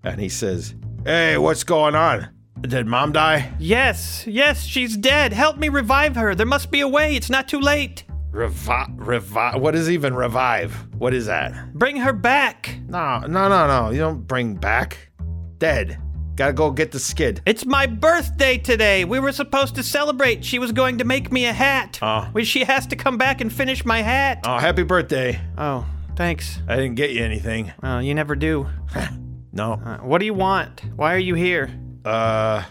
and 0.03 0.19
he 0.19 0.29
says, 0.29 0.73
"Hey, 1.05 1.37
what's 1.37 1.63
going 1.63 1.93
on? 1.93 2.29
Did 2.61 2.87
mom 2.87 3.11
die?" 3.11 3.53
Yes, 3.59 4.25
yes, 4.25 4.63
she's 4.63 4.97
dead. 4.97 5.31
Help 5.31 5.59
me 5.59 5.69
revive 5.69 6.15
her. 6.15 6.33
There 6.33 6.47
must 6.47 6.71
be 6.71 6.81
a 6.81 6.87
way. 6.87 7.15
It's 7.15 7.29
not 7.29 7.47
too 7.47 7.59
late. 7.59 8.03
Revive? 8.31 8.87
Revive? 8.95 9.61
What 9.61 9.75
is 9.75 9.91
even 9.91 10.15
revive? 10.15 10.73
What 10.97 11.13
is 11.13 11.27
that? 11.27 11.75
Bring 11.75 11.97
her 11.97 12.13
back. 12.13 12.79
No, 12.87 13.19
no, 13.27 13.47
no, 13.47 13.67
no. 13.67 13.91
You 13.91 13.99
don't 13.99 14.25
bring 14.25 14.55
back. 14.55 15.11
Dead. 15.59 15.99
Gotta 16.37 16.53
go 16.53 16.69
get 16.69 16.91
the 16.91 16.99
skid. 16.99 17.41
It's 17.47 17.65
my 17.65 17.87
birthday 17.87 18.59
today. 18.59 19.05
We 19.05 19.19
were 19.19 19.31
supposed 19.31 19.73
to 19.75 19.83
celebrate. 19.83 20.45
She 20.45 20.59
was 20.59 20.71
going 20.71 20.99
to 20.99 21.03
make 21.03 21.31
me 21.31 21.45
a 21.47 21.51
hat. 21.51 21.97
Oh. 21.99 22.29
Well, 22.31 22.43
she 22.45 22.63
has 22.63 22.85
to 22.87 22.95
come 22.95 23.17
back 23.17 23.41
and 23.41 23.51
finish 23.51 23.83
my 23.83 24.03
hat. 24.03 24.41
Oh, 24.45 24.59
happy 24.59 24.83
birthday. 24.83 25.41
Oh, 25.57 25.83
thanks. 26.15 26.59
I 26.67 26.75
didn't 26.75 26.93
get 26.93 27.09
you 27.09 27.23
anything. 27.23 27.73
Oh, 27.81 27.97
you 27.99 28.13
never 28.15 28.35
do. 28.35 28.67
No. 29.53 29.73
Uh, 29.73 29.97
what 29.99 30.19
do 30.19 30.25
you 30.25 30.35
want? 30.35 30.83
Why 30.95 31.15
are 31.15 31.19
you 31.19 31.33
here? 31.33 31.71
Uh, 32.05 32.63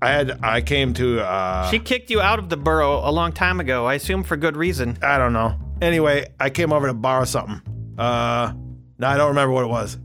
I 0.00 0.08
had, 0.10 0.38
I 0.44 0.60
came 0.60 0.94
to, 0.94 1.20
uh, 1.20 1.68
She 1.70 1.80
kicked 1.80 2.08
you 2.08 2.20
out 2.20 2.38
of 2.38 2.48
the 2.48 2.56
burrow 2.56 3.00
a 3.00 3.10
long 3.10 3.32
time 3.32 3.58
ago. 3.58 3.84
I 3.84 3.94
assume 3.94 4.22
for 4.22 4.36
good 4.36 4.56
reason. 4.56 4.96
I 5.02 5.18
don't 5.18 5.32
know. 5.32 5.58
Anyway, 5.82 6.28
I 6.38 6.50
came 6.50 6.72
over 6.72 6.86
to 6.86 6.94
borrow 6.94 7.24
something. 7.24 7.60
Uh, 7.98 8.52
no, 8.98 9.08
I 9.08 9.16
don't 9.16 9.30
remember 9.30 9.52
what 9.52 9.64
it 9.64 9.68
was. 9.68 9.98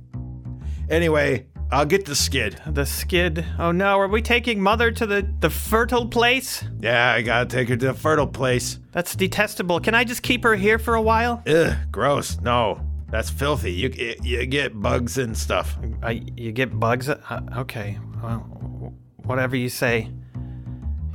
Anyway, 0.90 1.46
I'll 1.76 1.86
get 1.86 2.06
the 2.06 2.16
skid. 2.16 2.62
The 2.66 2.86
skid. 2.86 3.46
Oh 3.60 3.74
no, 3.74 4.00
are 4.00 4.08
we 4.08 4.22
taking 4.22 4.62
Mother 4.62 4.92
to 4.92 5.06
the, 5.06 5.28
the 5.42 5.50
fertile 5.50 6.08
place? 6.08 6.64
Yeah, 6.80 7.12
I 7.12 7.22
gotta 7.22 7.48
take 7.48 7.68
her 7.68 7.76
to 7.76 7.88
the 7.88 7.94
fertile 7.94 8.28
place. 8.28 8.80
That's 8.94 9.14
detestable. 9.14 9.82
Can 9.82 9.94
I 9.94 10.06
just 10.06 10.24
keep 10.24 10.46
her 10.46 10.56
here 10.56 10.80
for 10.80 10.96
a 10.96 11.02
while? 11.02 11.44
Ugh, 11.46 11.76
gross. 11.92 12.40
No, 12.40 12.80
that's 13.10 13.30
filthy. 13.30 13.74
You, 13.74 14.16
you 14.24 14.46
get 14.46 14.80
bugs 14.80 15.18
and 15.18 15.38
stuff. 15.38 15.78
I, 16.02 16.24
you 16.38 16.54
get 16.54 16.80
bugs? 16.80 17.10
Uh, 17.10 17.42
okay. 17.58 18.00
Well, 18.24 18.94
whatever 19.26 19.58
you 19.58 19.68
say. 19.68 20.10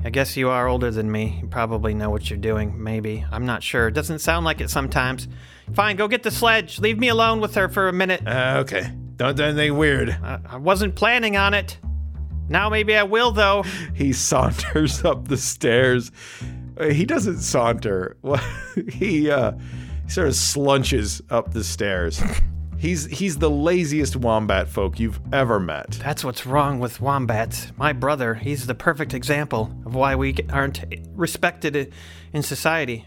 I 0.05 0.11
guess 0.11 0.37
you 0.37 0.51
are 0.51 0.69
older 0.69 0.91
than 0.91 1.11
me. 1.11 1.39
You 1.41 1.49
probably 1.49 1.95
know 1.95 2.11
what 2.11 2.29
you're 2.29 2.39
doing. 2.39 2.83
Maybe. 2.83 3.25
I'm 3.33 3.47
not 3.47 3.63
sure. 3.63 3.89
It 3.89 3.95
doesn't 3.95 4.19
sound 4.19 4.45
like 4.45 4.61
it 4.61 4.69
sometimes. 4.69 5.27
Fine, 5.73 5.97
go 5.97 6.07
get 6.07 6.23
the 6.23 6.31
sledge. 6.31 6.79
Leave 6.81 6.99
me 6.99 7.09
alone 7.09 7.41
with 7.41 7.55
her 7.55 7.71
for 7.71 7.89
a 7.89 7.95
minute. 7.95 8.27
Uh, 8.27 8.57
okay. 8.59 8.93
Don't 9.21 9.37
do 9.37 9.43
anything 9.43 9.77
weird. 9.77 10.17
I, 10.23 10.39
I 10.49 10.57
wasn't 10.57 10.95
planning 10.95 11.37
on 11.37 11.53
it. 11.53 11.77
Now 12.49 12.71
maybe 12.71 12.97
I 12.97 13.03
will, 13.03 13.33
though. 13.33 13.65
He 13.95 14.15
saunters 14.15 15.05
up 15.05 15.29
the 15.29 15.37
stairs. 15.37 16.11
Uh, 16.79 16.87
He 16.87 17.05
doesn't 17.05 17.41
saunter. 17.41 18.17
He 18.91 19.31
uh, 19.31 19.53
sort 20.09 20.27
of 20.29 20.33
slunches 20.33 21.21
up 21.29 21.53
the 21.53 21.63
stairs. 21.63 22.23
He's 22.79 23.05
he's 23.09 23.37
the 23.37 23.51
laziest 23.51 24.17
wombat 24.17 24.67
folk 24.67 24.99
you've 24.99 25.21
ever 25.35 25.61
met. 25.61 25.91
That's 26.03 26.25
what's 26.25 26.47
wrong 26.47 26.81
with 26.81 26.99
wombats. 27.03 27.71
My 27.77 27.93
brother, 27.93 28.33
he's 28.37 28.67
the 28.67 28.75
perfect 28.75 29.13
example 29.13 29.71
of 29.85 29.95
why 29.95 30.15
we 30.17 30.35
aren't 30.51 30.83
respected 31.15 31.93
in 32.33 32.43
society. 32.43 33.07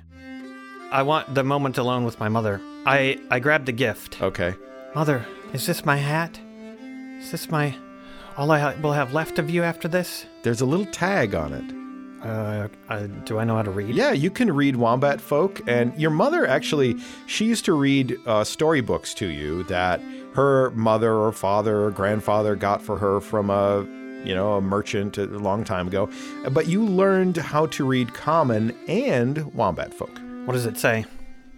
I 0.92 1.02
want 1.02 1.34
the 1.34 1.44
moment 1.44 1.80
alone 1.80 2.04
with 2.06 2.20
my 2.20 2.30
mother. 2.30 2.62
I, 2.86 3.18
I 3.32 3.40
grabbed 3.40 3.66
the 3.66 3.72
gift. 3.72 4.22
Okay. 4.22 4.54
Mother, 4.94 5.26
is 5.54 5.66
this 5.66 5.86
my 5.86 5.98
hat? 5.98 6.40
Is 7.20 7.32
this 7.32 7.50
my. 7.50 7.76
all 8.38 8.52
I 8.52 8.60
ha- 8.60 8.74
will 8.82 8.94
have 8.94 9.14
left 9.14 9.40
of 9.40 9.50
you 9.50 9.64
after 9.64 9.88
this? 9.88 10.26
There's 10.44 10.62
a 10.62 10.66
little 10.66 10.86
tag 10.88 11.36
on 11.36 11.54
it. 11.54 12.28
Uh, 12.28 12.68
uh, 12.90 13.08
do 13.26 13.38
I 13.38 13.44
know 13.44 13.56
how 13.58 13.64
to 13.64 13.72
read? 13.72 13.94
Yeah, 13.94 14.12
you 14.14 14.32
can 14.32 14.54
read 14.54 14.78
Wombat 14.78 15.20
Folk, 15.20 15.62
and 15.68 15.94
your 16.00 16.12
mother 16.12 16.48
actually, 16.48 16.98
she 17.28 17.46
used 17.46 17.66
to 17.66 17.74
read 17.74 18.18
uh, 18.26 18.44
storybooks 18.46 19.14
to 19.16 19.28
you 19.28 19.64
that 19.64 20.02
her 20.34 20.72
mother 20.72 21.14
or 21.14 21.32
father 21.34 21.84
or 21.84 21.92
grandfather 21.92 22.56
got 22.56 22.82
for 22.82 22.98
her 22.98 23.20
from 23.20 23.50
a, 23.50 23.82
you 24.26 24.34
know, 24.34 24.54
a 24.54 24.62
merchant 24.62 25.18
a 25.18 25.26
long 25.26 25.66
time 25.66 25.88
ago. 25.88 26.10
But 26.50 26.68
you 26.68 26.86
learned 26.86 27.38
how 27.38 27.66
to 27.68 27.86
read 27.86 28.14
Common 28.14 28.74
and 28.88 29.54
Wombat 29.54 29.94
Folk. 29.94 30.18
What 30.46 30.54
does 30.54 30.66
it 30.66 30.78
say? 30.78 31.06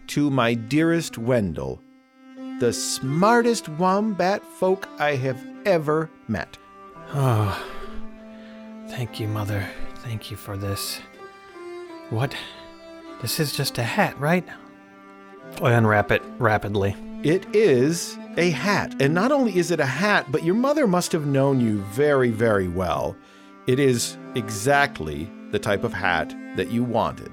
To 0.08 0.30
my 0.32 0.56
dearest 0.56 1.18
Wendell, 1.20 1.80
the 2.60 2.72
smartest 2.72 3.68
Wombat 3.70 4.44
Folk 4.44 4.88
I 4.98 5.16
have 5.16 5.46
ever 5.66 6.10
met. 6.28 6.58
Oh, 7.14 7.62
thank 8.88 9.20
you, 9.20 9.28
Mother. 9.28 9.68
Thank 9.98 10.32
you 10.32 10.38
for 10.38 10.58
this. 10.58 11.00
What? 12.10 12.36
This 13.22 13.40
is 13.40 13.56
just 13.56 13.78
a 13.78 13.84
hat, 13.84 14.20
right? 14.20 14.46
I 15.62 15.74
unwrap 15.74 16.12
it 16.12 16.22
rapidly. 16.38 16.96
It 17.24 17.46
is 17.56 18.18
a 18.38 18.52
hat. 18.52 19.02
And 19.02 19.14
not 19.14 19.32
only 19.32 19.58
is 19.58 19.72
it 19.72 19.80
a 19.80 19.86
hat, 19.86 20.32
but 20.32 20.44
your 20.44 20.56
mother 20.56 20.88
must 20.88 21.12
have 21.12 21.26
known 21.26 21.60
you 21.60 21.80
very, 21.92 22.30
very 22.30 22.68
well. 22.68 23.16
It 23.68 23.80
is 23.80 24.18
exactly 24.36 25.30
the 25.52 25.60
type 25.60 25.84
of 25.84 25.94
hat 25.94 26.36
that 26.56 26.72
you 26.72 26.84
wanted. 26.84 27.32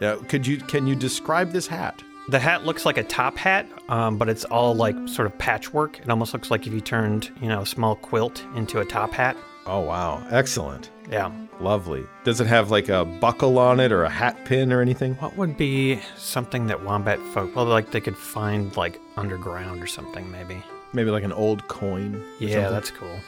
Now, 0.00 0.16
could 0.16 0.46
you 0.46 0.58
can 0.58 0.86
you 0.86 0.94
describe 0.94 1.52
this 1.52 1.66
hat? 1.66 2.02
The 2.28 2.38
hat 2.38 2.64
looks 2.64 2.86
like 2.86 2.96
a 2.96 3.04
top 3.04 3.36
hat, 3.36 3.66
um, 3.88 4.16
but 4.16 4.28
it's 4.30 4.44
all 4.46 4.74
like 4.74 4.96
sort 5.06 5.26
of 5.26 5.36
patchwork. 5.36 6.00
It 6.00 6.08
almost 6.08 6.32
looks 6.32 6.50
like 6.50 6.66
if 6.66 6.72
you 6.72 6.80
turned, 6.80 7.30
you 7.40 7.48
know, 7.48 7.60
a 7.60 7.66
small 7.66 7.96
quilt 7.96 8.42
into 8.54 8.80
a 8.80 8.84
top 8.84 9.12
hat. 9.12 9.36
Oh 9.66 9.80
wow, 9.80 10.26
excellent. 10.30 10.90
Yeah. 11.10 11.30
Lovely. 11.60 12.06
Does 12.24 12.40
it 12.40 12.46
have 12.46 12.70
like 12.70 12.88
a 12.88 13.04
buckle 13.04 13.58
on 13.58 13.78
it 13.78 13.92
or 13.92 14.04
a 14.04 14.10
hat 14.10 14.44
pin 14.44 14.72
or 14.72 14.80
anything? 14.80 15.14
What 15.16 15.36
would 15.36 15.56
be 15.56 16.00
something 16.16 16.66
that 16.66 16.82
wombat 16.82 17.20
folk, 17.32 17.54
well, 17.54 17.66
like 17.66 17.92
they 17.92 18.00
could 18.00 18.16
find 18.16 18.76
like 18.76 19.00
underground 19.16 19.82
or 19.82 19.86
something, 19.86 20.30
maybe? 20.30 20.62
Maybe 20.92 21.10
like 21.10 21.24
an 21.24 21.32
old 21.32 21.66
coin. 21.68 22.22
Yeah, 22.38 22.54
something? 22.54 22.72
that's 22.72 22.90
cool. 22.90 23.20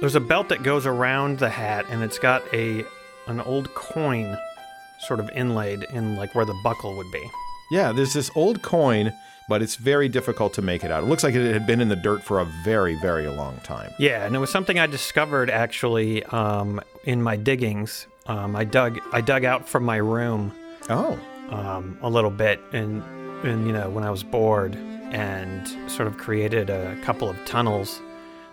There's 0.00 0.14
a 0.14 0.20
belt 0.20 0.50
that 0.50 0.62
goes 0.62 0.86
around 0.86 1.38
the 1.38 1.48
hat, 1.48 1.86
and 1.88 2.02
it's 2.02 2.18
got 2.18 2.42
a 2.52 2.84
an 3.26 3.40
old 3.40 3.74
coin 3.74 4.36
sort 5.00 5.20
of 5.20 5.30
inlaid 5.30 5.84
in 5.90 6.16
like 6.16 6.34
where 6.34 6.44
the 6.44 6.58
buckle 6.62 6.96
would 6.96 7.10
be. 7.10 7.30
Yeah, 7.70 7.92
there's 7.92 8.12
this 8.12 8.30
old 8.34 8.62
coin, 8.62 9.12
but 9.48 9.62
it's 9.62 9.76
very 9.76 10.08
difficult 10.08 10.54
to 10.54 10.62
make 10.62 10.84
it 10.84 10.90
out. 10.90 11.02
It 11.02 11.06
looks 11.06 11.22
like 11.24 11.34
it 11.34 11.52
had 11.52 11.66
been 11.66 11.80
in 11.80 11.88
the 11.88 11.96
dirt 11.96 12.22
for 12.22 12.40
a 12.40 12.44
very, 12.64 12.94
very 13.00 13.28
long 13.28 13.58
time. 13.64 13.92
Yeah, 13.98 14.24
and 14.24 14.34
it 14.36 14.38
was 14.38 14.50
something 14.50 14.78
I 14.78 14.86
discovered 14.86 15.50
actually 15.50 16.22
um, 16.26 16.80
in 17.04 17.22
my 17.22 17.36
diggings. 17.36 18.06
Um, 18.26 18.56
I 18.56 18.64
dug 18.64 18.98
I 19.12 19.20
dug 19.20 19.44
out 19.44 19.68
from 19.68 19.84
my 19.84 19.96
room 19.96 20.52
Oh. 20.90 21.18
um, 21.50 21.96
a 22.02 22.08
little 22.10 22.30
bit, 22.30 22.60
and 22.72 23.02
and 23.44 23.66
you 23.66 23.72
know 23.72 23.88
when 23.90 24.02
I 24.04 24.10
was 24.10 24.22
bored, 24.24 24.74
and 24.74 25.66
sort 25.90 26.08
of 26.08 26.18
created 26.18 26.68
a 26.70 26.96
couple 27.02 27.28
of 27.30 27.36
tunnels 27.46 28.00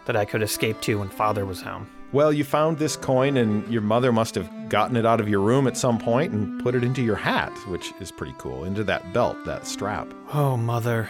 that 0.06 0.16
I 0.16 0.26
could 0.26 0.44
escape 0.44 0.80
to 0.82 1.00
when 1.00 1.10
Father 1.10 1.46
was 1.46 1.62
home. 1.62 1.88
Well, 2.14 2.32
you 2.32 2.44
found 2.44 2.78
this 2.78 2.96
coin, 2.96 3.38
and 3.38 3.68
your 3.74 3.82
mother 3.82 4.12
must 4.12 4.36
have 4.36 4.70
gotten 4.70 4.96
it 4.96 5.06
out 5.06 5.20
of 5.20 5.28
your 5.28 5.42
room 5.42 5.66
at 5.66 5.76
some 5.76 5.98
point 5.98 6.32
and 6.32 6.62
put 6.62 6.76
it 6.76 6.84
into 6.84 7.02
your 7.02 7.16
hat, 7.16 7.52
which 7.68 7.92
is 8.00 8.12
pretty 8.12 8.36
cool, 8.38 8.66
into 8.66 8.84
that 8.84 9.14
belt, 9.14 9.44
that 9.46 9.66
strap. 9.66 10.14
Oh, 10.32 10.56
Mother, 10.56 11.10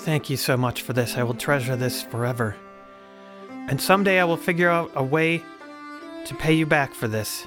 thank 0.00 0.28
you 0.28 0.36
so 0.36 0.58
much 0.58 0.82
for 0.82 0.92
this. 0.92 1.16
I 1.16 1.22
will 1.22 1.34
treasure 1.34 1.74
this 1.74 2.02
forever. 2.02 2.54
And 3.48 3.80
someday 3.80 4.20
I 4.20 4.24
will 4.24 4.36
figure 4.36 4.68
out 4.68 4.90
a 4.94 5.02
way 5.02 5.42
to 6.26 6.34
pay 6.34 6.52
you 6.52 6.66
back 6.66 6.92
for 6.92 7.08
this. 7.08 7.46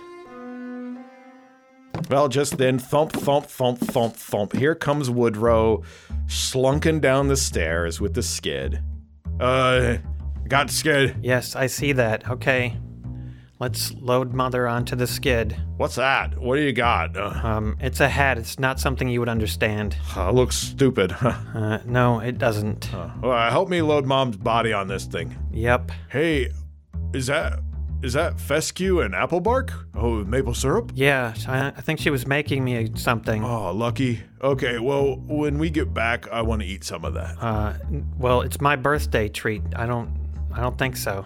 Well, 2.09 2.27
just 2.27 2.57
then, 2.57 2.79
thump, 2.79 3.11
thump, 3.11 3.45
thump, 3.45 3.79
thump, 3.79 4.15
thump. 4.15 4.53
Here 4.53 4.73
comes 4.73 5.11
Woodrow, 5.11 5.83
slunking 6.25 7.01
down 7.01 7.27
the 7.27 7.37
stairs 7.37 8.01
with 8.01 8.15
the 8.15 8.23
skid. 8.23 8.81
Uh, 9.39 9.97
got 10.47 10.69
skid. 10.69 11.17
Yes, 11.21 11.55
I 11.55 11.67
see 11.67 11.91
that. 11.93 12.29
Okay. 12.29 12.77
Let's 13.59 13.91
load 13.95 14.33
Mother 14.33 14.67
onto 14.67 14.95
the 14.95 15.07
skid. 15.07 15.57
What's 15.77 15.95
that? 15.95 16.37
What 16.37 16.57
do 16.57 16.61
you 16.61 16.73
got? 16.73 17.17
Uh, 17.17 17.31
Um, 17.43 17.75
it's 17.79 17.99
a 17.99 18.07
hat. 18.07 18.37
It's 18.37 18.59
not 18.59 18.79
something 18.79 19.09
you 19.09 19.19
would 19.19 19.29
understand. 19.29 19.95
uh, 20.15 20.29
looks 20.31 20.55
stupid. 20.55 21.15
Uh, 21.57 21.79
no, 21.85 22.19
it 22.19 22.37
doesn't. 22.37 22.93
uh, 22.93 23.49
help 23.49 23.67
me 23.67 23.81
load 23.81 24.05
mom's 24.05 24.37
body 24.37 24.71
on 24.73 24.87
this 24.87 25.05
thing. 25.05 25.35
Yep. 25.51 25.91
Hey, 26.09 26.51
is 27.13 27.25
that 27.27 27.59
is 28.03 28.13
that 28.13 28.39
fescue 28.39 29.01
and 29.01 29.15
apple 29.15 29.39
bark? 29.39 29.71
Oh, 29.95 30.23
maple 30.23 30.53
syrup? 30.53 30.91
Yeah, 30.93 31.33
I, 31.47 31.69
I 31.69 31.81
think 31.81 31.99
she 31.99 32.11
was 32.11 32.27
making 32.27 32.63
me 32.63 32.91
something. 32.93 33.43
Oh, 33.43 33.71
lucky. 33.73 34.21
Okay, 34.39 34.77
well, 34.77 35.15
when 35.25 35.57
we 35.57 35.71
get 35.71 35.95
back, 35.95 36.27
I 36.31 36.43
want 36.43 36.61
to 36.61 36.67
eat 36.67 36.83
some 36.83 37.03
of 37.03 37.15
that. 37.15 37.41
Uh, 37.41 37.73
well, 38.19 38.41
it's 38.41 38.61
my 38.61 38.75
birthday 38.75 39.27
treat. 39.29 39.63
I 39.75 39.87
don't, 39.87 40.15
I 40.57 40.61
don't 40.61 40.77
think 40.77 40.97
so. 40.97 41.25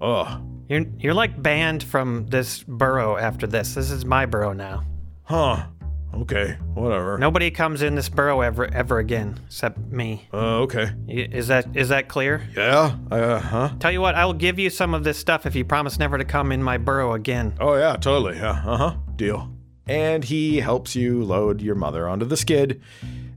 Ugh. 0.00 0.42
You're, 0.68 0.84
you're 0.98 1.14
like 1.14 1.40
banned 1.42 1.82
from 1.82 2.26
this 2.26 2.62
burrow 2.62 3.16
after 3.16 3.46
this. 3.46 3.74
This 3.74 3.90
is 3.90 4.04
my 4.04 4.26
burrow 4.26 4.52
now. 4.52 4.84
Huh. 5.22 5.66
Okay, 6.14 6.56
whatever. 6.74 7.18
Nobody 7.18 7.50
comes 7.50 7.82
in 7.82 7.94
this 7.94 8.08
burrow 8.08 8.40
ever, 8.40 8.66
ever 8.72 8.98
again, 8.98 9.38
except 9.46 9.78
me. 9.78 10.26
Uh, 10.32 10.60
okay. 10.60 10.90
Y- 11.06 11.28
Is 11.30 11.48
that, 11.48 11.66
is 11.76 11.90
that 11.90 12.08
clear? 12.08 12.42
Yeah? 12.56 12.96
Uh, 13.10 13.38
huh? 13.38 13.70
Tell 13.80 13.92
you 13.92 14.00
what, 14.00 14.14
I 14.14 14.24
will 14.24 14.32
give 14.32 14.58
you 14.58 14.70
some 14.70 14.94
of 14.94 15.04
this 15.04 15.18
stuff 15.18 15.44
if 15.44 15.54
you 15.54 15.64
promise 15.64 15.98
never 15.98 16.16
to 16.16 16.24
come 16.24 16.52
in 16.52 16.62
my 16.62 16.78
burrow 16.78 17.12
again. 17.14 17.54
Oh, 17.60 17.74
yeah, 17.76 17.96
totally. 17.96 18.36
Yeah, 18.36 18.62
uh 18.64 18.76
huh. 18.76 18.94
Deal. 19.16 19.52
And 19.86 20.24
he 20.24 20.58
helps 20.60 20.96
you 20.96 21.22
load 21.22 21.60
your 21.60 21.74
mother 21.74 22.08
onto 22.08 22.24
the 22.24 22.36
skid, 22.36 22.80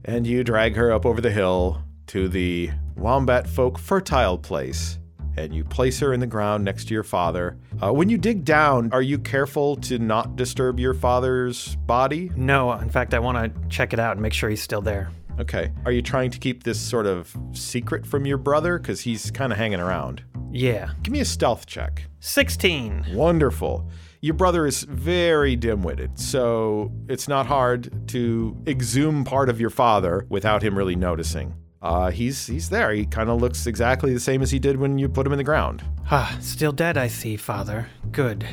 and 0.04 0.26
you 0.26 0.42
drag 0.42 0.74
her 0.76 0.90
up 0.90 1.04
over 1.04 1.20
the 1.20 1.30
hill 1.30 1.82
to 2.08 2.28
the 2.28 2.70
Wombat 2.96 3.46
Folk 3.48 3.78
fertile 3.78 4.38
place. 4.38 4.98
And 5.40 5.54
you 5.54 5.64
place 5.64 5.98
her 6.00 6.12
in 6.12 6.20
the 6.20 6.26
ground 6.26 6.64
next 6.64 6.88
to 6.88 6.94
your 6.94 7.02
father. 7.02 7.56
Uh, 7.82 7.92
when 7.92 8.10
you 8.10 8.18
dig 8.18 8.44
down, 8.44 8.90
are 8.92 9.00
you 9.00 9.18
careful 9.18 9.76
to 9.76 9.98
not 9.98 10.36
disturb 10.36 10.78
your 10.78 10.92
father's 10.92 11.76
body? 11.76 12.30
No, 12.36 12.72
in 12.72 12.90
fact, 12.90 13.14
I 13.14 13.18
want 13.18 13.38
to 13.38 13.68
check 13.68 13.94
it 13.94 13.98
out 13.98 14.12
and 14.12 14.20
make 14.20 14.34
sure 14.34 14.50
he's 14.50 14.62
still 14.62 14.82
there. 14.82 15.10
Okay. 15.38 15.72
Are 15.86 15.92
you 15.92 16.02
trying 16.02 16.30
to 16.32 16.38
keep 16.38 16.64
this 16.64 16.78
sort 16.78 17.06
of 17.06 17.34
secret 17.52 18.06
from 18.06 18.26
your 18.26 18.36
brother? 18.36 18.78
Because 18.78 19.00
he's 19.00 19.30
kind 19.30 19.50
of 19.50 19.58
hanging 19.58 19.80
around. 19.80 20.22
Yeah. 20.52 20.90
Give 21.02 21.12
me 21.12 21.20
a 21.20 21.24
stealth 21.24 21.64
check. 21.64 22.04
16. 22.20 23.06
Wonderful. 23.14 23.88
Your 24.20 24.34
brother 24.34 24.66
is 24.66 24.82
very 24.82 25.56
dim 25.56 25.82
witted, 25.82 26.18
so 26.18 26.92
it's 27.08 27.26
not 27.26 27.46
hard 27.46 28.08
to 28.08 28.54
exhume 28.66 29.24
part 29.24 29.48
of 29.48 29.58
your 29.58 29.70
father 29.70 30.26
without 30.28 30.62
him 30.62 30.76
really 30.76 30.96
noticing. 30.96 31.54
Uh, 31.82 32.10
he's 32.10 32.46
he's 32.46 32.68
there. 32.68 32.92
He 32.92 33.06
kind 33.06 33.30
of 33.30 33.40
looks 33.40 33.66
exactly 33.66 34.12
the 34.12 34.20
same 34.20 34.42
as 34.42 34.50
he 34.50 34.58
did 34.58 34.76
when 34.76 34.98
you 34.98 35.08
put 35.08 35.26
him 35.26 35.32
in 35.32 35.38
the 35.38 35.44
ground. 35.44 35.82
Ah, 36.12 36.36
still 36.40 36.72
dead, 36.72 36.96
I 36.98 37.06
see, 37.06 37.36
Father. 37.36 37.88
Good. 38.10 38.44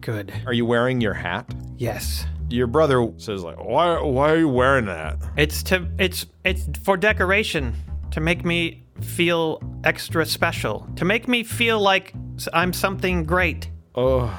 Good. 0.00 0.32
Are 0.46 0.52
you 0.52 0.66
wearing 0.66 1.00
your 1.00 1.14
hat? 1.14 1.48
Yes. 1.76 2.26
Your 2.50 2.66
brother 2.66 3.12
says 3.18 3.44
like, 3.44 3.62
"Why 3.62 4.00
why 4.00 4.32
are 4.32 4.38
you 4.38 4.48
wearing 4.48 4.86
that?" 4.86 5.16
It's 5.36 5.62
to 5.64 5.86
it's 5.98 6.26
it's 6.44 6.68
for 6.82 6.96
decoration 6.96 7.72
to 8.10 8.20
make 8.20 8.44
me 8.44 8.82
feel 9.00 9.62
extra 9.84 10.26
special, 10.26 10.88
to 10.96 11.04
make 11.04 11.28
me 11.28 11.44
feel 11.44 11.78
like 11.80 12.14
I'm 12.52 12.72
something 12.72 13.22
great. 13.22 13.70
Oh, 13.94 14.36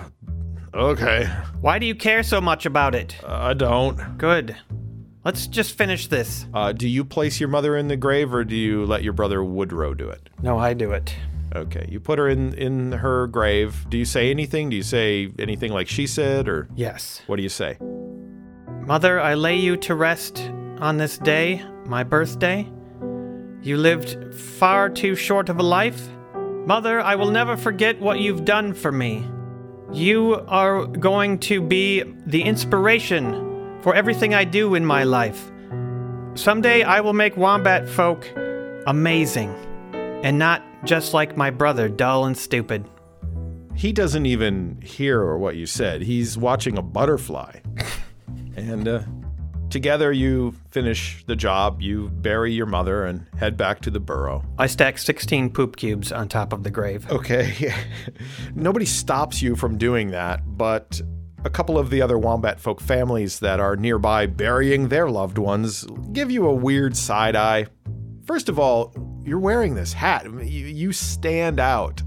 okay. 0.74 1.30
Why 1.62 1.80
do 1.80 1.86
you 1.86 1.96
care 1.96 2.24
so 2.24 2.42
much 2.42 2.66
about 2.66 2.94
it? 2.94 3.16
I 3.26 3.54
don't. 3.54 4.18
Good. 4.18 4.58
Let's 5.26 5.48
just 5.48 5.78
finish 5.78 6.08
this. 6.08 6.46
Uh, 6.54 6.72
do 6.72 6.88
you 6.88 7.04
place 7.04 7.40
your 7.40 7.50
mother 7.50 7.76
in 7.76 7.88
the 7.90 7.98
grave, 7.98 8.34
or 8.34 8.44
do 8.46 8.56
you 8.56 8.86
let 8.86 9.04
your 9.04 9.14
brother 9.14 9.44
Woodrow 9.44 9.94
do 9.94 10.10
it? 10.10 10.30
No, 10.42 10.58
I 10.58 10.74
do 10.74 10.92
it. 10.94 11.14
Okay, 11.56 11.86
you 11.90 12.00
put 12.00 12.20
her 12.20 12.30
in 12.30 12.54
in 12.54 12.92
her 12.94 13.28
grave. 13.28 13.86
Do 13.90 13.98
you 13.98 14.06
say 14.06 14.30
anything? 14.32 14.70
Do 14.70 14.76
you 14.78 14.84
say 14.84 15.30
anything 15.40 15.74
like 15.74 15.88
she 15.88 16.08
said, 16.08 16.48
or 16.48 16.70
Yes. 16.76 17.22
what 17.28 17.36
do 17.38 17.44
you 17.44 17.50
say? 17.50 17.78
Mother, 18.86 19.20
I 19.20 19.34
lay 19.34 19.58
you 19.58 19.76
to 19.78 19.96
rest 19.96 20.40
on 20.80 20.98
this 20.98 21.18
day, 21.18 21.62
my 21.86 22.04
birthday. 22.04 22.68
You 23.62 23.76
lived 23.78 24.34
far 24.34 24.90
too 24.90 25.16
short 25.16 25.50
of 25.50 25.60
a 25.60 25.64
life. 25.64 26.08
Mother, 26.66 27.02
I 27.02 27.16
will 27.16 27.32
never 27.32 27.58
forget 27.58 28.00
what 28.00 28.20
you've 28.20 28.46
done 28.46 28.74
for 28.74 28.92
me. 28.92 29.28
You 29.92 30.36
are 30.48 30.86
going 30.86 31.40
to 31.40 31.62
be 31.62 32.04
the 32.28 32.44
inspiration 32.44 33.49
for 33.82 33.96
everything 33.96 34.34
I 34.34 34.44
do 34.44 34.76
in 34.76 34.86
my 34.86 35.04
life. 35.04 35.52
Someday 36.36 36.84
I 36.84 37.02
will 37.02 37.14
make 37.14 37.36
wombat 37.38 37.88
folk 37.88 38.28
amazing 38.88 39.54
and 40.24 40.38
not 40.38 40.64
just 40.86 41.14
like 41.14 41.38
my 41.38 41.50
brother, 41.50 41.90
dull 41.90 42.26
and 42.26 42.38
stupid. 42.38 42.88
He 43.76 43.94
doesn't 43.94 44.26
even 44.26 44.82
hear 44.82 45.38
what 45.38 45.56
you 45.56 45.66
said. 45.66 46.02
He's 46.02 46.38
watching 46.38 46.78
a 46.78 46.82
butterfly. 46.82 47.60
and 48.56 48.88
uh, 48.88 49.02
together 49.70 50.12
you 50.12 50.54
finish 50.72 51.24
the 51.26 51.36
job. 51.36 51.82
You 51.82 52.10
bury 52.10 52.52
your 52.52 52.66
mother 52.66 53.06
and 53.06 53.26
head 53.38 53.56
back 53.56 53.80
to 53.82 53.92
the 53.92 54.00
burrow. 54.00 54.44
I 54.58 54.68
stack 54.68 54.98
16 54.98 55.52
poop 55.52 55.78
cubes 55.78 56.12
on 56.12 56.28
top 56.28 56.52
of 56.52 56.64
the 56.64 56.72
grave. 56.72 57.10
Okay. 57.10 57.74
Nobody 58.56 58.86
stops 58.86 59.42
you 59.42 59.56
from 59.56 59.78
doing 59.78 60.12
that, 60.12 60.42
but 60.46 61.02
a 61.46 61.50
couple 61.50 61.78
of 61.78 61.90
the 61.90 62.02
other 62.02 62.18
wombat 62.18 62.60
folk 62.60 62.82
families 62.82 63.40
that 63.40 63.60
are 63.60 63.76
nearby 63.76 64.26
burying 64.26 64.90
their 64.90 65.10
loved 65.10 65.38
ones 65.38 65.86
give 66.12 66.30
you 66.32 66.48
a 66.48 66.54
weird 66.54 66.98
side 66.98 67.36
eye. 67.36 67.68
First 68.26 68.50
of 68.50 68.60
all, 68.60 68.94
you're 69.24 69.40
wearing 69.40 69.76
this 69.76 69.94
hat. 69.94 70.26
You, 70.44 70.92
stand 70.92 71.60
out 71.60 72.02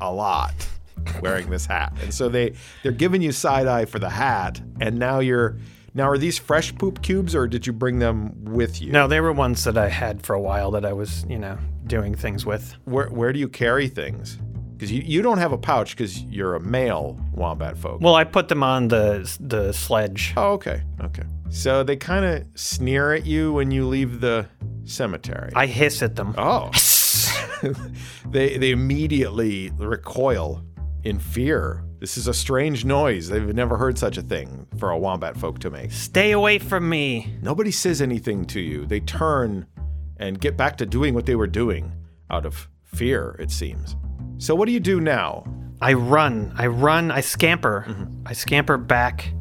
a 0.00 0.12
lot 0.12 0.54
wearing 1.22 1.48
this 1.50 1.66
hat. 1.66 1.92
And 2.02 2.12
so 2.12 2.28
they 2.28 2.54
they're 2.82 2.92
giving 2.92 3.22
you 3.22 3.32
side 3.32 3.66
eye 3.66 3.84
for 3.84 3.98
the 3.98 4.10
hat, 4.10 4.60
and 4.80 4.98
now 4.98 5.20
you're 5.20 5.58
now 5.94 6.08
are 6.08 6.18
these 6.18 6.38
fresh 6.38 6.74
poop 6.74 7.02
cubes 7.02 7.34
or 7.34 7.46
did 7.46 7.66
you 7.66 7.72
bring 7.72 7.98
them 7.98 8.44
with 8.44 8.80
you? 8.80 8.92
No, 8.92 9.06
they 9.06 9.20
were 9.20 9.32
ones 9.32 9.64
that 9.64 9.76
I 9.76 9.88
had 9.88 10.22
for 10.22 10.34
a 10.34 10.40
while 10.40 10.70
that 10.72 10.84
I 10.84 10.92
was, 10.92 11.24
you 11.28 11.38
know, 11.38 11.58
doing 11.86 12.14
things 12.14 12.46
with. 12.46 12.74
Where 12.84 13.08
where 13.08 13.32
do 13.32 13.38
you 13.38 13.48
carry 13.48 13.88
things? 13.88 14.38
Because 14.82 14.90
you, 14.90 15.02
you 15.02 15.22
don't 15.22 15.38
have 15.38 15.52
a 15.52 15.58
pouch 15.58 15.96
because 15.96 16.24
you're 16.24 16.56
a 16.56 16.60
male 16.60 17.16
wombat 17.30 17.78
folk. 17.78 18.00
Well, 18.00 18.16
I 18.16 18.24
put 18.24 18.48
them 18.48 18.64
on 18.64 18.88
the 18.88 19.32
the 19.38 19.70
sledge. 19.70 20.34
Oh, 20.36 20.54
okay. 20.54 20.82
Okay. 21.00 21.22
So 21.50 21.84
they 21.84 21.94
kind 21.94 22.24
of 22.24 22.44
sneer 22.56 23.12
at 23.12 23.24
you 23.24 23.52
when 23.52 23.70
you 23.70 23.86
leave 23.86 24.20
the 24.20 24.48
cemetery. 24.82 25.52
I 25.54 25.66
hiss 25.66 26.02
at 26.02 26.16
them. 26.16 26.34
oh. 26.36 26.72
they 28.28 28.58
they 28.58 28.72
immediately 28.72 29.70
recoil 29.76 30.64
in 31.04 31.20
fear. 31.20 31.84
This 32.00 32.18
is 32.18 32.26
a 32.26 32.34
strange 32.34 32.84
noise. 32.84 33.28
They've 33.28 33.54
never 33.54 33.76
heard 33.76 33.96
such 33.96 34.16
a 34.16 34.22
thing 34.22 34.66
for 34.78 34.90
a 34.90 34.98
wombat 34.98 35.36
folk 35.36 35.60
to 35.60 35.70
make. 35.70 35.92
Stay 35.92 36.32
away 36.32 36.58
from 36.58 36.88
me. 36.88 37.36
Nobody 37.40 37.70
says 37.70 38.02
anything 38.02 38.46
to 38.46 38.58
you. 38.58 38.84
They 38.84 38.98
turn 38.98 39.68
and 40.16 40.40
get 40.40 40.56
back 40.56 40.76
to 40.78 40.86
doing 40.86 41.14
what 41.14 41.26
they 41.26 41.36
were 41.36 41.46
doing 41.46 41.92
out 42.32 42.44
of 42.44 42.68
fear, 42.82 43.36
it 43.38 43.52
seems. 43.52 43.94
So 44.42 44.56
what 44.56 44.66
do 44.66 44.72
you 44.72 44.80
do 44.80 45.00
now? 45.00 45.44
I 45.80 45.92
run. 45.92 46.52
I 46.56 46.66
run. 46.66 47.12
I 47.12 47.20
scamper. 47.20 47.84
Mm-hmm. 47.88 48.26
I 48.26 48.32
scamper 48.32 48.76
back 48.76 49.32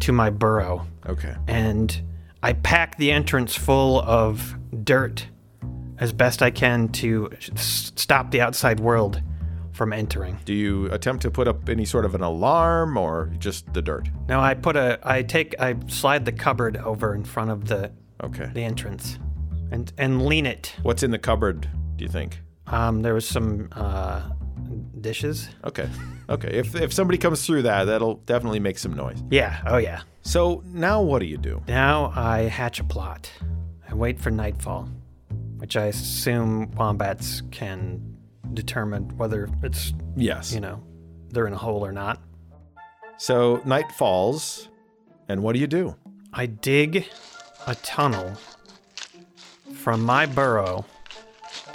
to 0.00 0.10
my 0.12 0.30
burrow 0.30 0.86
Okay. 1.06 1.34
and 1.46 2.00
I 2.42 2.54
pack 2.54 2.96
the 2.96 3.10
entrance 3.12 3.54
full 3.54 4.00
of 4.00 4.56
dirt 4.84 5.26
as 5.98 6.12
best 6.14 6.40
I 6.42 6.50
can 6.50 6.88
to 6.90 7.28
s- 7.32 7.92
stop 7.96 8.30
the 8.30 8.40
outside 8.40 8.80
world 8.80 9.20
from 9.72 9.92
entering. 9.92 10.38
Do 10.46 10.54
you 10.54 10.86
attempt 10.86 11.22
to 11.22 11.30
put 11.30 11.46
up 11.46 11.68
any 11.68 11.84
sort 11.84 12.04
of 12.06 12.14
an 12.14 12.22
alarm 12.22 12.96
or 12.96 13.30
just 13.38 13.70
the 13.74 13.82
dirt? 13.82 14.08
Now 14.28 14.40
I 14.40 14.54
put 14.54 14.76
a 14.76 14.98
I 15.02 15.22
take 15.24 15.60
I 15.60 15.74
slide 15.88 16.24
the 16.24 16.32
cupboard 16.32 16.76
over 16.78 17.14
in 17.14 17.24
front 17.24 17.50
of 17.50 17.66
the 17.66 17.90
Okay. 18.22 18.50
the 18.54 18.62
entrance 18.64 19.18
and 19.70 19.92
and 19.98 20.24
lean 20.24 20.46
it. 20.46 20.74
What's 20.82 21.02
in 21.02 21.10
the 21.10 21.18
cupboard, 21.18 21.68
do 21.96 22.04
you 22.04 22.10
think? 22.10 22.40
Um, 22.70 23.02
there 23.02 23.14
was 23.14 23.26
some 23.26 23.68
uh, 23.72 24.22
dishes. 25.00 25.48
Okay. 25.64 25.88
Okay. 26.28 26.48
If, 26.58 26.74
if 26.74 26.92
somebody 26.92 27.18
comes 27.18 27.44
through 27.46 27.62
that, 27.62 27.84
that'll 27.84 28.16
definitely 28.16 28.60
make 28.60 28.78
some 28.78 28.92
noise. 28.94 29.22
Yeah. 29.30 29.60
Oh 29.66 29.78
yeah. 29.78 30.02
So 30.22 30.62
now 30.66 31.00
what 31.02 31.20
do 31.20 31.26
you 31.26 31.38
do? 31.38 31.62
Now 31.66 32.12
I 32.14 32.42
hatch 32.42 32.80
a 32.80 32.84
plot. 32.84 33.30
I 33.88 33.94
wait 33.94 34.20
for 34.20 34.30
nightfall, 34.30 34.88
which 35.56 35.76
I 35.76 35.86
assume 35.86 36.70
wombats 36.72 37.42
can 37.50 38.16
determine 38.52 39.16
whether 39.16 39.48
it's 39.62 39.92
Yes. 40.16 40.52
you 40.52 40.60
know 40.60 40.82
they're 41.30 41.46
in 41.46 41.52
a 41.52 41.58
hole 41.58 41.84
or 41.84 41.92
not. 41.92 42.20
So 43.18 43.62
night 43.64 43.90
falls, 43.92 44.68
and 45.28 45.42
what 45.42 45.54
do 45.54 45.58
you 45.60 45.66
do? 45.66 45.96
I 46.32 46.46
dig 46.46 47.06
a 47.66 47.74
tunnel 47.76 48.36
from 49.74 50.02
my 50.02 50.26
burrow 50.26 50.84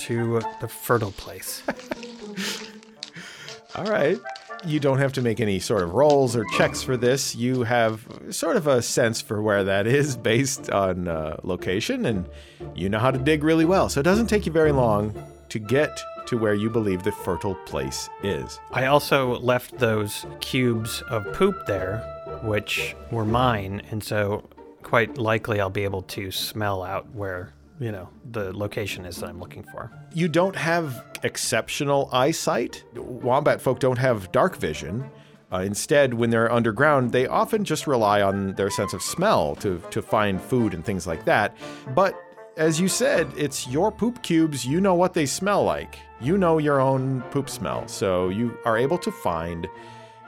to 0.08 0.42
the 0.62 0.68
fertile 0.68 1.12
place. 1.12 1.63
All 3.76 3.86
right. 3.86 4.20
You 4.66 4.80
don't 4.80 5.00
have 5.00 5.12
to 5.13 5.22
make 5.22 5.42
any 5.42 5.60
sort 5.60 5.84
of 5.84 5.94
rolls 5.94 6.36
or 6.36 6.46
checks 6.56 6.82
for 6.82 6.96
this. 6.96 7.36
You 7.36 7.63
have 7.63 8.08
sort 8.30 8.56
of 8.56 8.68
a 8.68 8.82
sense 8.82 9.20
for 9.20 9.42
where 9.42 9.63
that 9.66 9.88
is 9.88 10.16
based 10.16 10.70
on 10.70 11.08
uh, 11.08 11.38
location, 11.44 12.06
and 12.06 12.30
you 12.74 12.88
know 12.88 13.00
how 13.00 13.12
to 13.12 13.18
dig 13.18 13.44
really 13.44 13.66
well. 13.66 13.89
So 13.89 14.00
it 14.00 14.04
doesn't 14.04 14.28
take 14.28 14.46
you 14.46 14.52
very 14.52 14.72
long 14.72 15.13
to 15.50 15.60
get 15.60 16.02
to 16.28 16.38
where 16.38 16.54
you 16.54 16.70
believe 16.70 17.04
the 17.04 17.12
fertile 17.12 17.56
place 17.66 18.10
is. 18.24 18.60
I 18.72 18.86
also 18.86 19.38
left 19.39 19.78
those 19.80 20.26
cubes 20.39 21.02
of 21.10 21.26
poop 21.34 21.66
there, 21.66 22.00
which 22.44 22.96
were 23.12 23.26
mine, 23.26 23.82
and 23.92 24.04
so 24.04 24.48
quite 24.82 25.18
likely 25.18 25.60
I'll 25.60 25.70
be 25.70 25.84
able 25.84 26.04
to 26.04 26.32
smell 26.32 26.84
out 26.84 27.13
where, 27.13 27.54
you 27.84 27.91
know, 27.91 28.08
the 28.32 28.58
location 28.58 29.06
is 29.06 29.17
that 29.17 29.30
I'm 29.30 29.41
looking 29.41 29.63
for. 29.63 29.91
You 30.13 30.30
don't 30.30 30.56
have 30.56 31.04
exceptional 31.24 32.10
eyesight. 32.13 32.84
Wombat 32.96 33.62
folk 33.62 33.80
don't 33.80 33.98
have 33.98 34.32
dark 34.32 34.56
vision. 34.56 35.10
Uh, 35.52 35.60
instead, 35.60 36.13
when 36.13 36.30
they're 36.30 36.52
underground, 36.52 37.12
they 37.12 37.28
often 37.28 37.65
just 37.65 37.86
rely 37.86 38.22
on 38.22 38.54
their 38.54 38.69
sense 38.69 38.93
of 38.93 39.02
smell 39.02 39.56
to, 39.58 39.84
to 39.91 40.02
find 40.02 40.41
food 40.41 40.74
and 40.74 40.86
things 40.86 41.06
like 41.06 41.26
that. 41.26 41.58
But 41.93 42.15
as 42.56 42.80
you 42.80 42.88
said, 42.88 43.30
it's 43.36 43.67
your 43.67 43.91
poop 43.91 44.24
cubes. 44.24 44.65
You 44.65 44.80
know 44.80 44.96
what 44.96 45.13
they 45.13 45.26
smell 45.26 45.65
like. 45.65 46.00
You 46.22 46.38
know 46.38 46.60
your 46.60 46.80
own 46.80 47.22
poop 47.32 47.50
smell. 47.50 47.86
So 47.89 48.30
you 48.30 48.58
are 48.65 48.78
able 48.78 48.98
to 49.00 49.12
find 49.12 49.67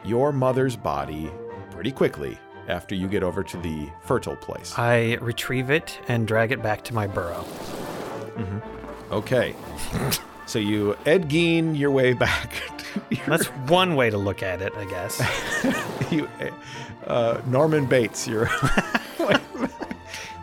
your 0.03 0.33
mother's 0.33 0.75
body 0.75 1.31
pretty 1.71 1.91
quickly 1.91 2.37
after 2.67 2.95
you 2.95 3.07
get 3.07 3.23
over 3.23 3.43
to 3.43 3.57
the 3.57 3.89
fertile 4.03 4.35
place. 4.35 4.73
I 4.77 5.15
retrieve 5.21 5.69
it 5.69 5.99
and 6.07 6.27
drag 6.27 6.51
it 6.51 6.61
back 6.61 6.83
to 6.85 6.93
my 6.93 7.07
burrow. 7.07 7.45
Okay. 9.11 9.55
so 10.45 10.59
you 10.59 10.97
Ed 11.05 11.29
Gein 11.29 11.77
your 11.77 11.91
way 11.91 12.13
back. 12.13 12.51
Your... 13.09 13.25
That's 13.27 13.47
one 13.47 13.95
way 13.95 14.09
to 14.09 14.17
look 14.17 14.41
at 14.41 14.61
it, 14.61 14.71
I 14.77 14.85
guess. 14.85 15.21
you, 16.11 16.29
uh, 17.05 17.41
Norman 17.45 17.87
Bates. 17.87 18.25
You're 18.25 18.49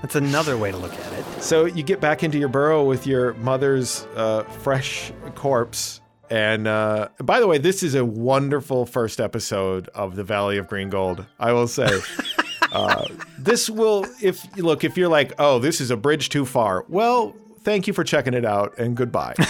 That's 0.03 0.17
another 0.17 0.59
way 0.59 0.71
to 0.71 0.77
look 0.77 0.93
at 0.93 1.13
it. 1.15 1.43
so 1.43 1.65
you 1.65 1.83
get 1.83 1.99
back 2.01 2.23
into 2.23 2.37
your 2.37 2.49
burrow 2.49 2.85
with 2.85 3.07
your 3.07 3.33
mother's 3.35 4.07
uh, 4.17 4.43
fresh 4.43 5.13
corpse. 5.35 6.03
And 6.33 6.67
uh, 6.67 7.09
by 7.23 7.41
the 7.41 7.47
way, 7.47 7.59
this 7.59 7.83
is 7.83 7.95
a 7.95 8.07
wonderful 8.07 8.87
first 8.87 9.21
episode 9.21 9.89
of 9.89 10.17
the 10.17 10.25
Valley 10.25 10.57
of 10.57 10.67
Green 10.67 10.89
Gold. 10.89 11.27
I 11.39 11.53
will 11.53 11.69
say, 11.69 12.01
uh, 12.73 13.05
this 13.39 13.69
will 13.69 14.07
if 14.23 14.43
look 14.57 14.83
if 14.83 14.97
you're 14.97 15.11
like, 15.11 15.35
oh, 15.39 15.59
this 15.59 15.79
is 15.79 15.91
a 15.91 15.97
bridge 15.97 16.31
too 16.31 16.47
far. 16.47 16.87
Well, 16.89 17.37
thank 17.65 17.87
you 17.87 17.93
for 17.93 18.03
checking 18.03 18.33
it 18.33 18.47
out, 18.47 18.79
and 18.79 18.97
goodbye. 18.97 19.35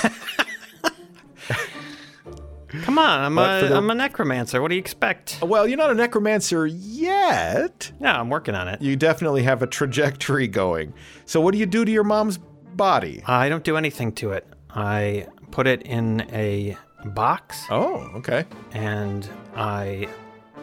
Come 2.82 2.98
on, 2.98 3.20
I'm 3.20 3.38
a, 3.38 3.68
the- 3.68 3.76
am 3.76 3.88
a 3.88 3.94
necromancer. 3.94 4.60
What 4.60 4.70
do 4.70 4.74
you 4.74 4.80
expect? 4.80 5.38
well, 5.40 5.68
you're 5.68 5.78
not 5.78 5.92
a 5.92 5.94
necromancer 5.94 6.66
yet. 6.66 7.92
No, 8.00 8.10
I'm 8.10 8.28
working 8.28 8.56
on 8.56 8.66
it. 8.66 8.82
You 8.82 8.96
definitely 8.96 9.44
have 9.44 9.62
a 9.62 9.68
trajectory 9.68 10.48
going. 10.48 10.94
So, 11.26 11.40
what 11.40 11.52
do 11.52 11.58
you 11.58 11.66
do 11.66 11.84
to 11.84 11.92
your 11.92 12.02
mom's 12.02 12.38
body? 12.74 13.22
I 13.24 13.48
don't 13.48 13.62
do 13.62 13.76
anything 13.76 14.10
to 14.14 14.32
it. 14.32 14.48
I 14.68 15.28
put 15.52 15.66
it 15.68 15.82
in 15.82 16.26
a 16.32 16.76
box 17.04 17.64
Oh, 17.70 18.10
okay. 18.16 18.44
and 18.72 19.28
I 19.54 20.08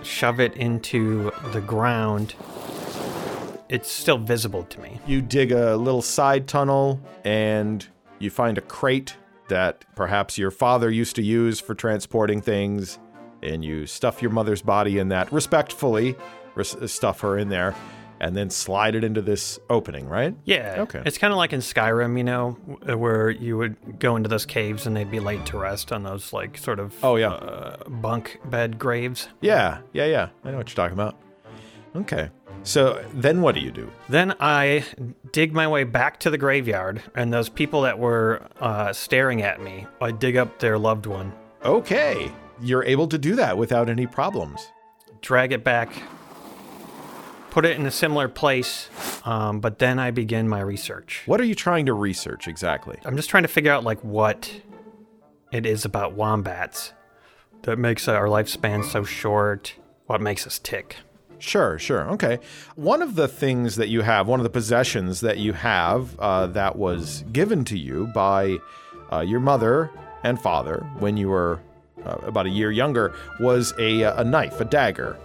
shove 0.04 0.40
it 0.40 0.54
into 0.56 1.32
the 1.54 1.62
ground. 1.62 2.36
It's 3.70 3.92
still 3.92 4.18
visible 4.18 4.64
to 4.64 4.80
me. 4.82 5.00
You 5.06 5.22
dig 5.22 5.52
a 5.52 5.76
little 5.78 6.02
side 6.02 6.48
tunnel 6.48 7.00
and 7.24 7.86
you 8.18 8.30
find 8.30 8.58
a 8.58 8.62
crate 8.62 9.16
that 9.50 9.86
perhaps 9.96 10.38
your 10.38 10.52
father 10.52 10.90
used 10.90 11.16
to 11.18 11.22
use 11.24 11.60
for 11.60 11.74
transporting 11.76 12.40
things, 12.42 13.00
and 13.42 13.64
you 13.66 13.86
stuff 13.88 14.22
your 14.22 14.30
mother's 14.32 14.62
body 14.62 15.00
in 15.00 15.10
that 15.10 15.32
respectfully, 15.32 16.16
res- 16.56 16.76
stuff 16.92 17.22
her 17.22 17.38
in 17.38 17.50
there, 17.50 17.74
and 18.20 18.36
then 18.36 18.50
slide 18.50 18.96
it 18.96 19.04
into 19.04 19.22
this 19.22 19.60
opening, 19.70 20.08
right? 20.10 20.36
Yeah. 20.46 20.78
Okay. 20.80 21.02
It's 21.06 21.18
kind 21.18 21.32
of 21.32 21.38
like 21.38 21.54
in 21.54 21.60
Skyrim, 21.62 22.18
you 22.18 22.24
know, 22.24 22.52
where 22.96 23.30
you 23.30 23.58
would 23.58 24.00
go 24.00 24.16
into 24.16 24.28
those 24.30 24.46
caves 24.46 24.86
and 24.86 24.96
they'd 24.96 25.10
be 25.12 25.20
laid 25.20 25.46
to 25.48 25.58
rest 25.58 25.92
on 25.92 26.04
those, 26.04 26.34
like, 26.34 26.58
sort 26.58 26.80
of 26.80 26.94
Oh, 27.04 27.16
yeah. 27.16 27.30
uh, 27.32 27.78
bunk 27.88 28.40
bed 28.46 28.78
graves. 28.80 29.30
Yeah, 29.42 29.80
yeah, 29.94 30.06
yeah. 30.06 30.30
I 30.44 30.52
know 30.52 30.58
what 30.58 30.70
you're 30.70 30.76
talking 30.76 30.94
about. 30.98 31.16
Okay. 31.96 32.30
So 32.64 33.04
then 33.14 33.42
what 33.42 33.56
do 33.56 33.62
you 33.62 33.72
do? 33.72 33.90
Then 34.10 34.36
I 34.40 34.84
dig 35.32 35.54
my 35.54 35.68
way 35.68 35.86
back 35.86 36.20
to 36.20 36.30
the 36.30 36.38
graveyard, 36.38 37.02
and 37.16 37.32
those 37.34 37.48
people 37.48 37.82
that 37.84 37.98
were 37.98 38.46
uh, 38.60 38.92
staring 38.92 39.42
at 39.42 39.62
me, 39.62 39.88
I 40.02 40.12
dig 40.12 40.36
up 40.36 40.60
their 40.60 40.78
loved 40.78 41.06
one, 41.06 41.32
Okay. 41.64 42.32
You're 42.62 42.84
able 42.84 43.08
to 43.08 43.18
do 43.18 43.36
that 43.36 43.58
without 43.58 43.90
any 43.90 44.06
problems. 44.08 44.68
drag 45.22 45.52
it 45.54 45.64
back, 45.64 45.90
put 47.50 47.66
it 47.66 47.78
in 47.78 47.86
a 47.86 47.92
similar 47.92 48.28
place, 48.28 48.90
um, 49.26 49.60
but 49.60 49.80
then 49.80 50.00
I 50.00 50.12
begin 50.12 50.48
my 50.48 50.62
research. 50.62 51.24
What 51.26 51.42
are 51.42 51.46
you 51.46 51.56
trying 51.56 51.86
to 51.88 51.94
research 51.94 52.48
exactly? 52.48 52.98
I'm 53.06 53.16
just 53.16 53.30
trying 53.30 53.44
to 53.44 53.50
figure 53.50 53.72
out 53.72 53.84
like 53.84 54.00
what 54.04 54.62
it 55.52 55.66
is 55.66 55.86
about 55.86 56.14
wombats 56.14 56.94
that 57.64 57.78
makes 57.78 58.08
our 58.08 58.28
lifespan 58.28 58.86
so 58.86 59.04
short. 59.04 59.76
What 60.06 60.22
makes 60.22 60.48
us 60.48 60.60
tick? 60.60 60.98
Sure, 61.40 61.80
sure. 61.80 62.10
Okay. 62.12 62.40
One 62.76 63.02
of 63.02 63.16
the 63.16 63.28
things 63.28 63.78
that 63.78 63.88
you 63.88 64.02
have, 64.02 64.28
one 64.28 64.40
of 64.40 64.44
the 64.44 64.50
possessions 64.50 65.22
that 65.22 65.38
you 65.38 65.54
have 65.54 66.20
uh, 66.20 66.48
that 66.48 66.76
was 66.76 67.24
given 67.32 67.64
to 67.66 67.78
you 67.78 68.08
by 68.08 68.58
uh, 69.12 69.22
your 69.22 69.40
mother 69.40 69.90
and 70.24 70.40
father 70.40 70.86
when 71.00 71.16
you 71.16 71.30
were 71.30 71.62
uh, 72.06 72.18
about 72.24 72.46
a 72.46 72.50
year 72.50 72.72
younger 72.72 73.14
was 73.40 73.74
a, 73.78 74.02
a 74.04 74.24
knife, 74.24 74.60
a 74.60 74.66
dagger. 74.66 75.18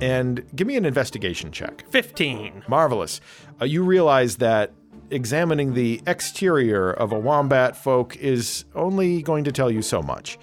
And 0.00 0.44
give 0.54 0.66
me 0.66 0.76
an 0.76 0.84
investigation 0.84 1.52
check. 1.52 1.84
15. 1.90 2.64
Marvelous. 2.68 3.20
Uh, 3.60 3.64
you 3.64 3.82
realize 3.82 4.36
that 4.36 4.72
examining 5.10 5.74
the 5.74 6.00
exterior 6.06 6.90
of 6.90 7.12
a 7.12 7.18
wombat 7.18 7.76
folk 7.76 8.16
is 8.16 8.64
only 8.74 9.22
going 9.22 9.44
to 9.44 9.52
tell 9.52 9.70
you 9.70 9.82
so 9.82 10.02
much. 10.02 10.38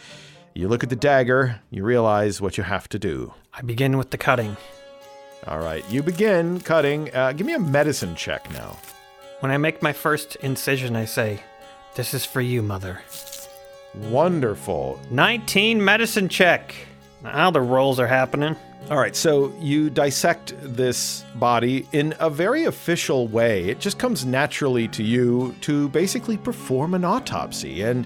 You 0.53 0.67
look 0.67 0.83
at 0.83 0.89
the 0.89 0.95
dagger, 0.95 1.61
you 1.69 1.83
realize 1.83 2.41
what 2.41 2.57
you 2.57 2.63
have 2.63 2.87
to 2.89 2.99
do. 2.99 3.33
I 3.53 3.61
begin 3.61 3.97
with 3.97 4.11
the 4.11 4.17
cutting. 4.17 4.55
All 5.47 5.59
right, 5.59 5.87
you 5.91 6.01
begin 6.01 6.59
cutting. 6.61 7.13
Uh, 7.13 7.33
give 7.33 7.45
me 7.45 7.53
a 7.53 7.59
medicine 7.59 8.15
check 8.15 8.49
now. 8.51 8.77
When 9.41 9.51
I 9.51 9.57
make 9.57 9.81
my 9.81 9.93
first 9.93 10.37
incision, 10.37 10.95
I 10.95 11.05
say, 11.05 11.41
This 11.95 12.13
is 12.13 12.25
for 12.25 12.41
you, 12.41 12.61
mother. 12.61 13.01
Wonderful. 13.95 14.99
19 15.11 15.83
medicine 15.83 16.29
check. 16.29 16.73
Now 17.21 17.51
the 17.51 17.61
rolls 17.61 17.99
are 17.99 18.07
happening. 18.07 18.55
All 18.91 18.99
right, 18.99 19.15
so 19.15 19.51
you 19.59 19.89
dissect 19.89 20.53
this 20.61 21.25
body 21.35 21.87
in 21.91 22.13
a 22.19 22.29
very 22.29 22.65
official 22.65 23.27
way. 23.27 23.67
It 23.67 23.79
just 23.79 23.97
comes 23.97 24.27
naturally 24.27 24.87
to 24.89 25.01
you 25.01 25.55
to 25.61 25.89
basically 25.89 26.37
perform 26.37 26.93
an 26.93 27.03
autopsy. 27.03 27.81
And 27.81 28.05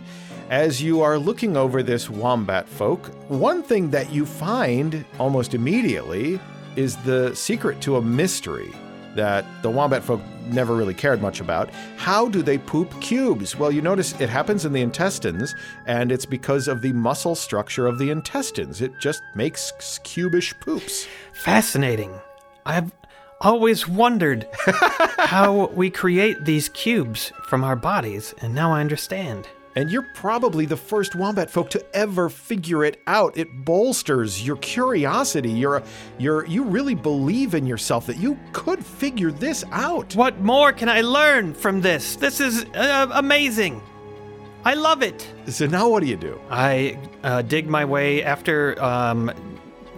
as 0.49 0.81
you 0.81 1.01
are 1.01 1.19
looking 1.19 1.57
over 1.57 1.83
this 1.83 2.09
wombat 2.09 2.69
folk, 2.69 3.07
one 3.27 3.61
thing 3.61 3.89
that 3.89 4.13
you 4.13 4.25
find 4.25 5.03
almost 5.19 5.53
immediately 5.53 6.39
is 6.77 6.95
the 7.03 7.35
secret 7.35 7.81
to 7.81 7.97
a 7.97 8.01
mystery 8.01 8.73
that 9.15 9.45
the 9.61 9.69
wombat 9.69 10.03
folk 10.03 10.21
never 10.45 10.75
really 10.75 10.93
cared 10.93 11.21
much 11.21 11.39
about. 11.39 11.69
How 11.97 12.27
do 12.27 12.41
they 12.41 12.57
poop 12.57 12.99
cubes? 13.01 13.57
Well, 13.57 13.71
you 13.71 13.81
notice 13.81 14.19
it 14.19 14.29
happens 14.29 14.65
in 14.65 14.73
the 14.73 14.81
intestines, 14.81 15.55
and 15.85 16.11
it's 16.11 16.25
because 16.25 16.67
of 16.67 16.81
the 16.81 16.93
muscle 16.93 17.35
structure 17.35 17.87
of 17.87 17.99
the 17.99 18.09
intestines. 18.09 18.81
It 18.81 18.91
just 18.99 19.21
makes 19.35 19.71
cubish 20.03 20.59
poops. 20.59 21.07
Fascinating. 21.33 22.19
I've 22.65 22.91
always 23.41 23.87
wondered 23.87 24.47
how 25.17 25.67
we 25.67 25.89
create 25.89 26.45
these 26.45 26.69
cubes 26.69 27.31
from 27.43 27.63
our 27.63 27.75
bodies, 27.75 28.33
and 28.41 28.53
now 28.53 28.73
I 28.73 28.81
understand. 28.81 29.47
And 29.75 29.89
you're 29.91 30.07
probably 30.15 30.65
the 30.65 30.75
first 30.75 31.15
wombat 31.15 31.49
folk 31.49 31.69
to 31.71 31.95
ever 31.95 32.29
figure 32.29 32.83
it 32.83 33.01
out. 33.07 33.37
It 33.37 33.47
bolsters 33.65 34.45
your 34.45 34.57
curiosity. 34.57 35.51
You're, 35.51 35.83
you're, 36.17 36.45
you 36.47 36.63
really 36.63 36.95
believe 36.95 37.53
in 37.53 37.65
yourself 37.65 38.07
that 38.07 38.17
you 38.17 38.37
could 38.51 38.83
figure 38.83 39.31
this 39.31 39.63
out. 39.71 40.15
What 40.15 40.39
more 40.39 40.73
can 40.73 40.89
I 40.89 41.01
learn 41.01 41.53
from 41.53 41.81
this? 41.81 42.15
This 42.15 42.39
is 42.39 42.65
uh, 42.73 43.09
amazing. 43.11 43.81
I 44.65 44.73
love 44.73 45.01
it. 45.03 45.25
So 45.47 45.67
now 45.67 45.87
what 45.87 46.01
do 46.01 46.07
you 46.07 46.17
do? 46.17 46.39
I 46.49 46.99
uh, 47.23 47.43
dig 47.43 47.67
my 47.67 47.85
way 47.85 48.23
after 48.23 48.81
um, 48.83 49.31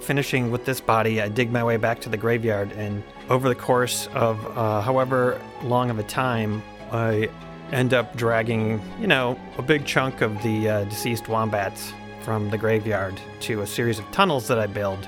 finishing 0.02 0.52
with 0.52 0.66
this 0.66 0.80
body. 0.80 1.22
I 1.22 1.30
dig 1.30 1.52
my 1.52 1.64
way 1.64 1.78
back 1.78 2.00
to 2.02 2.10
the 2.10 2.18
graveyard, 2.18 2.72
and 2.74 3.04
over 3.30 3.50
the 3.50 3.56
course 3.56 4.08
of 4.14 4.38
uh, 4.58 4.82
however 4.82 5.42
long 5.64 5.90
of 5.90 5.98
a 5.98 6.04
time, 6.04 6.62
I 6.92 7.30
end 7.72 7.94
up 7.94 8.16
dragging, 8.16 8.82
you 9.00 9.08
know, 9.08 9.40
a 9.58 9.62
big 9.62 9.86
chunk 9.86 10.22
of 10.22 10.42
the 10.44 10.70
uh, 10.70 10.84
deceased 10.86 11.28
wombats 11.28 11.94
from 12.22 12.50
the 12.50 12.58
graveyard 12.58 13.20
to 13.42 13.62
a 13.62 13.68
series 13.68 14.00
of 14.00 14.10
tunnels 14.12 14.48
that 14.48 14.60
I 14.60 14.68
build 14.68 15.08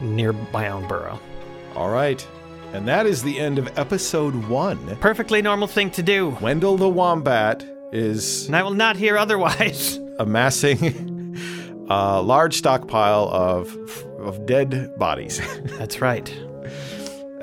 near 0.00 0.32
my 0.32 0.68
own 0.68 0.86
burrow. 0.88 1.20
All 1.74 1.90
right. 1.90 2.26
And 2.72 2.88
that 2.88 3.06
is 3.06 3.22
the 3.22 3.38
end 3.38 3.58
of 3.58 3.78
episode 3.78 4.34
one. 4.46 4.96
Perfectly 4.96 5.42
normal 5.42 5.68
thing 5.68 5.90
to 5.92 6.02
do, 6.02 6.30
Wendell 6.40 6.76
the 6.76 6.88
Wombat 6.88 7.64
is 7.92 8.46
and 8.46 8.56
I 8.56 8.62
will 8.62 8.74
not 8.74 8.96
hear 8.96 9.16
otherwise. 9.16 10.00
amassing 10.18 11.36
a 11.90 12.20
large 12.22 12.56
stockpile 12.56 13.28
of, 13.28 13.76
of 14.18 14.46
dead 14.46 14.96
bodies. 14.98 15.40
That's 15.78 16.00
right. 16.00 16.32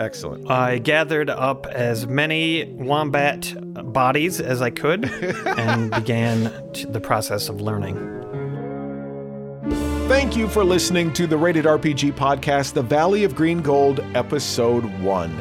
Excellent. 0.01 0.49
I 0.49 0.79
gathered 0.79 1.29
up 1.29 1.67
as 1.67 2.07
many 2.07 2.65
wombat 2.73 3.53
bodies 3.93 4.41
as 4.41 4.59
I 4.59 4.71
could 4.71 5.05
and 5.45 5.91
began 5.91 6.51
t- 6.73 6.85
the 6.85 6.99
process 6.99 7.49
of 7.49 7.61
learning. 7.61 7.95
Thank 10.07 10.35
you 10.35 10.47
for 10.47 10.63
listening 10.63 11.13
to 11.13 11.27
the 11.27 11.37
Rated 11.37 11.65
RPG 11.65 12.13
podcast, 12.13 12.73
The 12.73 12.81
Valley 12.81 13.23
of 13.23 13.35
Green 13.35 13.61
Gold, 13.61 13.99
Episode 14.15 14.83
1. 15.01 15.31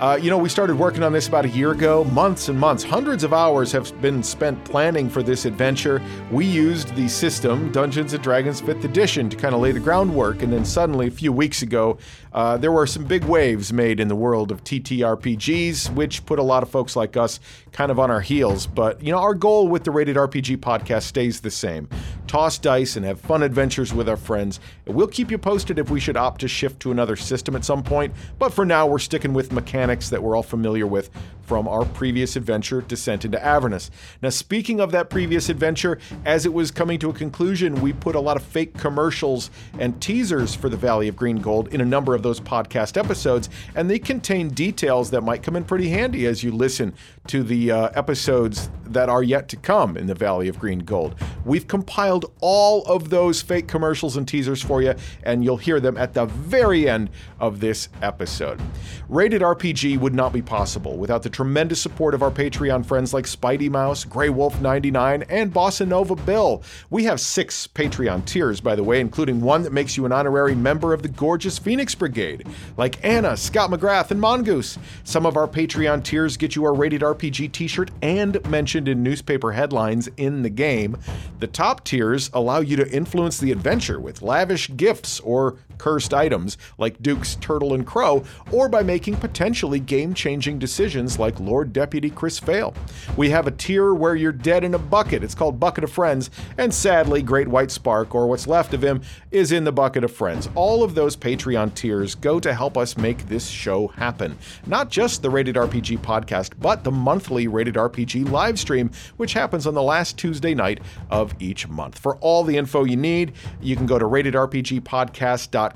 Uh, 0.00 0.16
you 0.22 0.30
know, 0.30 0.38
we 0.38 0.48
started 0.48 0.78
working 0.78 1.02
on 1.02 1.12
this 1.12 1.26
about 1.26 1.44
a 1.44 1.48
year 1.48 1.72
ago. 1.72 2.04
Months 2.04 2.48
and 2.48 2.56
months, 2.56 2.84
hundreds 2.84 3.24
of 3.24 3.32
hours 3.32 3.72
have 3.72 4.00
been 4.00 4.22
spent 4.22 4.64
planning 4.64 5.10
for 5.10 5.24
this 5.24 5.44
adventure. 5.44 6.00
We 6.30 6.46
used 6.46 6.94
the 6.94 7.08
system, 7.08 7.72
Dungeons 7.72 8.12
and 8.12 8.22
Dragons 8.22 8.62
5th 8.62 8.84
Edition, 8.84 9.28
to 9.28 9.36
kind 9.36 9.56
of 9.56 9.60
lay 9.60 9.72
the 9.72 9.80
groundwork, 9.80 10.42
and 10.42 10.52
then 10.52 10.64
suddenly, 10.64 11.08
a 11.08 11.10
few 11.10 11.32
weeks 11.32 11.62
ago, 11.62 11.98
uh, 12.32 12.56
there 12.56 12.70
were 12.70 12.86
some 12.86 13.06
big 13.06 13.24
waves 13.24 13.72
made 13.72 13.98
in 13.98 14.06
the 14.06 14.14
world 14.14 14.52
of 14.52 14.62
TTRPGs, 14.62 15.92
which 15.94 16.24
put 16.26 16.38
a 16.38 16.44
lot 16.44 16.62
of 16.62 16.70
folks 16.70 16.94
like 16.94 17.16
us 17.16 17.40
kind 17.72 17.90
of 17.90 17.98
on 17.98 18.08
our 18.08 18.20
heels. 18.20 18.68
But, 18.68 19.02
you 19.02 19.10
know, 19.10 19.18
our 19.18 19.34
goal 19.34 19.66
with 19.66 19.82
the 19.82 19.90
Rated 19.90 20.14
RPG 20.16 20.58
podcast 20.58 21.02
stays 21.02 21.40
the 21.40 21.50
same 21.50 21.88
toss 22.28 22.58
dice 22.58 22.96
and 22.96 23.04
have 23.04 23.20
fun 23.20 23.42
adventures 23.42 23.92
with 23.92 24.08
our 24.08 24.16
friends. 24.16 24.60
We'll 24.86 25.08
keep 25.08 25.30
you 25.30 25.38
posted 25.38 25.78
if 25.78 25.90
we 25.90 25.98
should 25.98 26.16
opt 26.16 26.42
to 26.42 26.48
shift 26.48 26.80
to 26.80 26.90
another 26.90 27.16
system 27.16 27.56
at 27.56 27.64
some 27.64 27.82
point, 27.82 28.14
but 28.38 28.52
for 28.52 28.64
now, 28.64 28.86
we're 28.86 28.98
sticking 28.98 29.32
with 29.32 29.50
mechanics 29.50 30.10
that 30.10 30.22
we're 30.22 30.36
all 30.36 30.42
familiar 30.42 30.86
with 30.86 31.10
from 31.48 31.66
our 31.66 31.86
previous 31.86 32.36
adventure, 32.36 32.82
Descent 32.82 33.24
into 33.24 33.42
Avernus. 33.42 33.90
Now, 34.20 34.28
speaking 34.28 34.80
of 34.80 34.92
that 34.92 35.08
previous 35.08 35.48
adventure, 35.48 35.98
as 36.26 36.44
it 36.44 36.52
was 36.52 36.70
coming 36.70 36.98
to 36.98 37.08
a 37.08 37.14
conclusion, 37.14 37.80
we 37.80 37.94
put 37.94 38.14
a 38.14 38.20
lot 38.20 38.36
of 38.36 38.42
fake 38.42 38.76
commercials 38.76 39.50
and 39.78 39.98
teasers 40.00 40.54
for 40.54 40.68
the 40.68 40.76
Valley 40.76 41.08
of 41.08 41.16
Green 41.16 41.38
Gold 41.38 41.72
in 41.72 41.80
a 41.80 41.86
number 41.86 42.14
of 42.14 42.22
those 42.22 42.38
podcast 42.38 42.98
episodes, 42.98 43.48
and 43.74 43.88
they 43.88 43.98
contain 43.98 44.50
details 44.50 45.10
that 45.10 45.22
might 45.22 45.42
come 45.42 45.56
in 45.56 45.64
pretty 45.64 45.88
handy 45.88 46.26
as 46.26 46.44
you 46.44 46.52
listen 46.52 46.92
to 47.28 47.42
the 47.42 47.70
uh, 47.70 47.88
episodes 47.94 48.68
that 48.84 49.08
are 49.08 49.22
yet 49.22 49.48
to 49.48 49.56
come 49.56 49.96
in 49.96 50.06
the 50.06 50.14
Valley 50.14 50.48
of 50.48 50.58
Green 50.58 50.80
Gold. 50.80 51.14
We've 51.46 51.66
compiled 51.66 52.17
all 52.40 52.84
of 52.86 53.10
those 53.10 53.42
fake 53.42 53.68
commercials 53.68 54.16
and 54.16 54.26
teasers 54.26 54.62
for 54.62 54.82
you, 54.82 54.94
and 55.22 55.44
you'll 55.44 55.56
hear 55.56 55.80
them 55.80 55.96
at 55.96 56.14
the 56.14 56.26
very 56.26 56.88
end 56.88 57.10
of 57.40 57.60
this 57.60 57.88
episode. 58.02 58.60
Rated 59.08 59.42
RPG 59.42 59.98
would 59.98 60.14
not 60.14 60.32
be 60.32 60.42
possible 60.42 60.96
without 60.96 61.22
the 61.22 61.30
tremendous 61.30 61.80
support 61.80 62.14
of 62.14 62.22
our 62.22 62.30
Patreon 62.30 62.84
friends 62.84 63.14
like 63.14 63.24
Spidey 63.24 63.70
Mouse, 63.70 64.04
Grey 64.04 64.28
Wolf 64.28 64.60
99, 64.60 65.24
and 65.28 65.52
Bossa 65.52 65.86
Nova 65.86 66.14
Bill. 66.14 66.62
We 66.90 67.04
have 67.04 67.20
six 67.20 67.66
Patreon 67.66 68.24
tiers, 68.24 68.60
by 68.60 68.74
the 68.74 68.84
way, 68.84 69.00
including 69.00 69.40
one 69.40 69.62
that 69.62 69.72
makes 69.72 69.96
you 69.96 70.04
an 70.06 70.12
honorary 70.12 70.54
member 70.54 70.92
of 70.92 71.02
the 71.02 71.08
gorgeous 71.08 71.58
Phoenix 71.58 71.94
Brigade, 71.94 72.46
like 72.76 73.02
Anna, 73.04 73.36
Scott 73.36 73.70
McGrath, 73.70 74.10
and 74.10 74.20
Mongoose. 74.20 74.78
Some 75.04 75.26
of 75.26 75.36
our 75.36 75.48
Patreon 75.48 76.04
tiers 76.04 76.36
get 76.36 76.56
you 76.56 76.64
our 76.64 76.74
Rated 76.74 77.02
RPG 77.02 77.52
t 77.52 77.66
shirt 77.66 77.90
and 78.02 78.44
mentioned 78.50 78.88
in 78.88 79.02
newspaper 79.02 79.52
headlines 79.52 80.08
in 80.16 80.42
the 80.42 80.50
game. 80.50 80.96
The 81.40 81.46
top 81.46 81.84
allow 82.32 82.60
you 82.60 82.76
to 82.76 82.90
influence 82.90 83.38
the 83.38 83.52
adventure 83.52 84.00
with 84.00 84.22
lavish 84.22 84.74
gifts 84.76 85.20
or 85.20 85.58
cursed 85.78 86.12
items 86.12 86.58
like 86.76 87.02
Duke's 87.02 87.36
Turtle 87.36 87.74
and 87.74 87.86
Crow, 87.86 88.24
or 88.52 88.68
by 88.68 88.82
making 88.82 89.16
potentially 89.16 89.80
game 89.80 90.14
changing 90.14 90.58
decisions 90.58 91.18
like 91.18 91.40
Lord 91.40 91.72
Deputy 91.72 92.10
Chris 92.10 92.38
Fail. 92.38 92.74
We 93.16 93.30
have 93.30 93.46
a 93.46 93.52
tier 93.52 93.94
where 93.94 94.16
you're 94.16 94.32
dead 94.32 94.64
in 94.64 94.74
a 94.74 94.78
bucket. 94.78 95.22
It's 95.22 95.34
called 95.34 95.60
Bucket 95.60 95.84
of 95.84 95.92
Friends, 95.92 96.30
and 96.56 96.72
sadly, 96.72 97.22
Great 97.22 97.48
White 97.48 97.70
Spark, 97.70 98.14
or 98.14 98.26
what's 98.26 98.46
left 98.46 98.74
of 98.74 98.82
him, 98.82 99.02
is 99.30 99.52
in 99.52 99.64
the 99.64 99.72
Bucket 99.72 100.04
of 100.04 100.12
Friends. 100.12 100.48
All 100.54 100.82
of 100.82 100.94
those 100.94 101.16
Patreon 101.16 101.74
tiers 101.74 102.14
go 102.14 102.40
to 102.40 102.54
help 102.54 102.76
us 102.76 102.96
make 102.96 103.28
this 103.28 103.48
show 103.48 103.88
happen. 103.88 104.36
Not 104.66 104.90
just 104.90 105.22
the 105.22 105.30
Rated 105.30 105.56
RPG 105.56 105.98
podcast, 105.98 106.52
but 106.58 106.84
the 106.84 106.90
monthly 106.90 107.48
Rated 107.48 107.74
RPG 107.74 108.30
live 108.30 108.58
stream, 108.58 108.90
which 109.16 109.32
happens 109.32 109.66
on 109.66 109.74
the 109.74 109.82
last 109.82 110.18
Tuesday 110.18 110.54
night 110.54 110.80
of 111.10 111.34
each 111.38 111.68
month. 111.68 111.98
For 111.98 112.16
all 112.16 112.44
the 112.44 112.56
info 112.56 112.84
you 112.84 112.96
need, 112.96 113.32
you 113.60 113.76
can 113.76 113.86
go 113.86 113.98
to 113.98 114.04
ratedrpgpodcast.com. 114.04 115.67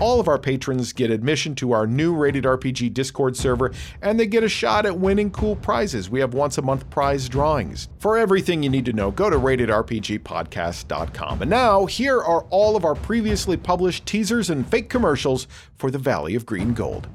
All 0.00 0.20
of 0.20 0.28
our 0.28 0.38
patrons 0.38 0.92
get 0.92 1.10
admission 1.10 1.54
to 1.56 1.72
our 1.72 1.86
new 1.86 2.14
Rated 2.14 2.44
RPG 2.44 2.92
Discord 2.92 3.36
server, 3.36 3.72
and 4.02 4.18
they 4.18 4.26
get 4.26 4.44
a 4.44 4.48
shot 4.48 4.86
at 4.86 4.98
winning 4.98 5.30
cool 5.30 5.56
prizes. 5.56 6.10
We 6.10 6.20
have 6.20 6.34
once 6.34 6.58
a 6.58 6.62
month 6.62 6.88
prize 6.90 7.28
drawings. 7.28 7.88
For 7.98 8.18
everything 8.18 8.62
you 8.62 8.70
need 8.70 8.84
to 8.86 8.92
know, 8.92 9.10
go 9.10 9.30
to 9.30 9.36
ratedrpgpodcast.com. 9.36 11.42
And 11.42 11.50
now, 11.50 11.86
here 11.86 12.20
are 12.20 12.42
all 12.50 12.76
of 12.76 12.84
our 12.84 12.94
previously 12.94 13.56
published 13.56 14.06
teasers 14.06 14.50
and 14.50 14.66
fake 14.66 14.88
commercials 14.88 15.46
for 15.76 15.90
the 15.90 15.98
Valley 15.98 16.34
of 16.34 16.46
Green 16.46 16.74
Gold. 16.74 17.08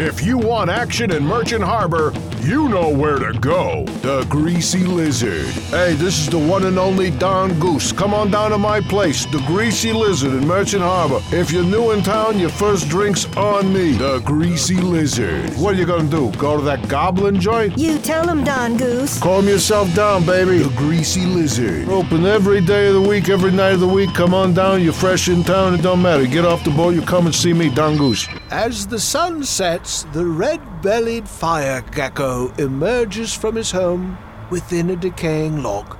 If 0.00 0.22
you 0.24 0.38
want 0.38 0.70
action 0.70 1.10
in 1.10 1.26
Merchant 1.26 1.62
Harbor, 1.62 2.14
you 2.40 2.70
know 2.70 2.88
where 2.88 3.18
to 3.18 3.38
go. 3.38 3.84
The 4.00 4.24
Greasy 4.30 4.82
Lizard. 4.82 5.44
Hey, 5.68 5.92
this 5.92 6.18
is 6.18 6.30
the 6.30 6.38
one 6.38 6.64
and 6.64 6.78
only 6.78 7.10
Don 7.10 7.60
Goose. 7.60 7.92
Come 7.92 8.14
on 8.14 8.30
down 8.30 8.52
to 8.52 8.56
my 8.56 8.80
place, 8.80 9.26
the 9.26 9.44
Greasy 9.46 9.92
Lizard 9.92 10.32
in 10.32 10.48
Merchant 10.48 10.82
Harbor. 10.82 11.20
If 11.36 11.52
you're 11.52 11.64
new 11.64 11.90
in 11.90 12.02
town, 12.02 12.38
your 12.38 12.48
first 12.48 12.88
drink's 12.88 13.26
on 13.36 13.74
me. 13.74 13.92
The 13.92 14.20
Greasy 14.20 14.76
Lizard. 14.76 15.50
What 15.58 15.74
are 15.74 15.76
you 15.76 15.84
gonna 15.84 16.08
do? 16.08 16.32
Go 16.38 16.56
to 16.56 16.62
that 16.64 16.88
goblin 16.88 17.38
joint? 17.38 17.76
You 17.76 17.98
tell 17.98 18.26
him, 18.26 18.42
Don 18.42 18.78
Goose. 18.78 19.20
Calm 19.20 19.46
yourself 19.46 19.94
down, 19.94 20.24
baby. 20.24 20.60
The 20.60 20.74
Greasy 20.78 21.26
Lizard. 21.26 21.90
Open 21.90 22.24
every 22.24 22.62
day 22.62 22.88
of 22.88 22.94
the 22.94 23.06
week, 23.06 23.28
every 23.28 23.50
night 23.50 23.74
of 23.74 23.80
the 23.80 23.88
week. 23.88 24.14
Come 24.14 24.32
on 24.32 24.54
down. 24.54 24.80
You're 24.80 24.94
fresh 24.94 25.28
in 25.28 25.44
town. 25.44 25.74
It 25.74 25.82
don't 25.82 26.00
matter. 26.00 26.26
Get 26.26 26.46
off 26.46 26.64
the 26.64 26.70
boat. 26.70 26.94
You 26.94 27.02
come 27.02 27.26
and 27.26 27.34
see 27.34 27.52
me, 27.52 27.68
Don 27.68 27.98
Goose. 27.98 28.26
As 28.50 28.88
the 28.88 28.98
sun 28.98 29.44
sets, 29.44 30.02
the 30.12 30.26
red 30.26 30.82
bellied 30.82 31.28
fire 31.28 31.82
gecko 31.92 32.52
emerges 32.58 33.32
from 33.32 33.54
his 33.54 33.70
home 33.70 34.18
within 34.50 34.90
a 34.90 34.96
decaying 34.96 35.62
log. 35.62 35.96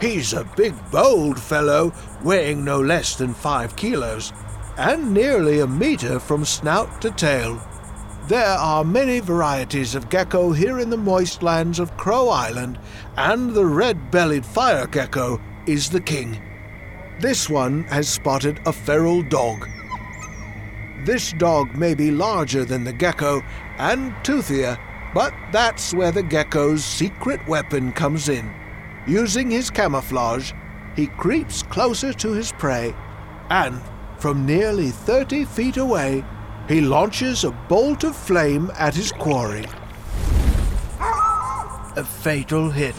He's 0.00 0.32
a 0.32 0.50
big, 0.56 0.74
bold 0.90 1.38
fellow, 1.38 1.92
weighing 2.24 2.64
no 2.64 2.80
less 2.80 3.16
than 3.16 3.34
five 3.34 3.76
kilos, 3.76 4.32
and 4.78 5.12
nearly 5.12 5.60
a 5.60 5.66
meter 5.66 6.18
from 6.18 6.46
snout 6.46 7.02
to 7.02 7.10
tail. 7.10 7.60
There 8.28 8.56
are 8.56 8.82
many 8.82 9.20
varieties 9.20 9.94
of 9.94 10.08
gecko 10.08 10.52
here 10.52 10.78
in 10.78 10.88
the 10.88 10.96
moist 10.96 11.42
lands 11.42 11.78
of 11.78 11.98
Crow 11.98 12.30
Island, 12.30 12.78
and 13.18 13.52
the 13.52 13.66
red 13.66 14.10
bellied 14.10 14.46
fire 14.46 14.86
gecko 14.86 15.38
is 15.66 15.90
the 15.90 16.00
king. 16.00 16.40
This 17.20 17.50
one 17.50 17.82
has 17.84 18.08
spotted 18.08 18.58
a 18.64 18.72
feral 18.72 19.22
dog. 19.22 19.68
This 21.04 21.32
dog 21.32 21.76
may 21.76 21.94
be 21.94 22.12
larger 22.12 22.64
than 22.64 22.84
the 22.84 22.92
gecko 22.92 23.42
and 23.78 24.12
toothier, 24.22 24.78
but 25.12 25.34
that's 25.50 25.92
where 25.92 26.12
the 26.12 26.22
gecko's 26.22 26.84
secret 26.84 27.40
weapon 27.48 27.90
comes 27.90 28.28
in. 28.28 28.54
Using 29.08 29.50
his 29.50 29.68
camouflage, 29.68 30.52
he 30.94 31.08
creeps 31.08 31.64
closer 31.64 32.12
to 32.12 32.32
his 32.32 32.52
prey, 32.52 32.94
and 33.50 33.80
from 34.18 34.46
nearly 34.46 34.90
30 34.90 35.44
feet 35.46 35.76
away, 35.76 36.24
he 36.68 36.80
launches 36.80 37.42
a 37.42 37.50
bolt 37.50 38.04
of 38.04 38.14
flame 38.14 38.70
at 38.78 38.94
his 38.94 39.10
quarry. 39.10 39.64
A 41.96 42.04
fatal 42.04 42.70
hit. 42.70 42.94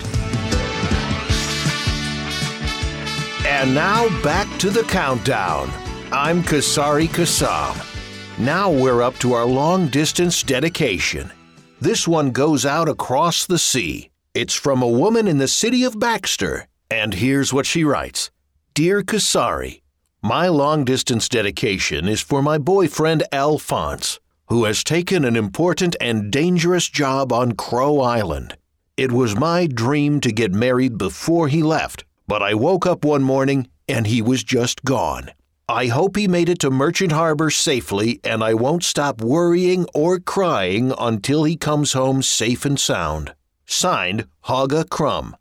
And 3.47 3.73
now 3.73 4.09
back 4.21 4.59
to 4.59 4.69
the 4.69 4.83
countdown. 4.83 5.71
I'm 6.11 6.43
Kasari 6.43 7.07
Kasam. 7.07 7.92
Now 8.39 8.71
we're 8.71 9.03
up 9.03 9.19
to 9.19 9.33
our 9.33 9.45
long 9.45 9.89
distance 9.89 10.41
dedication. 10.41 11.31
This 11.79 12.07
one 12.07 12.31
goes 12.31 12.65
out 12.65 12.89
across 12.89 13.45
the 13.45 13.59
sea. 13.59 14.09
It's 14.33 14.55
from 14.55 14.81
a 14.81 14.87
woman 14.87 15.27
in 15.27 15.37
the 15.37 15.47
city 15.47 15.83
of 15.83 15.99
Baxter. 15.99 16.67
And 16.89 17.13
here's 17.13 17.53
what 17.53 17.67
she 17.67 17.83
writes 17.83 18.31
Dear 18.73 19.03
Kasari, 19.03 19.81
my 20.23 20.47
long 20.47 20.83
distance 20.83 21.29
dedication 21.29 22.07
is 22.07 22.21
for 22.21 22.41
my 22.41 22.57
boyfriend 22.57 23.21
Alphonse, 23.31 24.19
who 24.47 24.63
has 24.63 24.83
taken 24.83 25.25
an 25.25 25.35
important 25.35 25.95
and 26.01 26.31
dangerous 26.31 26.89
job 26.89 27.31
on 27.31 27.51
Crow 27.51 27.99
Island. 28.01 28.57
It 28.97 29.11
was 29.11 29.35
my 29.35 29.67
dream 29.67 30.19
to 30.21 30.31
get 30.31 30.51
married 30.51 30.97
before 30.97 31.49
he 31.49 31.61
left, 31.61 32.03
but 32.27 32.41
I 32.41 32.55
woke 32.55 32.87
up 32.87 33.05
one 33.05 33.21
morning 33.21 33.67
and 33.87 34.07
he 34.07 34.23
was 34.23 34.43
just 34.43 34.83
gone. 34.83 35.29
I 35.69 35.87
hope 35.87 36.17
he 36.17 36.27
made 36.27 36.49
it 36.49 36.59
to 36.59 36.69
Merchant 36.69 37.13
Harbor 37.13 37.49
safely, 37.49 38.19
and 38.25 38.43
I 38.43 38.53
won't 38.53 38.83
stop 38.83 39.21
worrying 39.21 39.85
or 39.93 40.19
crying 40.19 40.93
until 40.99 41.45
he 41.45 41.55
comes 41.55 41.93
home 41.93 42.21
safe 42.21 42.65
and 42.65 42.77
sound. 42.77 43.33
Signed, 43.65 44.27
Haga 44.41 44.83
Crumb. 44.83 45.37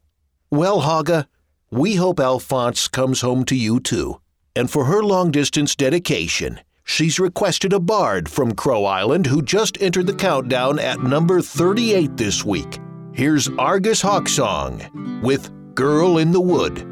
Well, 0.48 0.82
Haga, 0.82 1.26
we 1.72 1.96
hope 1.96 2.20
Alphonse 2.20 2.86
comes 2.86 3.22
home 3.22 3.44
to 3.46 3.56
you 3.56 3.80
too. 3.80 4.20
And 4.54 4.70
for 4.70 4.84
her 4.84 5.02
long 5.02 5.32
distance 5.32 5.74
dedication, 5.74 6.60
she's 6.84 7.18
requested 7.18 7.72
a 7.72 7.80
bard 7.80 8.28
from 8.28 8.54
Crow 8.54 8.84
Island 8.84 9.26
who 9.26 9.42
just 9.42 9.80
entered 9.82 10.06
the 10.06 10.14
countdown 10.14 10.78
at 10.78 11.02
number 11.02 11.40
38 11.40 12.16
this 12.16 12.44
week. 12.44 12.78
Here's 13.12 13.48
Argus 13.58 14.00
Hawksong 14.00 15.20
with 15.22 15.50
Girl 15.74 16.18
in 16.18 16.30
the 16.30 16.40
Wood. 16.40 16.91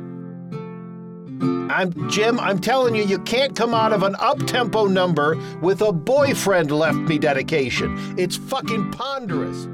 I'm 1.41 2.11
Jim, 2.11 2.39
I'm 2.39 2.59
telling 2.59 2.95
you, 2.95 3.05
you 3.05 3.19
can't 3.21 3.57
come 3.57 3.73
out 3.73 3.93
of 3.93 4.03
an 4.03 4.15
up-tempo 4.19 4.87
number 4.87 5.41
with 5.63 5.81
a 5.81 5.93
boyfriend 5.93 6.71
left 6.71 6.99
me 6.99 7.19
dedication. 7.19 8.15
It's 8.19 8.37
fucking 8.37 8.91
ponderous. 8.91 9.69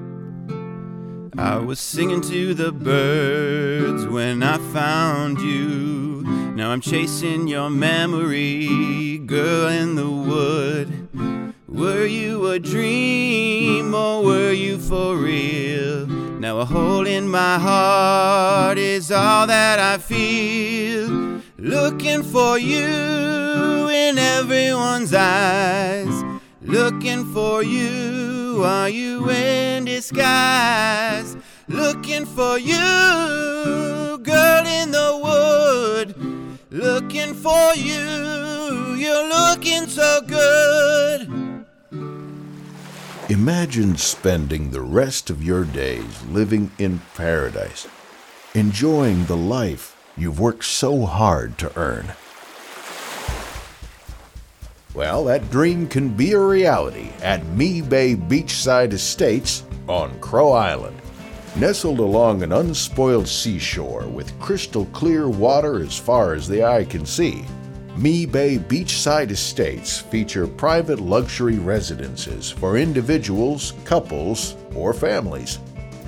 I 1.39 1.59
was 1.59 1.81
singing 1.81 2.21
to 2.23 2.55
the 2.55 2.73
birds 2.73 4.07
when 4.07 4.43
I 4.43 4.59
found 4.73 5.41
you. 5.41 6.23
Now 6.55 6.71
I'm 6.71 6.81
chasing 6.81 7.49
your 7.49 7.69
memory, 7.69 9.19
girl 9.19 9.69
in 9.69 9.97
the 9.97 10.09
wood. 10.11 11.09
Were 11.69 12.07
you 12.07 12.47
a 12.47 12.59
dream 12.59 13.95
or 13.95 14.23
were 14.23 14.53
you 14.53 14.79
for 14.79 15.17
real? 15.17 16.07
Now 16.07 16.59
a 16.61 16.65
hole 16.65 17.07
in 17.07 17.29
my 17.29 17.59
heart 17.59 18.79
is 18.79 19.11
all 19.11 19.47
that 19.47 19.79
I 19.79 19.99
feel. 19.99 21.26
Looking 21.67 22.23
for 22.23 22.61
you 22.61 23.89
in 23.89 24.19
everyone's 24.19 25.13
eyes. 25.13 26.23
Looking 26.63 27.25
for 27.35 27.65
you, 27.65 28.63
are 28.65 28.89
you 28.89 29.29
in 29.29 29.87
disguise? 29.87 31.37
Looking 31.67 32.25
for 32.25 32.57
you, 32.57 34.17
girl 34.23 34.65
in 34.65 34.93
the 34.93 35.19
wood. 35.21 36.59
Looking 36.71 37.35
for 37.35 37.75
you, 37.75 38.95
you're 38.95 39.29
looking 39.29 39.89
so 39.89 40.21
good. 40.21 41.67
Imagine 43.29 43.97
spending 43.97 44.71
the 44.71 44.83
rest 44.83 45.31
of 45.31 45.43
your 45.43 45.65
days 45.65 46.23
living 46.27 46.71
in 46.79 47.01
paradise, 47.17 47.89
enjoying 48.55 49.25
the 49.25 49.37
life 49.37 49.96
you've 50.17 50.41
worked 50.41 50.65
so 50.65 51.05
hard 51.05 51.59
to 51.59 51.77
earn. 51.79 52.13
Well, 54.95 55.25
that 55.25 55.51
dream 55.51 55.89
can 55.89 56.09
be 56.09 56.33
a 56.33 56.41
reality 56.41 57.11
at 57.21 57.47
Me 57.49 57.83
Bay 57.83 58.15
Beachside 58.15 58.95
Estates 58.95 59.63
on 59.89 60.19
Crow 60.21 60.53
Island. 60.53 60.97
Nestled 61.55 62.01
along 62.01 62.43
an 62.43 62.53
unspoiled 62.53 63.29
seashore 63.29 64.07
with 64.07 64.39
crystal 64.41 64.87
clear 64.87 65.29
water 65.29 65.83
as 65.83 65.99
far 65.99 66.35
as 66.35 66.49
the 66.49 66.65
eye 66.65 66.85
can 66.85 67.05
see, 67.05 67.45
Me 67.97 68.27
Bay 68.27 68.59
Beachside 68.59 69.31
Estates 69.31 69.99
feature 69.99 70.47
private 70.47 71.01
luxury 71.01 71.59
residences 71.59 72.51
for 72.51 72.77
individuals, 72.77 73.73
couples, 73.85 74.55
or 74.75 74.93
families. 74.93 75.59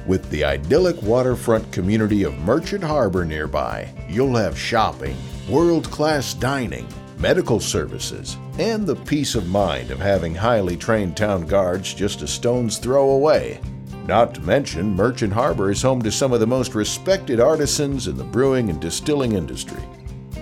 With 0.08 0.30
the 0.30 0.42
idyllic 0.42 1.02
waterfront 1.02 1.70
community 1.70 2.22
of 2.22 2.38
Merchant 2.38 2.82
Harbor 2.82 3.26
nearby, 3.26 3.92
you'll 4.08 4.36
have 4.36 4.58
shopping, 4.58 5.14
world 5.50 5.90
class 5.90 6.32
dining, 6.32 6.88
medical 7.18 7.60
services, 7.60 8.38
and 8.58 8.86
the 8.86 8.96
peace 8.96 9.34
of 9.34 9.50
mind 9.50 9.90
of 9.90 10.00
having 10.00 10.34
highly 10.34 10.78
trained 10.78 11.14
town 11.14 11.46
guards 11.46 11.92
just 11.92 12.22
a 12.22 12.26
stone's 12.26 12.78
throw 12.78 13.10
away. 13.10 13.60
Not 14.06 14.34
to 14.36 14.40
mention, 14.40 14.96
Merchant 14.96 15.34
Harbor 15.34 15.70
is 15.70 15.82
home 15.82 16.00
to 16.00 16.10
some 16.10 16.32
of 16.32 16.40
the 16.40 16.46
most 16.46 16.74
respected 16.74 17.38
artisans 17.38 18.08
in 18.08 18.16
the 18.16 18.24
brewing 18.24 18.70
and 18.70 18.80
distilling 18.80 19.32
industry. 19.32 19.82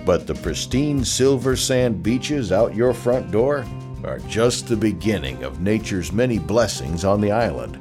But 0.05 0.27
the 0.27 0.35
pristine 0.35 1.03
silver 1.03 1.57
sand 1.57 2.01
beaches 2.01 2.53
out 2.53 2.73
your 2.73 2.93
front 2.93 3.31
door 3.31 3.65
are 4.05 4.19
just 4.19 4.69
the 4.69 4.77
beginning 4.77 5.43
of 5.43 5.59
nature's 5.59 6.13
many 6.13 6.39
blessings 6.39 7.03
on 7.03 7.19
the 7.19 7.31
island. 7.31 7.77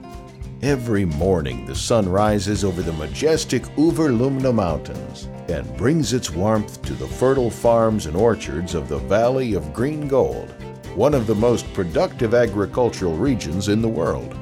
Every 0.63 1.05
morning, 1.05 1.67
the 1.67 1.75
sun 1.75 2.09
rises 2.09 2.65
over 2.65 2.81
the 2.81 2.93
majestic 2.95 3.63
Uverlumna 3.77 4.55
Mountains 4.55 5.29
and 5.49 5.77
brings 5.77 6.15
its 6.15 6.31
warmth 6.31 6.81
to 6.83 6.95
the 6.95 7.07
fertile 7.07 7.51
farms 7.51 8.07
and 8.07 8.17
orchards 8.17 8.75
of 8.75 8.89
the 8.89 8.99
Valley 9.01 9.53
of 9.53 9.75
Green 9.75 10.09
Gold, 10.09 10.51
one 10.95 11.13
of 11.13 11.27
the 11.27 11.35
most 11.35 11.71
productive 11.75 12.33
agricultural 12.33 13.15
regions 13.19 13.69
in 13.69 13.83
the 13.83 13.89
world. 13.89 14.35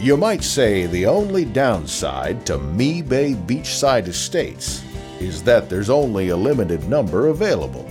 You 0.00 0.16
might 0.16 0.42
say 0.42 0.86
the 0.86 1.06
only 1.06 1.44
downside 1.44 2.44
to 2.46 2.58
Me 2.58 3.00
Bay 3.00 3.34
Beachside 3.34 4.08
Estates 4.08 4.82
is 5.20 5.40
that 5.44 5.70
there's 5.70 5.88
only 5.88 6.30
a 6.30 6.36
limited 6.36 6.88
number 6.88 7.28
available. 7.28 7.88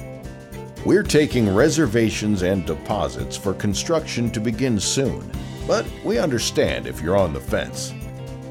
We're 0.86 1.01
taking 1.01 1.55
reservations 1.55 2.41
and 2.41 2.66
deposits 2.66 3.38
for 3.38 3.53
construction 3.53 4.30
to 4.32 4.41
begin 4.41 4.82
soon, 4.82 5.32
but 5.68 5.86
we 6.03 6.18
understand 6.20 6.88
if 6.88 7.01
you're 7.01 7.18
on 7.18 7.34
the 7.34 7.39
fence. 7.39 7.93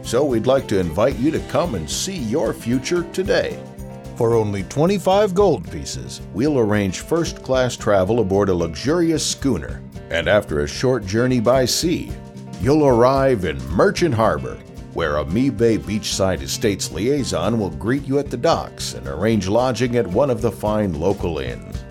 So 0.03 0.25
we'd 0.25 0.47
like 0.47 0.67
to 0.69 0.79
invite 0.79 1.17
you 1.17 1.31
to 1.31 1.41
come 1.49 1.75
and 1.75 1.89
see 1.89 2.17
your 2.17 2.53
future 2.53 3.05
today. 3.13 3.63
For 4.17 4.35
only 4.35 4.63
25 4.65 5.35
gold 5.35 5.71
pieces, 5.71 6.21
we'll 6.35 6.59
arrange 6.59 7.01
first 7.01 7.43
class 7.43 7.77
travel 7.77 8.21
aboard 8.21 8.49
a 8.49 8.55
luxurious 8.55 9.25
schooner, 9.25 9.83
and 10.11 10.29
after 10.29 10.61
a 10.61 10.69
short 10.69 11.07
journey 11.07 11.41
by 11.41 11.65
sea, 11.65 12.13
you'll 12.61 12.87
arrive 12.87 13.45
in 13.45 13.65
Merchant 13.69 14.15
Harbor, 14.15 14.57
where 14.93 15.17
a 15.17 15.25
Me 15.25 15.49
Bay 15.49 15.79
Beachside 15.79 16.43
Estates 16.43 16.93
liaison 16.93 17.59
will 17.59 17.71
greet 17.71 18.07
you 18.07 18.19
at 18.19 18.31
the 18.31 18.37
docks 18.37 18.95
and 18.95 19.07
arrange 19.09 19.49
lodging 19.49 19.97
at 19.97 20.07
one 20.07 20.29
of 20.29 20.43
the 20.43 20.53
fine 20.53 20.93
local 20.93 21.39
inns. 21.39 21.83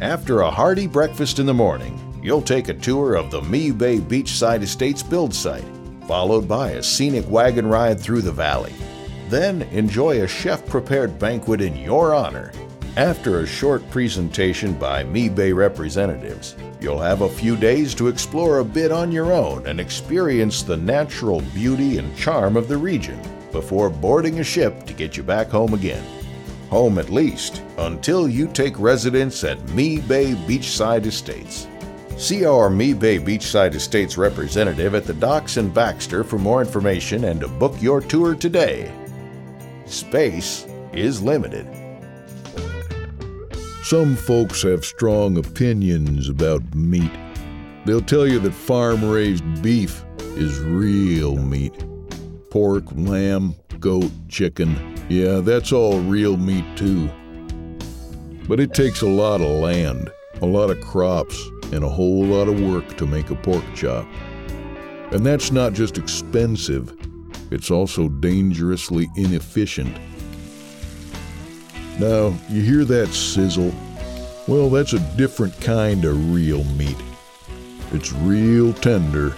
After 0.00 0.40
a 0.40 0.50
hearty 0.50 0.88
breakfast 0.88 1.38
in 1.38 1.46
the 1.46 1.54
morning, 1.54 1.98
you'll 2.24 2.42
take 2.42 2.68
a 2.68 2.74
tour 2.74 3.14
of 3.14 3.30
the 3.30 3.42
Me 3.42 3.70
Bay 3.70 3.98
Beachside 3.98 4.62
Estates 4.62 5.02
build 5.02 5.34
site, 5.34 5.62
followed 6.08 6.48
by 6.48 6.70
a 6.70 6.82
scenic 6.82 7.28
wagon 7.28 7.66
ride 7.66 8.00
through 8.00 8.22
the 8.22 8.32
valley. 8.32 8.72
Then 9.28 9.62
enjoy 9.72 10.22
a 10.22 10.26
chef 10.26 10.66
prepared 10.66 11.18
banquet 11.18 11.60
in 11.60 11.76
your 11.76 12.14
honor. 12.14 12.50
After 12.96 13.40
a 13.40 13.46
short 13.46 13.88
presentation 13.90 14.72
by 14.72 15.04
Me 15.04 15.28
Bay 15.28 15.52
representatives, 15.52 16.56
you'll 16.80 17.00
have 17.00 17.20
a 17.20 17.28
few 17.28 17.56
days 17.56 17.94
to 17.96 18.08
explore 18.08 18.60
a 18.60 18.64
bit 18.64 18.90
on 18.90 19.12
your 19.12 19.32
own 19.32 19.66
and 19.66 19.78
experience 19.78 20.62
the 20.62 20.76
natural 20.78 21.42
beauty 21.52 21.98
and 21.98 22.16
charm 22.16 22.56
of 22.56 22.68
the 22.68 22.76
region 22.76 23.20
before 23.52 23.90
boarding 23.90 24.40
a 24.40 24.44
ship 24.44 24.86
to 24.86 24.94
get 24.94 25.16
you 25.16 25.22
back 25.22 25.48
home 25.48 25.74
again. 25.74 26.04
Home 26.70 26.98
at 26.98 27.10
least, 27.10 27.62
until 27.76 28.28
you 28.28 28.48
take 28.48 28.78
residence 28.80 29.44
at 29.44 29.68
Me 29.70 30.00
Bay 30.00 30.32
Beachside 30.32 31.04
Estates. 31.04 31.66
See 32.16 32.46
our 32.46 32.70
Me 32.70 32.94
Bay 32.94 33.18
Beachside 33.18 33.74
Estates 33.74 34.16
representative 34.16 34.94
at 34.94 35.04
the 35.04 35.14
docks 35.14 35.56
in 35.56 35.68
Baxter 35.68 36.22
for 36.22 36.38
more 36.38 36.60
information 36.60 37.24
and 37.24 37.40
to 37.40 37.48
book 37.48 37.74
your 37.82 38.00
tour 38.00 38.34
today. 38.34 38.90
Space 39.84 40.64
is 40.92 41.20
limited. 41.20 41.66
Some 43.82 44.16
folks 44.16 44.62
have 44.62 44.84
strong 44.84 45.36
opinions 45.36 46.28
about 46.28 46.74
meat. 46.74 47.10
They'll 47.84 48.00
tell 48.00 48.26
you 48.26 48.38
that 48.38 48.52
farm 48.52 49.04
raised 49.04 49.62
beef 49.62 50.04
is 50.18 50.60
real 50.60 51.36
meat. 51.36 51.84
Pork, 52.48 52.84
lamb, 52.92 53.56
goat, 53.80 54.10
chicken, 54.28 54.96
yeah, 55.08 55.40
that's 55.40 55.72
all 55.72 56.00
real 56.00 56.36
meat 56.36 56.64
too. 56.76 57.10
But 58.48 58.60
it 58.60 58.72
takes 58.72 59.02
a 59.02 59.08
lot 59.08 59.40
of 59.40 59.48
land, 59.48 60.10
a 60.40 60.46
lot 60.46 60.70
of 60.70 60.80
crops, 60.80 61.38
and 61.74 61.84
a 61.84 61.88
whole 61.88 62.24
lot 62.24 62.48
of 62.48 62.60
work 62.60 62.96
to 62.96 63.06
make 63.06 63.30
a 63.30 63.34
pork 63.34 63.64
chop. 63.74 64.06
And 65.10 65.26
that's 65.26 65.50
not 65.50 65.72
just 65.72 65.98
expensive, 65.98 66.96
it's 67.50 67.70
also 67.70 68.08
dangerously 68.08 69.08
inefficient. 69.16 69.96
Now, 71.98 72.34
you 72.48 72.62
hear 72.62 72.84
that 72.84 73.08
sizzle? 73.08 73.72
Well, 74.48 74.70
that's 74.70 74.92
a 74.92 75.16
different 75.16 75.58
kind 75.60 76.04
of 76.04 76.34
real 76.34 76.64
meat. 76.64 76.96
It's 77.92 78.12
real 78.12 78.72
tender. 78.72 79.34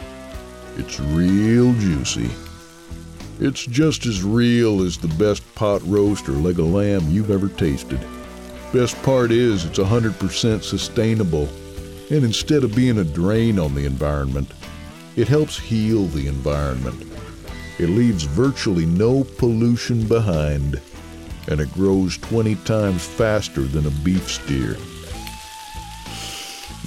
It's 0.76 0.98
real 1.00 1.72
juicy. 1.74 2.30
It's 3.38 3.66
just 3.66 4.06
as 4.06 4.22
real 4.22 4.82
as 4.82 4.96
the 4.96 5.08
best 5.08 5.42
pot 5.54 5.82
roast 5.84 6.28
or 6.28 6.32
leg 6.32 6.58
of 6.58 6.66
lamb 6.66 7.10
you've 7.10 7.30
ever 7.30 7.48
tasted. 7.48 8.00
Best 8.72 9.00
part 9.02 9.30
is 9.30 9.64
it's 9.64 9.78
100% 9.78 10.62
sustainable, 10.62 11.48
and 12.10 12.24
instead 12.24 12.64
of 12.64 12.74
being 12.74 12.98
a 12.98 13.04
drain 13.04 13.58
on 13.58 13.74
the 13.74 13.84
environment, 13.84 14.50
it 15.16 15.28
helps 15.28 15.58
heal 15.58 16.04
the 16.06 16.28
environment. 16.28 17.06
It 17.78 17.88
leaves 17.88 18.24
virtually 18.24 18.86
no 18.86 19.24
pollution 19.24 20.06
behind, 20.06 20.80
and 21.48 21.60
it 21.60 21.72
grows 21.72 22.18
20 22.18 22.54
times 22.56 23.04
faster 23.04 23.62
than 23.62 23.86
a 23.86 23.90
beef 24.04 24.30
steer. 24.30 24.76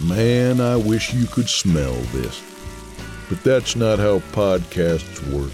Man, 0.08 0.62
I 0.62 0.78
wish 0.78 1.14
you 1.14 1.26
could 1.28 1.50
smell 1.50 1.96
this. 2.14 2.42
But 3.30 3.44
that's 3.44 3.76
not 3.76 4.00
how 4.00 4.20
podcasts 4.32 5.22
work. 5.32 5.54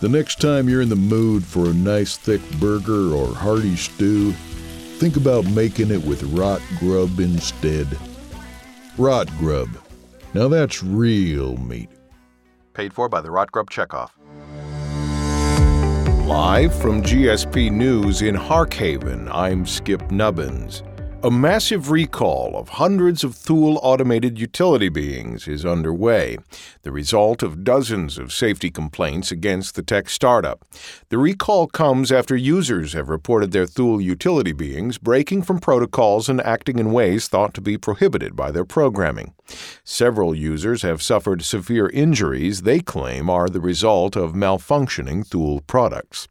The 0.00 0.08
next 0.08 0.40
time 0.40 0.68
you're 0.68 0.80
in 0.80 0.88
the 0.88 0.96
mood 0.96 1.44
for 1.44 1.66
a 1.66 1.74
nice 1.74 2.16
thick 2.16 2.40
burger 2.58 3.14
or 3.14 3.34
hearty 3.34 3.76
stew, 3.76 4.32
think 5.04 5.18
about 5.18 5.44
making 5.50 5.90
it 5.90 6.02
with 6.06 6.22
rot 6.32 6.62
grub 6.78 7.20
instead. 7.20 7.86
Rot 8.96 9.28
grub. 9.36 9.68
Now 10.32 10.48
that's 10.48 10.82
real 10.82 11.58
meat. 11.58 11.90
Paid 12.72 12.94
for 12.94 13.10
by 13.10 13.20
the 13.20 13.30
Rot 13.30 13.52
Grub 13.52 13.68
Checkoff. 13.68 14.12
Live 16.26 16.74
from 16.74 17.02
GSP 17.02 17.70
News 17.70 18.22
in 18.22 18.34
Harkhaven, 18.34 19.28
I'm 19.30 19.66
Skip 19.66 20.10
Nubbins. 20.10 20.82
A 21.24 21.30
massive 21.30 21.90
recall 21.90 22.54
of 22.54 22.68
hundreds 22.68 23.24
of 23.24 23.34
Thule 23.34 23.80
automated 23.82 24.38
utility 24.38 24.90
beings 24.90 25.48
is 25.48 25.64
underway, 25.64 26.36
the 26.82 26.92
result 26.92 27.42
of 27.42 27.64
dozens 27.64 28.18
of 28.18 28.30
safety 28.30 28.70
complaints 28.70 29.32
against 29.32 29.74
the 29.74 29.82
tech 29.82 30.10
startup. 30.10 30.66
The 31.08 31.16
recall 31.16 31.66
comes 31.66 32.12
after 32.12 32.36
users 32.36 32.92
have 32.92 33.08
reported 33.08 33.52
their 33.52 33.64
Thule 33.64 34.02
utility 34.02 34.52
beings 34.52 34.98
breaking 34.98 35.44
from 35.44 35.60
protocols 35.60 36.28
and 36.28 36.42
acting 36.42 36.78
in 36.78 36.92
ways 36.92 37.26
thought 37.26 37.54
to 37.54 37.62
be 37.62 37.78
prohibited 37.78 38.36
by 38.36 38.50
their 38.50 38.66
programming. 38.66 39.32
Several 39.84 40.34
users 40.34 40.82
have 40.82 41.02
suffered 41.02 41.42
severe 41.42 41.88
injuries 41.90 42.62
they 42.62 42.80
claim 42.80 43.28
are 43.28 43.48
the 43.48 43.60
result 43.60 44.16
of 44.16 44.32
malfunctioning 44.32 45.26
Thule 45.26 45.60
products. 45.60 46.28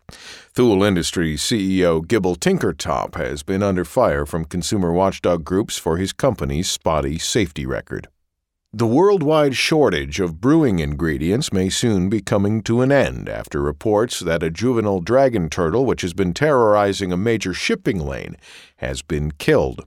Thule 0.54 0.84
Industries 0.84 1.42
CEO 1.42 2.08
Gibble 2.08 2.36
Tinkertop 2.36 3.16
has 3.16 3.44
been 3.44 3.64
under 3.64 3.86
fire 3.86 4.26
from 4.26 4.46
consumer 4.46 4.92
watchdog 4.92 5.44
groups 5.44 5.78
for 5.78 5.98
his 5.98 6.14
company's 6.14 6.70
spotty 6.70 7.18
safety 7.20 7.66
record. 7.66 8.08
The 8.76 8.88
worldwide 8.88 9.56
shortage 9.56 10.20
of 10.20 10.42
brewing 10.42 10.80
ingredients 10.80 11.54
may 11.54 11.70
soon 11.70 12.10
be 12.10 12.22
coming 12.22 12.64
to 12.64 12.82
an 12.82 12.92
end 12.92 13.30
after 13.30 13.62
reports 13.62 14.20
that 14.22 14.42
a 14.42 14.50
juvenile 14.50 15.00
dragon 15.00 15.48
turtle, 15.48 15.86
which 15.86 16.02
has 16.02 16.16
been 16.16 16.34
terrorizing 16.34 17.12
a 17.12 17.18
major 17.18 17.54
shipping 17.54 18.00
lane, 18.00 18.36
has 18.78 19.04
been 19.04 19.30
killed. 19.30 19.86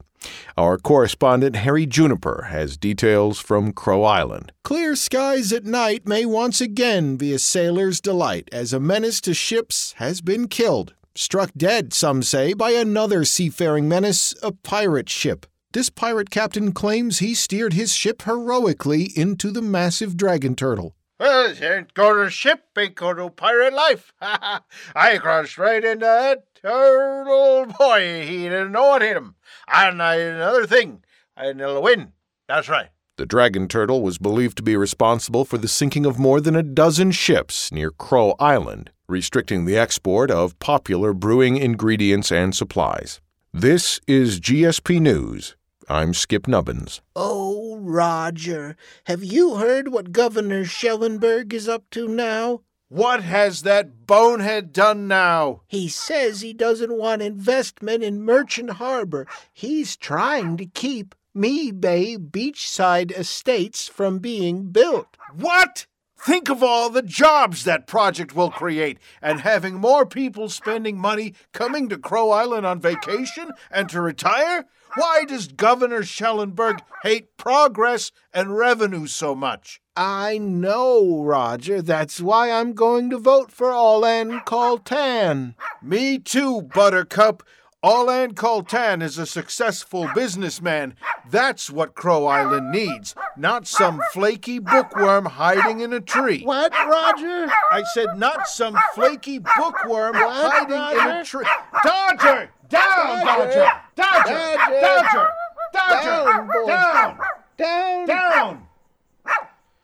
Our 0.57 0.79
correspondent 0.79 1.57
Harry 1.57 1.87
Juniper 1.87 2.47
has 2.51 2.77
details 2.77 3.39
from 3.39 3.73
Crow 3.73 4.03
Island. 4.03 4.53
Clear 4.65 4.97
skies 4.97 5.53
at 5.53 5.65
night 5.65 6.07
may 6.07 6.25
once 6.25 6.61
again 6.61 7.17
be 7.17 7.33
a 7.33 7.39
sailor's 7.39 8.01
delight 8.01 8.49
as 8.53 8.73
a 8.73 8.81
menace 8.81 9.21
to 9.23 9.35
ships 9.35 9.93
has 9.99 10.21
been 10.21 10.49
killed. 10.49 10.95
Struck 11.15 11.53
dead, 11.57 11.93
some 11.93 12.23
say, 12.23 12.53
by 12.53 12.71
another 12.73 13.25
seafaring 13.25 13.89
menace, 13.89 14.35
a 14.43 14.53
pirate 14.53 15.09
ship. 15.09 15.47
This 15.73 15.91
pirate 15.91 16.31
captain 16.31 16.73
claims 16.73 17.19
he 17.19 17.35
steered 17.35 17.75
his 17.75 17.93
ship 17.95 18.23
heroically 18.23 19.13
into 19.15 19.51
the 19.51 19.63
massive 19.63 20.17
dragon 20.17 20.55
turtle. 20.55 20.96
Well, 21.19 21.55
ain't 21.63 21.95
going 21.95 22.25
to 22.25 22.31
ship, 22.31 22.65
ain't 22.77 22.95
going 22.95 23.17
to 23.17 23.31
pirate 23.31 23.73
life. 23.73 24.13
I 24.21 25.19
crossed 25.19 25.57
right 25.57 25.83
into 25.83 26.05
that 26.05 26.55
turtle 26.55 27.67
boy. 27.79 28.27
He 28.27 28.43
didn't 28.43 28.73
know 28.73 28.89
what 28.89 29.03
hit 29.03 29.17
him. 29.17 29.35
And 29.67 30.03
I, 30.03 30.17
another 30.17 30.67
thing, 30.67 31.03
I 31.37 31.47
didn't 31.47 31.83
win. 31.83 32.13
That's 32.49 32.69
right. 32.69 32.89
The 33.17 33.25
dragon 33.25 33.67
turtle 33.67 34.03
was 34.03 34.19
believed 34.19 34.59
to 34.59 34.63
be 34.63 34.77
responsible 34.77 35.47
for 35.47 35.57
the 35.57 35.69
sinking 35.69 36.05
of 36.05 36.19
more 36.19 36.39
than 36.39 36.55
a 36.55 36.63
dozen 36.63 37.13
ships 37.13 37.73
near 37.73 37.91
Crow 37.91 38.35
Island, 38.39 38.91
restricting 39.09 39.65
the 39.65 39.79
export 39.79 40.31
of 40.31 40.59
popular 40.59 41.15
brewing 41.15 41.57
ingredients 41.57 42.31
and 42.31 42.55
supplies. 42.55 43.23
This 43.55 44.01
is 44.07 44.39
GSP 44.39 45.01
News. 45.01 45.57
I'm 45.89 46.15
Skip 46.15 46.49
Nubbins. 46.49 47.01
Oh, 47.15 47.77
Roger, 47.77 48.77
have 49.05 49.23
you 49.23 49.55
heard 49.55 49.89
what 49.89 50.11
Governor 50.11 50.65
Schellenberg 50.65 51.55
is 51.55 51.69
up 51.69 51.89
to 51.91 52.09
now? 52.09 52.63
What 52.89 53.23
has 53.23 53.63
that 53.63 54.07
bonehead 54.07 54.73
done 54.73 55.07
now? 55.07 55.63
He 55.69 55.89
says 55.89 56.41
he 56.41 56.53
doesn't 56.53 56.97
want 56.97 57.23
investment 57.23 58.03
in 58.03 58.23
Merchant 58.23 58.71
Harbor. 58.71 59.29
He's 59.53 59.97
trying 59.97 60.57
to 60.57 60.67
keep 60.67 61.15
Me 61.35 61.71
Bay 61.71 62.17
beachside 62.17 63.17
estates 63.17 63.89
from 63.89 64.19
being 64.19 64.71
built. 64.71 65.17
What? 65.35 65.87
Think 66.19 66.49
of 66.49 66.63
all 66.63 66.91
the 66.91 67.03
jobs 67.03 67.65
that 67.65 67.87
project 67.87 68.35
will 68.35 68.51
create 68.51 68.99
and 69.21 69.41
having 69.41 69.75
more 69.75 70.07
people 70.07 70.49
spending 70.49 70.99
money 70.99 71.35
coming 71.53 71.89
to 71.91 71.99
Crow 71.99 72.31
Island 72.31 72.67
on 72.67 72.81
vacation 72.81 73.53
and 73.71 73.89
to 73.91 74.01
retire? 74.01 74.65
Why 74.97 75.25
does 75.29 75.49
Governor 75.49 76.03
Schellenberg 76.03 76.83
hate 77.03 77.37
progress 77.37 78.13
and 78.33 78.57
revenue 78.57 79.07
so 79.07 79.35
much? 79.35 79.81
I 79.95 80.39
know, 80.39 81.23
Roger. 81.23 81.83
That's 81.83 82.21
why 82.21 82.51
I'm 82.51 82.73
going 82.73 83.11
to 83.11 83.19
vote 83.19 83.51
for 83.53 83.73
Allan 83.73 84.41
Coltan. 84.41 85.55
Me 85.83 86.19
too, 86.19 86.63
Buttercup. 86.63 87.43
Allan 87.85 88.35
Coltan 88.35 89.03
is 89.03 89.17
a 89.17 89.27
successful 89.27 90.09
businessman. 90.15 90.97
That's 91.31 91.71
what 91.71 91.95
Crow 91.95 92.27
Island 92.27 92.73
needs, 92.73 93.15
not 93.37 93.67
some 93.67 94.01
flaky 94.13 94.59
bookworm 94.59 95.27
hiding 95.27 95.81
in 95.81 95.93
a 95.93 96.01
tree. 96.01 96.43
What, 96.43 96.73
Roger? 96.73 97.47
I 97.71 97.85
said 97.95 98.17
not 98.17 98.49
some 98.49 98.77
flaky 98.95 99.39
bookworm 99.39 100.15
What, 100.15 100.53
hiding 100.69 101.01
in 101.01 101.17
a 101.19 101.25
tree. 101.25 101.47
Dodger! 101.85 102.51
Down, 102.69 103.25
Dodger! 103.25 103.67
Dodger! 103.95 104.57
Dodger! 104.81 104.81
Dodger! 104.81 105.31
Dodger! 105.73 106.67
Down. 106.67 107.19
Down! 107.57 108.07
Down, 108.07 108.07
Down! 108.07 108.67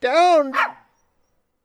down, 0.00 0.52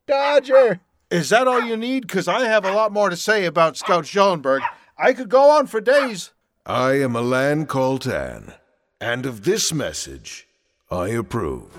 Dodger. 0.06 0.80
Is 1.10 1.30
that 1.30 1.48
all 1.48 1.62
you 1.62 1.76
need? 1.76 2.06
Because 2.06 2.28
I 2.28 2.46
have 2.46 2.64
a 2.64 2.72
lot 2.72 2.92
more 2.92 3.10
to 3.10 3.16
say 3.16 3.44
about 3.44 3.76
Scout 3.76 4.06
Schellenberg. 4.06 4.62
I 4.96 5.12
could 5.12 5.28
go 5.28 5.50
on 5.50 5.66
for 5.66 5.80
days. 5.80 6.32
I 6.64 6.92
am 7.00 7.16
Alan 7.16 7.66
Coltan, 7.66 8.54
and 9.00 9.26
of 9.26 9.44
this 9.44 9.72
message, 9.72 10.46
I 10.90 11.08
approve. 11.08 11.74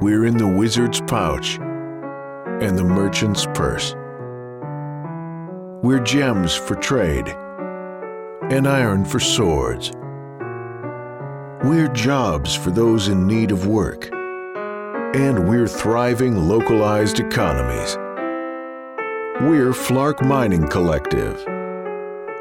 We're 0.00 0.24
in 0.24 0.38
the 0.38 0.48
wizard's 0.48 1.00
pouch 1.02 1.58
and 1.58 2.78
the 2.78 2.84
merchant's 2.84 3.46
purse. 3.54 3.94
We're 5.82 6.02
gems 6.02 6.54
for 6.54 6.74
trade 6.74 7.34
and 8.50 8.66
iron 8.66 9.04
for 9.04 9.20
swords. 9.20 9.92
We're 11.62 11.90
jobs 11.94 12.52
for 12.54 12.72
those 12.72 13.06
in 13.06 13.26
need 13.26 13.52
of 13.52 13.68
work, 13.68 14.10
and 14.12 15.48
we're 15.48 15.68
thriving 15.68 16.48
localized 16.48 17.20
economies. 17.20 17.96
We're 19.42 19.72
Flark 19.72 20.26
Mining 20.26 20.66
Collective, 20.66 21.40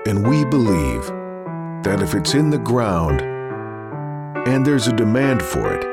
and 0.08 0.28
we 0.28 0.46
believe 0.46 1.06
that 1.84 2.00
if 2.02 2.16
it's 2.16 2.34
in 2.34 2.50
the 2.50 2.58
ground 2.58 3.22
and 4.48 4.66
there's 4.66 4.88
a 4.88 4.96
demand 4.96 5.44
for 5.44 5.76
it, 5.76 5.86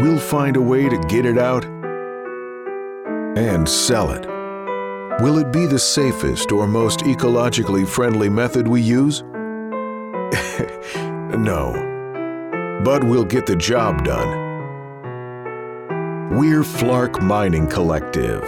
we'll 0.00 0.20
find 0.20 0.56
a 0.56 0.62
way 0.62 0.88
to 0.88 0.98
get 1.08 1.26
it 1.26 1.38
out 1.38 1.64
and 3.36 3.68
sell 3.68 4.12
it. 4.12 4.29
Will 5.20 5.36
it 5.36 5.52
be 5.52 5.66
the 5.66 5.78
safest 5.78 6.50
or 6.50 6.66
most 6.66 7.00
ecologically 7.00 7.86
friendly 7.86 8.30
method 8.30 8.66
we 8.66 8.80
use? 8.80 9.20
no. 11.36 11.74
But 12.82 13.04
we'll 13.04 13.26
get 13.26 13.44
the 13.44 13.54
job 13.54 14.02
done. 14.02 14.30
We're 16.30 16.62
Flark 16.62 17.20
Mining 17.20 17.66
Collective, 17.66 18.42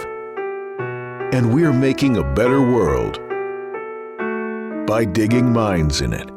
and 1.31 1.53
we're 1.53 1.71
making 1.71 2.17
a 2.17 2.23
better 2.23 2.59
world 2.59 3.19
by 4.87 5.05
digging 5.05 5.53
mines 5.53 6.01
in 6.01 6.11
it. 6.11 6.32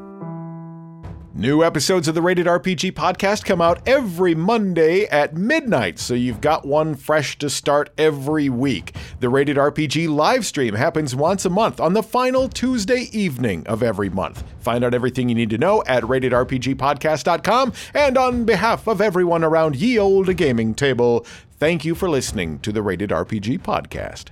New 1.37 1.63
episodes 1.63 2.09
of 2.09 2.15
the 2.15 2.23
Rated 2.23 2.47
RPG 2.47 2.93
podcast 2.93 3.45
come 3.45 3.61
out 3.61 3.87
every 3.87 4.35
Monday 4.35 5.05
at 5.05 5.37
midnight, 5.37 5.99
so 5.99 6.15
you've 6.15 6.41
got 6.41 6.65
one 6.65 6.95
fresh 6.95 7.37
to 7.37 7.51
start 7.51 7.91
every 7.99 8.49
week. 8.49 8.97
The 9.21 9.29
Rated 9.29 9.59
RPG 9.59 10.09
live 10.09 10.47
stream 10.47 10.73
happens 10.73 11.15
once 11.15 11.45
a 11.45 11.51
month 11.51 11.79
on 11.79 11.93
the 11.93 12.03
final 12.03 12.49
Tuesday 12.49 13.11
evening 13.13 13.67
of 13.67 13.83
every 13.83 14.09
month. 14.09 14.45
Find 14.61 14.83
out 14.83 14.95
everything 14.95 15.29
you 15.29 15.35
need 15.35 15.51
to 15.51 15.59
know 15.59 15.85
at 15.87 16.05
ratedrpgpodcast.com. 16.05 17.73
And 17.93 18.17
on 18.17 18.45
behalf 18.47 18.87
of 18.87 19.03
everyone 19.03 19.45
around 19.45 19.77
ye 19.77 19.99
olde 19.99 20.35
gaming 20.39 20.75
table, 20.75 21.27
thank 21.59 21.85
you 21.85 21.95
for 21.95 22.09
listening 22.09 22.61
to 22.61 22.73
the 22.73 22.81
Rated 22.81 23.11
RPG 23.11 23.61
podcast. 23.61 24.31